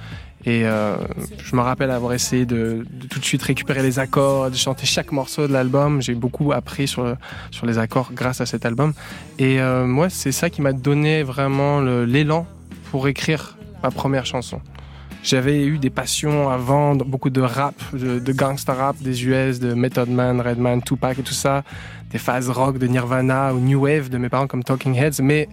Et 0.45 0.66
euh, 0.66 0.95
je 1.43 1.53
me 1.58 1.62
rappelle 1.62 1.91
avoir 1.91 2.14
essayé 2.14 2.45
de, 2.45 2.86
de 2.89 3.08
tout 3.08 3.20
de 3.20 3.26
suite 3.26 3.43
récupérer 3.43 3.84
les 3.84 3.99
accords, 3.99 4.49
de 4.49 4.55
chanter 4.55 4.86
chaque 4.86 5.12
morceau 5.12 5.45
de 5.45 5.51
l'album. 5.51 6.01
J'ai 6.01 6.16
beaucoup 6.16 6.53
appris 6.53 6.88
sur, 6.88 7.18
sur 7.51 7.66
les 7.66 7.80
accords 7.80 8.12
grâce 8.14 8.39
à 8.39 8.45
cet 8.45 8.66
album. 8.66 8.93
Et 9.39 9.60
moi, 9.86 10.10
c'est 10.10 10.32
ça 10.32 10.49
qui 10.49 10.62
m'a 10.62 10.72
donné 10.72 11.22
vraiment 11.24 11.82
l'élan 11.82 12.47
pour 12.91 13.10
écrire 13.10 13.58
ma 13.84 13.91
première 13.91 14.26
chanson. 14.26 14.62
J'avais 15.28 15.65
eu 15.65 15.78
des 15.78 15.89
passions 15.89 16.49
avant, 16.49 16.95
beaucoup 16.95 17.30
de 17.30 17.41
rap, 17.41 17.75
de, 17.91 18.17
de 18.17 18.32
gangsta 18.32 18.73
rap 18.73 18.95
des 19.01 19.25
US, 19.25 19.59
de 19.59 19.73
Method 19.73 20.07
Man, 20.09 20.39
Redman, 20.39 20.82
Tupac 20.82 21.19
et 21.19 21.21
tout 21.21 21.34
ça, 21.34 21.65
des 22.11 22.17
phases 22.17 22.49
rock 22.49 22.78
de 22.78 22.88
Nirvana 22.88 23.53
ou 23.53 23.59
New 23.59 23.82
Wave 23.82 24.07
de 24.07 24.17
mes 24.17 24.30
parents 24.30 24.47
comme 24.47 24.63
Talking 24.63 24.95
Heads, 24.95 25.21
mais 25.21 25.49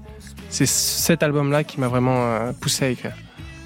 c'est 0.48 0.68
cet 0.68 1.24
album-là 1.24 1.64
qui 1.64 1.80
m'a 1.80 1.88
vraiment 1.88 2.14
euh, 2.18 2.52
poussé 2.52 2.84
à 2.84 2.88
écrire. 2.90 3.16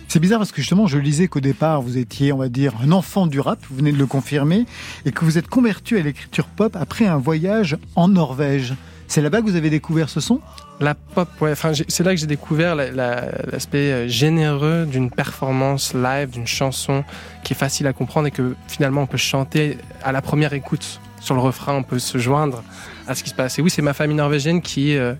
C'est 0.09 0.19
bizarre 0.19 0.39
parce 0.39 0.51
que 0.51 0.63
justement, 0.63 0.87
je 0.87 0.97
lisais 0.97 1.29
qu'au 1.29 1.41
départ, 1.41 1.83
vous 1.83 1.99
étiez, 1.99 2.33
on 2.33 2.39
va 2.39 2.49
dire, 2.49 2.73
un 2.83 2.91
enfant 2.93 3.27
du 3.27 3.39
rap, 3.39 3.59
vous 3.69 3.77
venez 3.77 3.93
de 3.93 3.99
le 3.99 4.07
confirmer, 4.07 4.65
et 5.05 5.13
que 5.13 5.27
vous 5.27 5.37
êtes 5.37 5.49
converti 5.49 5.95
à 5.95 6.01
l'écriture 6.01 6.47
pop 6.47 6.75
après 6.75 7.05
un 7.05 7.19
voyage 7.19 7.77
en 7.97 8.09
Norvège. 8.09 8.73
C'est 9.09 9.21
là-bas 9.21 9.43
que 9.43 9.47
vous 9.47 9.57
avez 9.57 9.69
découvert 9.69 10.09
ce 10.09 10.21
son? 10.21 10.41
La 10.81 10.95
pop, 10.95 11.29
ouais, 11.41 11.51
enfin, 11.51 11.73
c'est 11.89 12.05
là 12.05 12.15
que 12.15 12.21
j'ai 12.21 12.29
découvert 12.29 12.77
la- 12.77 12.91
la- 12.93 13.25
l'aspect 13.51 13.91
euh, 13.93 14.09
généreux 14.09 14.87
d'une 14.87 15.11
performance 15.11 15.93
live, 15.93 16.31
d'une 16.31 16.47
chanson 16.47 17.03
qui 17.43 17.53
est 17.53 17.57
facile 17.57 17.89
à 17.89 17.93
comprendre 17.93 18.29
et 18.29 18.31
que 18.31 18.55
finalement 18.69 19.03
on 19.03 19.07
peut 19.07 19.17
chanter 19.17 19.79
à 20.05 20.13
la 20.13 20.23
première 20.23 20.53
écoute. 20.53 21.01
Sur 21.21 21.35
le 21.35 21.41
refrain, 21.41 21.75
on 21.75 21.83
peut 21.83 21.99
se 21.99 22.17
joindre 22.19 22.63
à 23.09 23.17
ce 23.17 23.25
qui 23.25 23.31
se 23.31 23.35
passe. 23.35 23.59
Et 23.59 23.63
oui, 23.63 23.71
c'est 23.71 23.83
ma 23.83 23.93
famille 23.93 24.17
norvégienne 24.17 24.63
qui, 24.63 24.97
euh, 24.97 25.15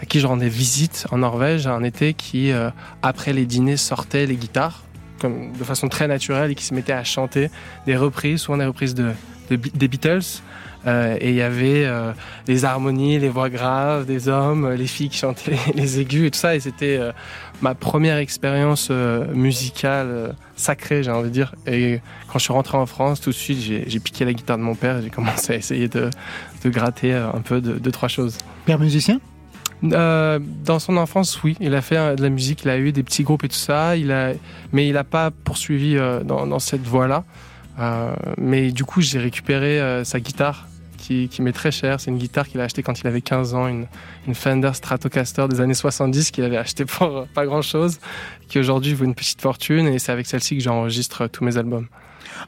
à 0.00 0.06
qui 0.06 0.18
je 0.18 0.26
rendais 0.26 0.48
visite 0.48 1.06
en 1.12 1.18
Norvège 1.18 1.66
un 1.66 1.82
été 1.82 2.14
qui, 2.14 2.50
euh, 2.50 2.70
après 3.02 3.34
les 3.34 3.44
dîners, 3.44 3.76
sortait 3.76 4.24
les 4.24 4.36
guitares 4.36 4.82
comme, 5.20 5.52
de 5.52 5.64
façon 5.64 5.88
très 5.90 6.08
naturelle 6.08 6.52
et 6.52 6.54
qui 6.54 6.64
se 6.64 6.72
mettait 6.72 6.94
à 6.94 7.04
chanter 7.04 7.50
des 7.84 7.98
reprises, 7.98 8.40
souvent 8.40 8.56
des 8.56 8.64
reprises 8.64 8.94
de, 8.94 9.10
des 9.50 9.88
Beatles. 9.88 10.22
Euh, 10.86 11.16
et 11.20 11.30
il 11.30 11.34
y 11.34 11.42
avait 11.42 11.84
euh, 11.84 12.12
les 12.46 12.64
harmonies, 12.64 13.18
les 13.18 13.28
voix 13.28 13.50
graves 13.50 14.06
des 14.06 14.28
hommes, 14.28 14.70
les 14.72 14.86
filles 14.86 15.10
qui 15.10 15.18
chantaient 15.18 15.56
les, 15.74 16.00
aigus 16.00 16.26
et 16.26 16.30
tout 16.30 16.38
ça. 16.38 16.56
Et 16.56 16.60
c'était 16.60 16.96
euh, 16.98 17.12
ma 17.60 17.74
première 17.74 18.16
expérience 18.16 18.90
musicale 18.90 20.34
sacrée, 20.56 21.02
j'ai 21.02 21.10
envie 21.10 21.28
de 21.28 21.34
dire. 21.34 21.54
Et 21.66 22.00
quand 22.28 22.38
je 22.38 22.44
suis 22.44 22.52
rentré 22.52 22.78
en 22.78 22.86
France, 22.86 23.20
tout 23.20 23.30
de 23.30 23.34
suite, 23.34 23.60
j'ai 23.60 24.00
piqué 24.00 24.24
la 24.24 24.32
guitare 24.32 24.58
de 24.58 24.62
mon 24.62 24.74
père 24.74 24.98
et 24.98 25.02
j'ai 25.02 25.10
commencé 25.10 25.52
à 25.52 25.56
essayer 25.56 25.88
de, 25.88 26.10
de 26.64 26.70
gratter 26.70 27.12
un 27.12 27.40
peu 27.40 27.60
de 27.60 27.74
deux, 27.74 27.92
trois 27.92 28.08
choses. 28.08 28.38
Père 28.64 28.78
musicien? 28.78 29.20
Euh, 29.84 30.38
dans 30.64 30.78
son 30.78 30.96
enfance, 30.96 31.42
oui, 31.42 31.56
il 31.60 31.74
a 31.74 31.80
fait 31.80 32.16
de 32.16 32.22
la 32.22 32.28
musique, 32.28 32.62
il 32.64 32.70
a 32.70 32.78
eu 32.78 32.92
des 32.92 33.02
petits 33.02 33.22
groupes 33.22 33.44
et 33.44 33.48
tout 33.48 33.54
ça, 33.54 33.96
il 33.96 34.12
a, 34.12 34.32
mais 34.72 34.86
il 34.86 34.92
n'a 34.92 35.04
pas 35.04 35.30
poursuivi 35.30 35.96
euh, 35.96 36.22
dans, 36.22 36.46
dans 36.46 36.58
cette 36.58 36.82
voie-là. 36.82 37.24
Euh, 37.78 38.14
mais 38.36 38.72
du 38.72 38.84
coup, 38.84 39.00
j'ai 39.00 39.18
récupéré 39.18 40.04
sa 40.04 40.20
guitare 40.20 40.66
qui, 41.10 41.28
qui 41.28 41.42
m'est 41.42 41.52
très 41.52 41.72
chère. 41.72 42.00
C'est 42.00 42.10
une 42.10 42.18
guitare 42.18 42.46
qu'il 42.46 42.60
a 42.60 42.64
achetée 42.64 42.84
quand 42.84 43.00
il 43.00 43.06
avait 43.08 43.20
15 43.20 43.54
ans, 43.54 43.66
une, 43.66 43.86
une 44.28 44.34
Fender 44.36 44.70
Stratocaster 44.74 45.48
des 45.48 45.60
années 45.60 45.74
70 45.74 46.30
qu'il 46.30 46.44
avait 46.44 46.56
acheté 46.56 46.84
pour 46.84 47.26
pas 47.34 47.46
grand-chose, 47.46 47.98
qui 48.48 48.60
aujourd'hui 48.60 48.94
vaut 48.94 49.04
une 49.04 49.16
petite 49.16 49.40
fortune. 49.40 49.88
Et 49.88 49.98
c'est 49.98 50.12
avec 50.12 50.26
celle-ci 50.26 50.56
que 50.56 50.62
j'enregistre 50.62 51.26
tous 51.26 51.42
mes 51.42 51.56
albums. 51.56 51.88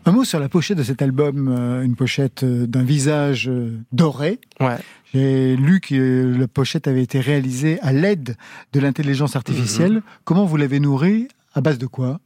Un 0.06 0.12
mot 0.12 0.22
sur 0.22 0.38
la 0.38 0.48
pochette 0.48 0.78
de 0.78 0.84
cet 0.84 1.02
album, 1.02 1.48
euh, 1.48 1.82
une 1.82 1.96
pochette 1.96 2.44
euh, 2.44 2.66
d'un 2.66 2.84
visage 2.84 3.48
euh, 3.48 3.80
doré. 3.90 4.38
Ouais. 4.60 4.76
J'ai 5.12 5.56
lu 5.56 5.80
que 5.80 6.32
la 6.38 6.46
pochette 6.46 6.86
avait 6.86 7.02
été 7.02 7.18
réalisée 7.18 7.80
à 7.82 7.92
l'aide 7.92 8.36
de 8.72 8.80
l'intelligence 8.80 9.34
artificielle. 9.34 9.94
Mhm. 9.94 10.02
Comment 10.24 10.44
vous 10.46 10.56
l'avez 10.56 10.78
nourrie? 10.78 11.26
À 11.54 11.60
base 11.60 11.78
de 11.78 11.86
quoi? 11.86 12.20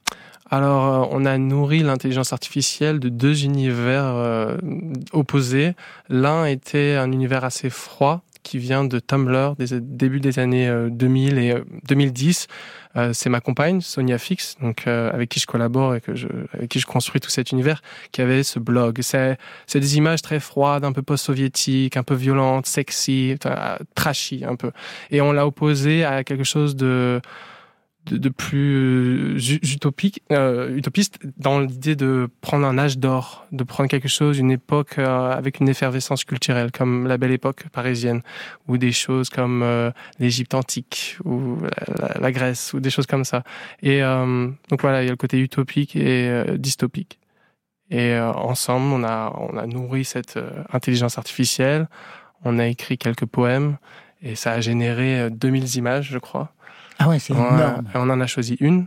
Alors, 0.51 0.85
euh, 0.85 1.09
on 1.11 1.25
a 1.25 1.39
nourri 1.39 1.81
l'intelligence 1.81 2.33
artificielle 2.33 3.01
de 3.01 3.09
deux 3.09 3.45
univers 3.45 4.05
euh, 4.05 4.57
opposés. 5.13 5.75
L'un 6.09 6.47
était 6.47 6.95
un 6.95 7.11
univers 7.13 7.45
assez 7.45 7.71
froid 7.71 8.23
qui 8.43 8.59
vient 8.59 8.85
de 8.85 9.01
Tumblr 9.01 9.57
des 9.57 9.81
des 9.81 10.39
années 10.39 10.69
euh, 10.69 10.89
2000 10.89 11.39
et 11.39 11.53
euh, 11.53 11.65
2010. 11.89 12.47
Euh, 12.97 13.13
c'est 13.13 13.29
ma 13.29 13.41
compagne 13.41 13.81
Sonia 13.81 14.19
Fix, 14.19 14.57
donc 14.61 14.87
euh, 14.87 15.13
avec 15.13 15.29
qui 15.29 15.41
je 15.41 15.47
collabore 15.47 15.95
et 15.95 16.01
que 16.01 16.15
je, 16.15 16.29
avec 16.55 16.71
qui 16.71 16.81
je 16.81 16.87
construis 16.87 17.21
tout 17.21 17.29
cet 17.29 17.53
univers, 17.53 17.83
qui 18.11 18.23
avait 18.23 18.43
ce 18.43 18.59
blog. 18.59 19.01
C'est, 19.03 19.37
c'est 19.67 19.81
des 19.81 19.99
images 19.99 20.23
très 20.23 20.41
froides, 20.41 20.85
un 20.85 20.93
peu 20.93 21.03
post-soviétiques, 21.03 21.97
un 21.97 22.03
peu 22.03 22.15
violentes, 22.15 22.67
sexy, 22.67 23.37
euh, 23.45 23.77
trashy 23.95 24.45
un 24.47 24.57
peu. 24.57 24.71
Et 25.11 25.21
on 25.21 25.33
l'a 25.33 25.47
opposé 25.47 26.05
à 26.05 26.25
quelque 26.25 26.45
chose 26.45 26.75
de 26.75 27.21
de, 28.13 28.29
plus 28.29 29.37
euh, 29.37 29.39
utopique, 29.63 30.23
euh, 30.33 30.75
utopiste 30.77 31.19
dans 31.37 31.61
l'idée 31.61 31.97
de 31.97 32.29
prendre 32.41 32.67
un 32.67 32.79
âge 32.79 32.99
d'or, 32.99 33.47
de 33.53 33.65
prendre 33.65 33.89
quelque 33.89 34.09
chose, 34.09 34.39
une 34.39 34.51
époque 34.51 34.99
euh, 34.99 35.31
avec 35.31 35.61
une 35.61 35.69
effervescence 35.69 36.25
culturelle, 36.25 36.73
comme 36.73 37.07
la 37.07 37.19
belle 37.19 37.33
époque 37.33 37.69
parisienne, 37.73 38.23
ou 38.69 38.79
des 38.79 38.93
choses 38.93 39.31
comme 39.31 39.63
euh, 39.63 39.91
l'Égypte 40.19 40.55
antique, 40.55 41.19
ou 41.25 41.59
la, 42.21 42.33
Grèce, 42.33 42.73
ou 42.73 42.81
des 42.81 42.91
choses 42.91 43.07
comme 43.07 43.25
ça. 43.25 43.43
Et 43.83 44.03
euh, 44.03 44.49
donc 44.69 44.83
voilà, 44.83 45.03
il 45.03 45.07
y 45.07 45.09
a 45.09 45.13
le 45.13 45.17
côté 45.17 45.39
utopique 45.39 45.97
et 45.97 46.29
euh, 46.29 46.57
dystopique. 46.57 47.19
Et 47.89 48.19
ensemble, 48.19 48.93
on 48.93 49.05
a, 49.05 49.33
on 49.39 49.57
a 49.57 49.65
nourri 49.65 50.05
cette 50.05 50.41
intelligence 50.73 51.19
artificielle, 51.19 51.87
on 52.45 52.59
a 52.59 52.67
écrit 52.67 52.99
quelques 52.99 53.27
poèmes, 53.27 53.77
et 54.23 54.35
ça 54.35 54.53
a 54.53 54.61
généré 54.61 55.21
euh, 55.21 55.31
2000 55.31 55.77
images, 55.77 56.09
je 56.11 56.19
crois. 56.19 56.53
Ah 56.99 57.09
ouais, 57.09 57.19
c'est 57.19 57.33
énorme. 57.33 57.85
on 57.95 58.11
en 58.11 58.21
a 58.21 58.27
choisi 58.27 58.57
une. 58.61 58.87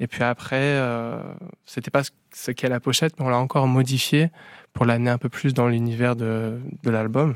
Et 0.00 0.06
puis 0.06 0.22
après, 0.22 0.56
euh, 0.60 1.20
c'était 1.66 1.90
pas 1.90 2.02
ce- 2.32 2.50
qu'est 2.52 2.68
la 2.68 2.78
pochette, 2.80 3.14
mais 3.18 3.24
on 3.26 3.28
l'a 3.30 3.38
encore 3.38 3.66
modifié 3.66 4.30
pour 4.72 4.84
l'amener 4.86 5.10
un 5.10 5.18
peu 5.18 5.28
plus 5.28 5.54
dans 5.54 5.66
l'univers 5.68 6.14
de, 6.14 6.60
de 6.84 6.90
l'album. 6.90 7.34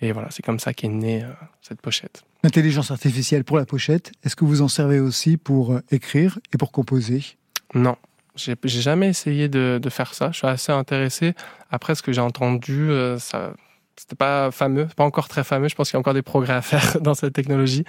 Et 0.00 0.10
voilà, 0.12 0.28
c'est 0.30 0.44
comme 0.44 0.58
ça 0.58 0.74
qu'est 0.74 0.88
née 0.88 1.22
euh, 1.22 1.28
cette 1.62 1.80
pochette. 1.80 2.24
L'intelligence 2.42 2.90
artificielle 2.90 3.44
pour 3.44 3.56
la 3.58 3.64
pochette, 3.64 4.12
est-ce 4.24 4.34
que 4.36 4.44
vous 4.44 4.60
en 4.60 4.68
servez 4.68 4.98
aussi 4.98 5.36
pour 5.36 5.72
euh, 5.72 5.80
écrire 5.92 6.38
et 6.52 6.58
pour 6.58 6.72
composer? 6.72 7.24
Non, 7.74 7.96
j'ai 8.34 8.56
j'ai 8.64 8.80
jamais 8.80 9.08
essayé 9.08 9.48
de, 9.48 9.78
de 9.80 9.88
faire 9.90 10.14
ça. 10.14 10.30
Je 10.32 10.38
suis 10.38 10.46
assez 10.48 10.72
intéressé. 10.72 11.34
Après, 11.70 11.94
ce 11.94 12.02
que 12.02 12.12
j'ai 12.12 12.20
entendu, 12.20 12.90
euh, 12.90 13.18
ça. 13.20 13.54
C'était 13.96 14.16
pas 14.16 14.50
fameux, 14.50 14.86
pas 14.96 15.04
encore 15.04 15.28
très 15.28 15.44
fameux. 15.44 15.68
Je 15.68 15.74
pense 15.76 15.88
qu'il 15.88 15.96
y 15.96 15.98
a 15.98 16.00
encore 16.00 16.14
des 16.14 16.22
progrès 16.22 16.54
à 16.54 16.62
faire 16.62 17.00
dans 17.00 17.14
cette 17.14 17.32
technologie, 17.32 17.84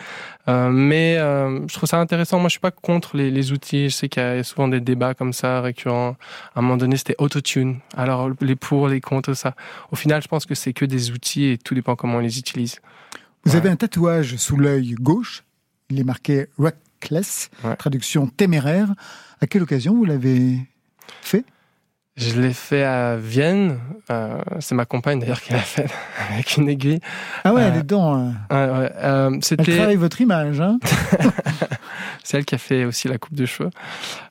Euh, 0.47 0.70
mais 0.70 1.18
euh, 1.18 1.68
je 1.68 1.74
trouve 1.74 1.89
ça 1.89 1.99
intéressant. 1.99 2.39
Moi, 2.39 2.49
je 2.49 2.51
suis 2.51 2.60
pas 2.60 2.72
contre 2.72 3.18
les, 3.18 3.32
les 3.32 3.51
outils. 3.51 3.89
Je 3.89 3.95
sais 3.95 4.10
qu'il 4.10 4.22
y 4.22 4.26
a 4.26 4.43
souvent 4.43 4.68
des 4.68 4.80
débats 4.80 5.16
comme 5.16 5.34
ça 5.34 5.62
récurrents. 5.62 6.16
À 6.53 6.60
un 6.60 6.62
moment 6.62 6.78
donné, 6.78 6.97
c'était 6.97 7.16
autotune. 7.18 7.80
Alors 7.97 8.30
les 8.41 8.56
pour, 8.56 8.88
les 8.88 9.01
contre, 9.01 9.34
ça. 9.34 9.56
Au 9.91 9.95
final, 9.95 10.22
je 10.22 10.28
pense 10.28 10.45
que 10.45 10.53
c'est 10.53 10.74
que 10.74 10.86
des 10.86 11.12
outils 11.12 11.45
et 11.45 11.58
tout 11.58 11.74
dépend 11.74 11.95
comment 11.95 12.18
on 12.18 12.22
les 12.22 12.38
utilise. 12.38 12.80
Vous 13.43 13.56
avez 13.56 13.70
un 13.70 13.76
tatouage 13.76 14.36
sous 14.38 14.58
l'œil 14.58 14.93
gauche. 14.93 15.43
Il 15.89 15.99
est 15.99 16.03
marqué 16.03 16.47
Reckless, 16.58 17.49
traduction 17.78 18.28
téméraire. 18.28 18.93
À 19.41 19.47
quelle 19.47 19.64
occasion 19.64 19.95
vous 19.95 20.06
l'avez 20.06 20.60
fait? 21.22 21.45
Je 22.18 22.39
l'ai 22.39 22.53
fait 22.53 22.84
à 22.86 23.18
Vienne. 23.18 23.78
Euh, 24.09 24.38
c'est 24.61 24.74
ma 24.74 24.86
compagne 24.86 25.20
d'ailleurs 25.20 25.41
qui 25.41 25.51
l'a 25.51 25.59
fait 25.59 25.88
avec 26.32 26.55
une 26.55 26.70
aiguille. 26.70 27.01
Ah 27.43 27.53
ouais, 27.53 27.61
Euh, 27.63 27.68
elle 27.72 27.80
est 27.80 27.82
dedans. 27.84 28.13
hein. 28.16 28.34
Ouais, 28.49 28.80
ouais, 28.80 28.91
euh, 29.03 29.30
Elle 29.34 29.43
c'était 29.43 29.76
travaille 29.76 29.97
votre 29.97 30.22
image, 30.22 30.61
hein, 30.61 30.80
c'est 32.24 32.38
elle 32.38 32.45
qui 32.45 32.55
a 32.55 32.57
fait 32.57 32.86
aussi 32.86 33.07
la 33.09 33.18
coupe 33.18 33.34
de 33.36 33.45
cheveux. 33.45 33.70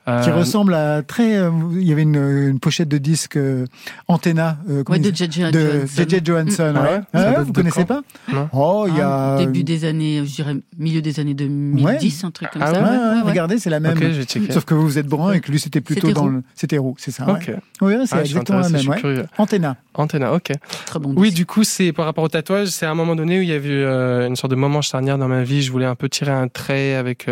Qui 0.06 0.30
Euh, 0.30 0.34
ressemble 0.34 0.74
à 0.74 1.02
très. 1.02 1.36
euh, 1.38 1.50
il 1.72 1.82
y 1.88 1.92
avait 1.92 2.02
une, 2.02 2.16
une 2.16 2.60
pochette 2.60 2.88
de 2.88 2.98
disque 2.98 3.36
euh, 3.36 3.64
Antenna 4.06 4.58
euh, 4.68 4.82
Ouais, 4.88 4.98
de 4.98 5.14
J.J. 5.14 5.50
de 5.50 5.60
Johansson. 5.60 5.86
J.J. 5.96 6.20
Johansson. 6.24 6.74
Ah 6.76 6.82
ouais. 6.82 6.88
ouais 6.90 7.02
Ah 7.36 7.42
vous 7.42 7.52
connaissez 7.54 7.84
pas 7.86 8.02
Non. 8.32 8.48
Oh, 8.52 8.84
il 8.88 8.96
y 8.96 9.00
Ah, 9.00 9.36
a 9.36 9.38
début 9.38 9.64
des 9.64 9.84
années, 9.86 10.22
je 10.26 10.34
dirais 10.34 10.56
milieu 10.78 11.00
des 11.00 11.20
années 11.20 11.32
2010, 11.34 12.24
un 12.24 12.30
truc 12.30 12.50
comme 12.50 12.62
Ah 12.62 12.72
ça. 12.74 12.82
Ouais, 12.82 12.88
ouais, 12.88 12.90
ouais, 12.90 12.96
ouais, 12.98 13.14
ouais. 13.22 13.30
Regardez, 13.30 13.58
c'est 13.58 13.70
la 13.70 13.80
même. 13.80 13.96
Ok, 13.96 14.02
je 14.02 14.06
vais 14.08 14.24
checker. 14.24 14.52
Sauf 14.52 14.64
que 14.64 14.74
vous 14.74 14.98
êtes 14.98 15.06
brun 15.06 15.32
et 15.32 15.40
que 15.40 15.50
lui 15.50 15.58
c'était 15.58 15.80
plutôt 15.80 16.12
dans 16.12 16.22
roux. 16.22 16.28
le. 16.28 16.42
C'était 16.54 16.78
roux, 16.78 16.94
c'est 16.98 17.10
ça. 17.10 17.26
Ok. 17.28 17.50
Ouais, 17.80 17.96
Ouais, 17.96 18.06
c'est 18.06 18.16
Ah, 18.16 18.20
exactement 18.20 18.58
la 18.60 18.68
même. 18.68 18.76
je 18.76 18.80
suis 18.82 18.90
ouais. 18.90 19.00
curieux. 19.00 19.26
Antenna. 19.38 19.76
Antenna, 19.94 20.32
ok. 20.34 20.52
Très 20.86 20.98
bon. 20.98 21.14
Oui, 21.16 21.30
du 21.30 21.46
coup, 21.46 21.64
c'est 21.64 21.92
par 21.92 22.04
rapport 22.04 22.24
au 22.24 22.28
tatouage, 22.28 22.68
c'est 22.68 22.84
un 22.86 22.94
moment 22.94 23.14
donné 23.16 23.38
où 23.38 23.42
il 23.42 23.48
y 23.48 23.52
a 23.52 23.56
eu 23.56 23.84
une 24.26 24.36
sorte 24.36 24.50
de 24.50 24.56
moment 24.56 24.82
charnière 24.82 25.16
dans 25.18 25.28
ma 25.28 25.42
vie. 25.44 25.62
Je 25.62 25.70
voulais 25.72 25.86
un 25.86 25.94
peu 25.94 26.08
tirer 26.08 26.32
un 26.32 26.48
trait 26.48 26.94
avec 26.94 27.26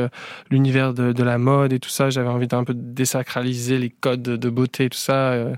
l'univers 0.50 0.94
de, 0.94 1.12
de 1.12 1.22
la 1.22 1.38
mode 1.38 1.72
et 1.72 1.78
tout 1.80 1.88
ça. 1.90 2.08
J'avais 2.10 2.28
envie 2.28 2.46
d'un 2.46 2.61
peu 2.64 2.74
désacraliser 2.74 3.78
les 3.78 3.90
codes 3.90 4.22
de 4.22 4.50
beauté 4.50 4.88
tout 4.88 4.98
ça. 4.98 5.32
euh, 5.32 5.54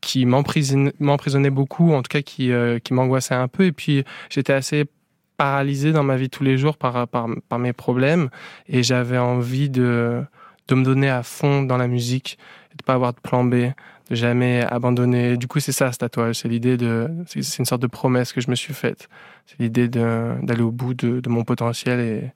qui 0.00 0.26
m'emprisonnaient 0.26 1.50
beaucoup, 1.50 1.92
en 1.92 2.02
tout 2.02 2.08
cas 2.08 2.22
qui, 2.22 2.52
euh, 2.52 2.78
qui 2.78 2.94
m'angoissaient 2.94 3.34
un 3.34 3.48
peu. 3.48 3.64
Et 3.64 3.72
puis 3.72 4.04
j'étais 4.30 4.52
assez 4.52 4.84
paralysé 5.36 5.92
dans 5.92 6.02
ma 6.02 6.16
vie 6.16 6.30
tous 6.30 6.44
les 6.44 6.56
jours 6.58 6.76
par, 6.76 7.06
par, 7.08 7.28
par 7.48 7.58
mes 7.58 7.72
problèmes 7.72 8.30
et 8.68 8.82
j'avais 8.82 9.18
envie 9.18 9.68
de, 9.68 10.22
de 10.68 10.74
me 10.74 10.82
donner 10.82 11.10
à 11.10 11.22
fond 11.22 11.62
dans 11.62 11.76
la 11.76 11.88
musique, 11.88 12.38
de 12.76 12.82
pas 12.82 12.94
avoir 12.94 13.12
de 13.12 13.20
plan 13.20 13.44
B, 13.44 13.54
de 13.54 13.72
jamais 14.10 14.62
abandonner. 14.62 15.36
Du 15.36 15.46
coup, 15.46 15.60
c'est 15.60 15.72
ça 15.72 15.92
ce 15.92 15.98
tatouage. 15.98 16.36
C'est 16.36 16.48
l'idée 16.48 16.76
de, 16.76 17.08
c'est 17.26 17.58
une 17.58 17.64
sorte 17.64 17.82
de 17.82 17.86
promesse 17.86 18.32
que 18.32 18.40
je 18.40 18.50
me 18.50 18.54
suis 18.54 18.74
faite. 18.74 19.08
C'est 19.46 19.60
l'idée 19.60 19.88
d'aller 19.88 20.62
au 20.62 20.72
bout 20.72 20.94
de, 20.94 21.20
de 21.20 21.28
mon 21.28 21.44
potentiel 21.44 22.00
et 22.00 22.32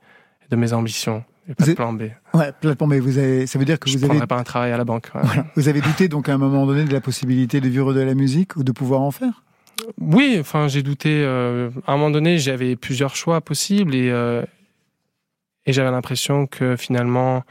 de 0.51 0.57
mes 0.57 0.73
ambitions. 0.73 1.25
Et 1.49 1.55
pas 1.55 1.65
Vous 1.65 1.71
de 1.71 1.77
plan 1.77 1.93
B. 1.93 2.03
Ouais, 2.35 2.53
mais 2.87 3.01
vous 3.01 3.19
avez, 3.19 3.47
ça 3.47 3.59
veut 3.59 3.65
dire 3.65 3.79
que 3.79 3.89
Je 3.89 3.99
vous 3.99 4.05
avez, 4.05 4.27
pas 4.27 4.39
un 4.39 4.45
travail 4.45 4.73
à 4.73 4.77
la 4.77 4.85
banque. 4.85 5.11
ouais. 5.15 5.21
voilà, 5.23 5.47
vous 5.57 5.69
avez 5.69 5.81
douté 5.81 6.09
donc 6.09 6.29
à 6.29 6.35
un 6.35 6.39
moment 6.39 6.67
donné 6.67 6.85
de 6.85 6.93
la 6.93 7.01
possibilité 7.01 7.61
de 7.61 7.69
vivre 7.69 7.93
de 7.95 8.01
la 8.01 8.15
musique 8.15 8.57
ou 8.57 8.63
de 8.65 8.73
pouvoir 8.73 9.01
en 9.01 9.11
faire? 9.11 9.43
Oui, 10.01 10.37
enfin, 10.39 10.69
j'ai 10.69 10.83
douté. 10.83 11.23
euh, 11.25 11.71
à 11.87 11.93
un 11.95 11.97
moment 11.97 12.11
donné, 12.11 12.39
j'avais 12.39 12.77
plusieurs 12.77 13.17
choix 13.17 13.41
possibles 13.41 13.95
et, 13.95 14.11
euh, 14.11 14.43
et 15.67 15.73
j'avais 15.73 15.91
l'impression 15.91 16.47
que 16.47 16.77
finalement, 16.77 17.43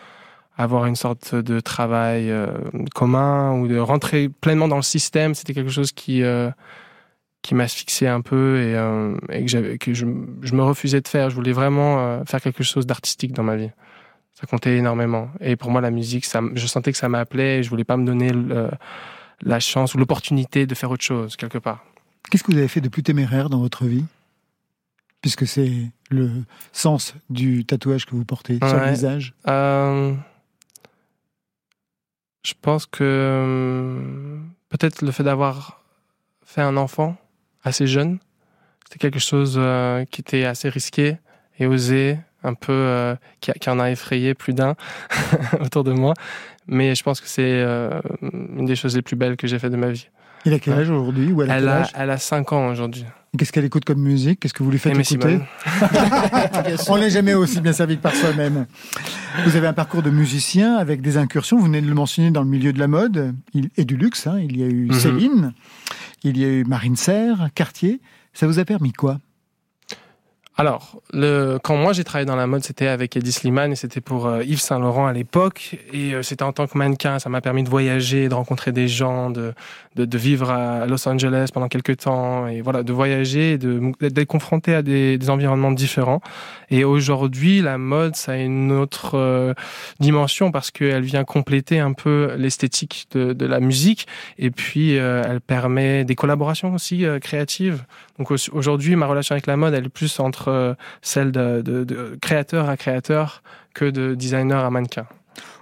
avoir 0.58 0.86
une 0.86 0.96
sorte 0.96 1.36
de 1.36 1.60
travail 1.60 2.30
euh, 2.30 2.48
commun 2.94 3.54
ou 3.54 3.68
de 3.68 3.78
rentrer 3.78 4.30
pleinement 4.30 4.68
dans 4.68 4.76
le 4.76 4.82
système, 4.84 5.34
c'était 5.34 5.54
quelque 5.54 5.72
chose 5.72 5.92
qui 5.92 6.22
qui 7.42 7.56
m'asphyxiait 7.56 8.08
un 8.10 8.22
peu 8.22 8.62
et, 8.62 8.76
euh, 8.76 9.16
et 9.30 9.46
que, 9.46 9.94
je, 9.94 10.06
je 10.42 10.54
me 10.56 10.64
refusais 10.64 11.02
de 11.02 11.08
faire. 11.08 11.30
Je 11.30 11.36
voulais 11.36 11.54
vraiment 11.54 12.00
euh, 12.00 12.24
faire 12.26 12.42
quelque 12.42 12.64
chose 12.64 12.86
d'artistique 12.86 13.32
dans 13.34 13.44
ma 13.44 13.56
vie. 13.56 13.72
Ça 14.34 14.46
comptait 14.48 14.78
énormément. 14.78 15.30
Et 15.42 15.56
pour 15.56 15.72
moi, 15.72 15.82
la 15.82 15.92
musique, 15.92 16.26
ça, 16.26 16.42
je 16.54 16.68
sentais 16.68 16.92
que 16.92 16.98
ça 16.98 17.10
m'appelait 17.10 17.60
et 17.60 17.64
je 17.64 17.70
voulais 17.70 17.84
pas 17.84 17.98
me 17.98 18.06
donner 18.06 18.30
le- 18.32 18.70
la 19.42 19.60
chance 19.60 19.96
ou 19.96 19.98
l'opportunité 19.98 20.66
de 20.66 20.76
faire 20.76 20.92
autre 20.92 21.04
chose 21.04 21.36
quelque 21.38 21.58
part. 21.58 21.84
Qu'est-ce 22.30 22.44
que 22.44 22.52
vous 22.52 22.58
avez 22.58 22.68
fait 22.68 22.82
de 22.82 22.90
plus 22.90 23.04
téméraire 23.04 23.50
dans 23.50 23.60
votre 23.60 23.86
vie? 23.86 24.06
Puisque 25.22 25.46
c'est 25.48 25.72
le 26.10 26.30
sens 26.72 27.14
du 27.30 27.66
tatouage 27.66 28.06
que 28.06 28.16
vous 28.16 28.24
portez 28.26 28.58
sur 28.58 28.68
le 28.86 28.90
visage. 28.92 29.34
Euh, 29.48 30.14
je 32.46 32.54
pense 32.62 32.86
que 32.86 33.04
euh, 33.04 34.40
peut-être 34.70 35.02
le 35.02 35.12
fait 35.12 35.24
d'avoir 35.24 35.82
fait 36.46 36.62
un 36.62 36.78
enfant 36.78 37.18
assez 37.64 37.88
jeune, 37.88 38.20
c'était 38.86 39.00
quelque 39.00 39.20
chose 39.20 39.56
euh, 39.58 40.06
qui 40.12 40.22
était 40.22 40.46
assez 40.46 40.70
risqué 40.70 41.18
et 41.60 41.66
osé, 41.68 42.18
un 42.44 42.54
peu 42.54 42.72
euh, 42.74 43.16
qui, 43.42 43.52
a- 43.52 43.54
qui 43.56 43.70
en 43.70 43.80
a 43.80 43.92
effrayé 43.92 44.34
plus 44.34 44.54
d'un 44.54 44.76
autour 45.62 45.84
de 45.84 45.92
moi. 45.92 46.14
Mais 46.68 46.96
je 46.96 47.04
pense 47.04 47.20
que 47.22 47.28
c'est 47.28 47.42
euh, 47.44 48.00
une 48.22 48.66
des 48.66 48.76
choses 48.76 48.96
les 48.96 49.02
plus 49.02 49.16
belles 49.16 49.36
que 49.38 49.48
j'ai 49.48 49.60
fait 49.60 49.70
de 49.70 49.76
ma 49.76 49.90
vie. 49.90 50.08
Il 50.46 50.54
a 50.54 50.60
quel 50.60 50.74
âge 50.74 50.90
aujourd'hui 50.90 51.32
ou 51.34 51.42
elle 51.42 51.52
a 51.52 51.56
Elle 51.56 51.60
quel 51.64 51.70
a, 51.70 51.80
âge? 51.82 51.92
elle 51.96 52.10
a 52.12 52.18
5 52.18 52.54
ans 52.54 52.68
aujourd'hui. 52.70 53.06
Qu'est-ce 53.38 53.52
qu'elle 53.52 53.66
écoute 53.66 53.86
comme 53.86 54.00
musique? 54.02 54.40
Qu'est-ce 54.40 54.54
que 54.54 54.64
vous 54.64 54.72
lui 54.72 54.80
faites 54.80 54.98
écouter? 54.98 55.40
On 56.88 56.98
n'est 56.98 57.10
jamais 57.10 57.34
aussi 57.34 57.62
bien 57.62 57.74
servi 57.74 57.98
que 57.98 58.02
par 58.02 58.16
soi-même. 58.16 58.66
Vous 59.46 59.56
avez 59.56 59.68
un 59.68 59.74
parcours 59.74 60.02
de 60.02 60.10
musicien 60.10 60.78
avec 60.78 61.02
des 61.02 61.18
incursions. 61.18 61.58
Vous 61.58 61.66
venez 61.66 61.82
de 61.82 61.88
le 61.88 61.94
mentionner 61.94 62.32
dans 62.32 62.42
le 62.42 62.48
milieu 62.50 62.74
de 62.74 62.80
la 62.80 62.88
mode 62.88 63.36
et 63.78 63.86
du 63.86 63.98
luxe. 63.98 64.26
hein. 64.28 64.40
Il 64.40 64.58
y 64.58 64.64
a 64.64 64.68
eu 64.68 64.88
Mhm. 64.88 64.94
Céline, 64.94 65.54
il 66.24 66.38
y 66.38 66.46
a 66.46 66.48
eu 66.48 66.64
Marine 66.66 66.96
Serre, 66.96 67.50
Cartier. 67.56 68.02
Ça 68.34 68.48
vous 68.48 68.60
a 68.60 68.66
permis 68.66 68.94
quoi? 68.94 69.20
Alors, 70.60 71.00
le, 71.14 71.58
quand 71.64 71.78
moi 71.78 71.94
j'ai 71.94 72.04
travaillé 72.04 72.26
dans 72.26 72.36
la 72.36 72.46
mode, 72.46 72.66
c'était 72.66 72.88
avec 72.88 73.16
Eddie 73.16 73.32
Slimane 73.32 73.72
et 73.72 73.78
c'était 73.78 74.02
pour 74.02 74.28
euh, 74.28 74.44
Yves 74.44 74.60
Saint 74.60 74.78
Laurent 74.78 75.08
à 75.08 75.14
l'époque. 75.14 75.78
Et 75.94 76.14
euh, 76.14 76.22
c'était 76.22 76.44
en 76.44 76.52
tant 76.52 76.68
que 76.68 76.78
mannequin, 76.78 77.18
ça 77.18 77.30
m'a 77.30 77.40
permis 77.40 77.64
de 77.64 77.70
voyager, 77.70 78.28
de 78.28 78.34
rencontrer 78.34 78.74
des 78.74 78.90
gens, 78.90 79.30
de, 79.30 79.54
de, 79.96 80.04
de 80.04 80.18
vivre 80.18 80.52
à 80.52 80.86
Los 80.86 81.08
Angeles 81.08 81.48
pendant 81.54 81.70
quelques 81.70 81.96
temps 82.00 82.46
et 82.46 82.60
voilà, 82.60 82.84
de 82.84 82.92
voyager, 82.92 83.58
d'être 83.58 84.26
confronté 84.26 84.76
à 84.76 84.82
des, 84.82 85.18
des 85.18 85.30
environnements 85.30 85.72
différents. 85.72 86.20
Et 86.70 86.84
aujourd'hui, 86.84 87.62
la 87.62 87.78
mode, 87.78 88.18
ça 88.18 88.34
a 88.34 88.36
une 88.36 88.74
autre 88.74 89.12
euh, 89.18 89.54
dimension 90.02 90.52
parce 90.52 90.72
qu'elle 90.72 91.04
vient 91.04 91.24
compléter 91.24 91.80
un 91.80 91.94
peu 91.94 92.36
l'esthétique 92.38 93.08
de, 93.12 93.32
de 93.32 93.46
la 93.46 93.62
musique 93.62 94.08
et 94.38 94.52
puis 94.52 94.92
elle 94.96 95.40
permet 95.40 96.04
des 96.04 96.16
collaborations 96.16 96.74
aussi 96.74 97.06
créatives. 97.22 97.86
Donc 98.18 98.32
au- 98.32 98.36
aujourd'hui, 98.52 98.98
ma 98.98 99.06
relation 99.08 99.34
avec 99.34 99.48
la 99.48 99.56
mode, 99.56 99.74
elle 99.74 99.86
est 99.86 99.90
plus 99.90 100.20
entre 100.20 100.49
euh, 100.50 100.74
celle 101.02 101.32
de, 101.32 101.62
de- 101.62 101.84
de 101.84 102.18
créateur 102.22 102.68
à 102.70 102.76
créateur 102.78 103.42
que 103.74 103.86
de 103.86 104.16
designer 104.16 104.64
à 104.66 104.70
mannequin. 104.70 105.06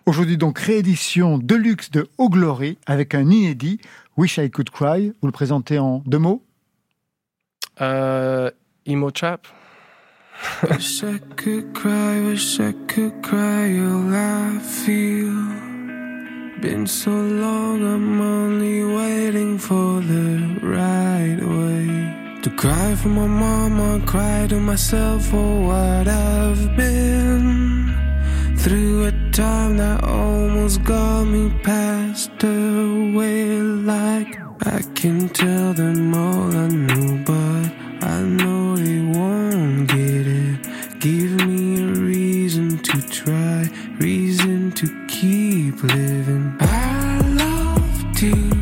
Aujourd'hui 0.05 0.37
donc 0.37 0.57
réédition 0.59 1.37
de 1.37 1.55
luxe 1.55 1.91
de 1.91 2.07
Au 2.17 2.29
Glory 2.29 2.77
avec 2.85 3.13
un 3.13 3.29
inédit 3.29 3.79
Wish 4.15 4.37
I 4.37 4.49
Could 4.49 4.69
Cry. 4.69 5.13
Vous 5.21 5.27
le 5.27 5.31
présentez 5.31 5.77
en 5.79 6.01
deux 6.05 6.17
mots? 6.17 6.41
Euh, 7.81 8.49
emo 8.85 9.11
chap. 9.13 9.47
Wish 10.69 11.03
I 11.03 11.19
could 11.35 11.73
cry, 11.73 12.21
wish 12.29 12.59
I 12.59 12.73
could 12.87 13.21
cry 13.21 13.79
all 13.79 14.13
I 14.13 14.59
feel. 14.59 15.33
Been 16.61 16.87
so 16.87 17.11
long, 17.11 17.81
I'm 17.81 18.19
only 18.19 18.83
waiting 18.83 19.59
for 19.59 20.01
the 20.01 20.59
right 20.63 21.39
way. 21.43 22.16
To 22.43 22.49
cry 22.55 22.95
for 22.95 23.09
my 23.09 23.25
mama, 23.25 23.99
cry 24.05 24.45
to 24.47 24.59
myself 24.59 25.25
for 25.25 25.61
what 25.67 26.07
I've 26.07 26.77
been. 26.77 27.93
Through 28.57 29.05
a 29.05 29.11
time 29.31 29.77
that 29.77 30.03
almost 30.03 30.83
got 30.83 31.23
me 31.25 31.49
passed 31.63 32.43
away. 32.43 33.59
Like 33.59 34.39
I 34.65 34.81
can 34.93 35.29
tell 35.29 35.73
them 35.73 36.13
all 36.13 36.55
I 36.55 36.67
knew, 36.67 37.23
but 37.25 37.71
I 38.03 38.21
know 38.21 38.77
they 38.77 38.99
won't 38.99 39.87
get 39.87 40.27
it. 40.27 40.99
Give 40.99 41.47
me 41.47 41.81
a 41.81 41.87
reason 41.87 42.77
to 42.79 43.01
try, 43.09 43.69
reason 43.99 44.71
to 44.73 44.85
keep 45.07 45.81
living. 45.83 46.55
I 46.59 47.19
love 47.41 48.15
to 48.17 48.56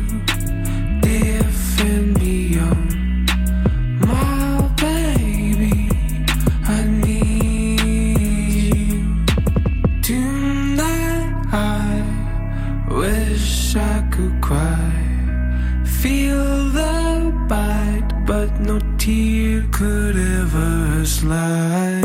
but 18.46 18.60
no 18.60 18.78
tear 18.96 19.64
could 19.72 20.16
ever 20.16 21.04
slide 21.04 22.04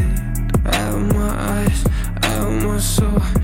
out 0.65 0.93
of 0.93 1.13
my 1.13 1.29
eyes, 1.29 1.85
out 2.23 2.47
of 2.47 2.63
my 2.63 2.79
soul. 2.79 3.40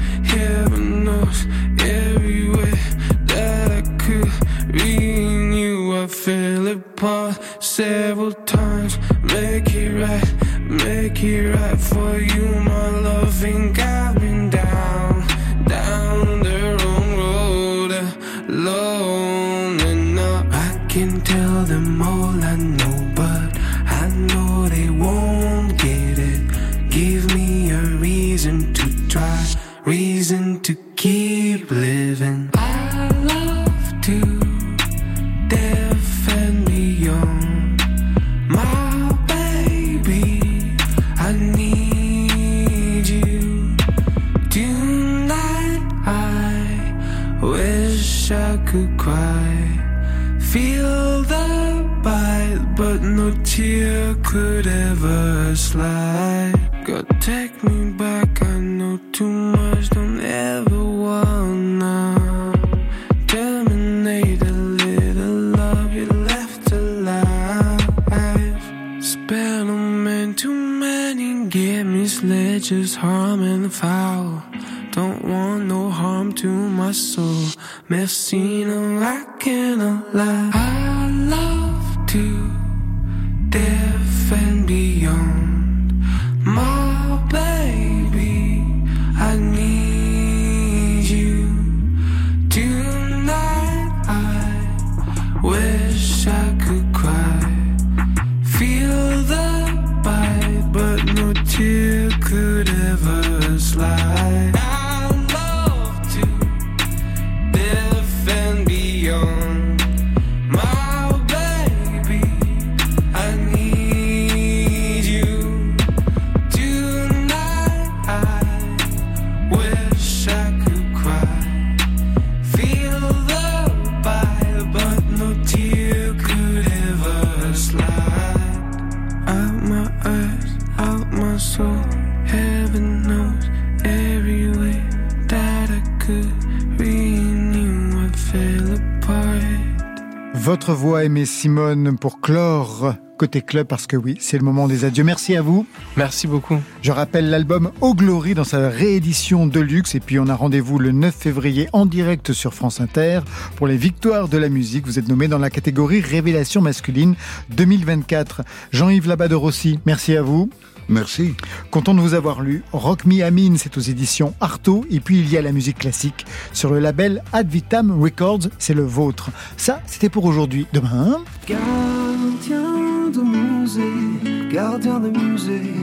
Simone, 141.38 142.00
pour 142.00 142.20
clore 142.20 142.96
côté 143.16 143.44
club, 143.44 143.68
parce 143.68 143.86
que 143.86 143.96
oui, 143.96 144.18
c'est 144.20 144.40
le 144.40 144.44
moment 144.44 144.68
des 144.68 144.86
adieux. 144.86 145.04
Merci 145.04 145.36
à 145.36 145.44
vous. 145.44 145.68
Merci 145.96 146.26
beaucoup. 146.26 146.58
Je 146.82 146.92
rappelle 146.92 147.30
l'album 147.30 147.72
Au 147.80 147.94
Glory 147.94 148.34
dans 148.34 148.44
sa 148.44 148.70
réédition 148.70 149.46
de 149.46 149.60
luxe. 149.60 149.94
Et 149.94 150.00
puis 150.00 150.18
on 150.18 150.30
a 150.30 150.34
rendez-vous 150.34 150.80
le 150.80 150.92
9 150.92 151.14
février 151.14 151.70
en 151.74 151.86
direct 151.86 152.34
sur 152.34 152.56
France 152.56 152.82
Inter 152.82 153.20
pour 153.56 153.68
les 153.68 153.78
victoires 153.78 154.30
de 154.30 154.38
la 154.40 154.50
musique. 154.50 154.88
Vous 154.88 154.98
êtes 154.98 155.08
nommé 155.08 155.28
dans 155.28 155.38
la 155.38 155.52
catégorie 155.52 156.02
Révélation 156.02 156.60
masculine 156.60 157.14
2024. 157.52 158.42
Jean-Yves 158.72 159.08
Labade 159.08 159.34
Rossi, 159.34 159.80
merci 159.86 160.18
à 160.18 160.24
vous. 160.24 160.50
Merci. 160.90 161.36
Content 161.72 161.94
de 161.94 162.00
vous 162.00 162.14
avoir 162.14 162.42
lu. 162.42 162.64
Rock 162.72 163.06
Me 163.06 163.24
Amine, 163.24 163.58
c'est 163.58 163.78
aux 163.78 163.82
éditions 163.82 164.34
Artaud. 164.40 164.86
Et 164.90 165.00
puis 165.00 165.20
il 165.20 165.30
y 165.30 165.38
a 165.38 165.42
la 165.42 165.52
musique 165.52 165.80
classique 165.80 166.26
sur 166.54 166.72
le 166.72 166.80
label 166.80 167.24
Ad 167.34 167.50
Vitam 167.50 168.02
Records, 168.02 168.50
c'est 168.58 168.74
le 168.74 168.84
vôtre. 168.84 169.30
Ça, 169.58 169.82
c'était 169.86 170.10
pour 170.10 170.26
aujourd'hui. 170.26 170.68
Demain. 170.74 171.24
Gardien 171.48 173.10
de 173.14 173.22
musée, 173.22 174.50
gardien 174.52 175.00
de 175.00 175.10
musée, 175.10 175.74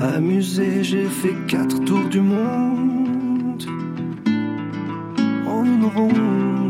amusé, 0.00 0.82
j'ai 0.82 1.08
fait 1.08 1.34
quatre 1.46 1.84
tours 1.84 2.08
du 2.08 2.20
monde 2.20 3.64
en 5.46 5.64
une 5.64 5.84
ronde. 5.84 6.63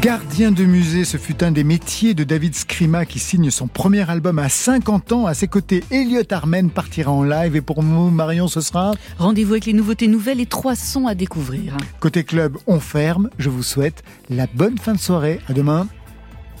Gardien 0.00 0.50
de 0.50 0.64
musée, 0.64 1.04
ce 1.04 1.18
fut 1.18 1.44
un 1.44 1.50
des 1.50 1.62
métiers 1.62 2.14
de 2.14 2.24
David 2.24 2.54
Scrima 2.54 3.04
qui 3.04 3.18
signe 3.18 3.50
son 3.50 3.66
premier 3.66 4.08
album 4.08 4.38
à 4.38 4.48
50 4.48 5.12
ans. 5.12 5.26
À 5.26 5.34
ses 5.34 5.46
côtés, 5.46 5.84
Elliot 5.90 6.22
Armen 6.30 6.70
partira 6.70 7.12
en 7.12 7.22
live. 7.22 7.54
Et 7.54 7.60
pour 7.60 7.82
nous, 7.82 8.08
Marion, 8.08 8.48
ce 8.48 8.62
sera 8.62 8.92
Rendez-vous 9.18 9.52
avec 9.52 9.66
les 9.66 9.74
nouveautés 9.74 10.08
nouvelles 10.08 10.40
et 10.40 10.46
trois 10.46 10.74
sons 10.74 11.06
à 11.06 11.14
découvrir. 11.14 11.76
Côté 12.00 12.24
club, 12.24 12.56
on 12.66 12.80
ferme. 12.80 13.28
Je 13.38 13.50
vous 13.50 13.62
souhaite 13.62 14.02
la 14.30 14.46
bonne 14.54 14.78
fin 14.78 14.94
de 14.94 14.98
soirée. 14.98 15.38
À 15.48 15.52
demain. 15.52 15.86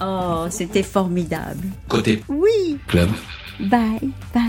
Oh, 0.02 0.44
c'était 0.50 0.82
formidable. 0.82 1.66
Côté 1.88 2.22
Oui. 2.28 2.76
club. 2.88 3.08
Bye, 3.58 4.10
bye. 4.34 4.42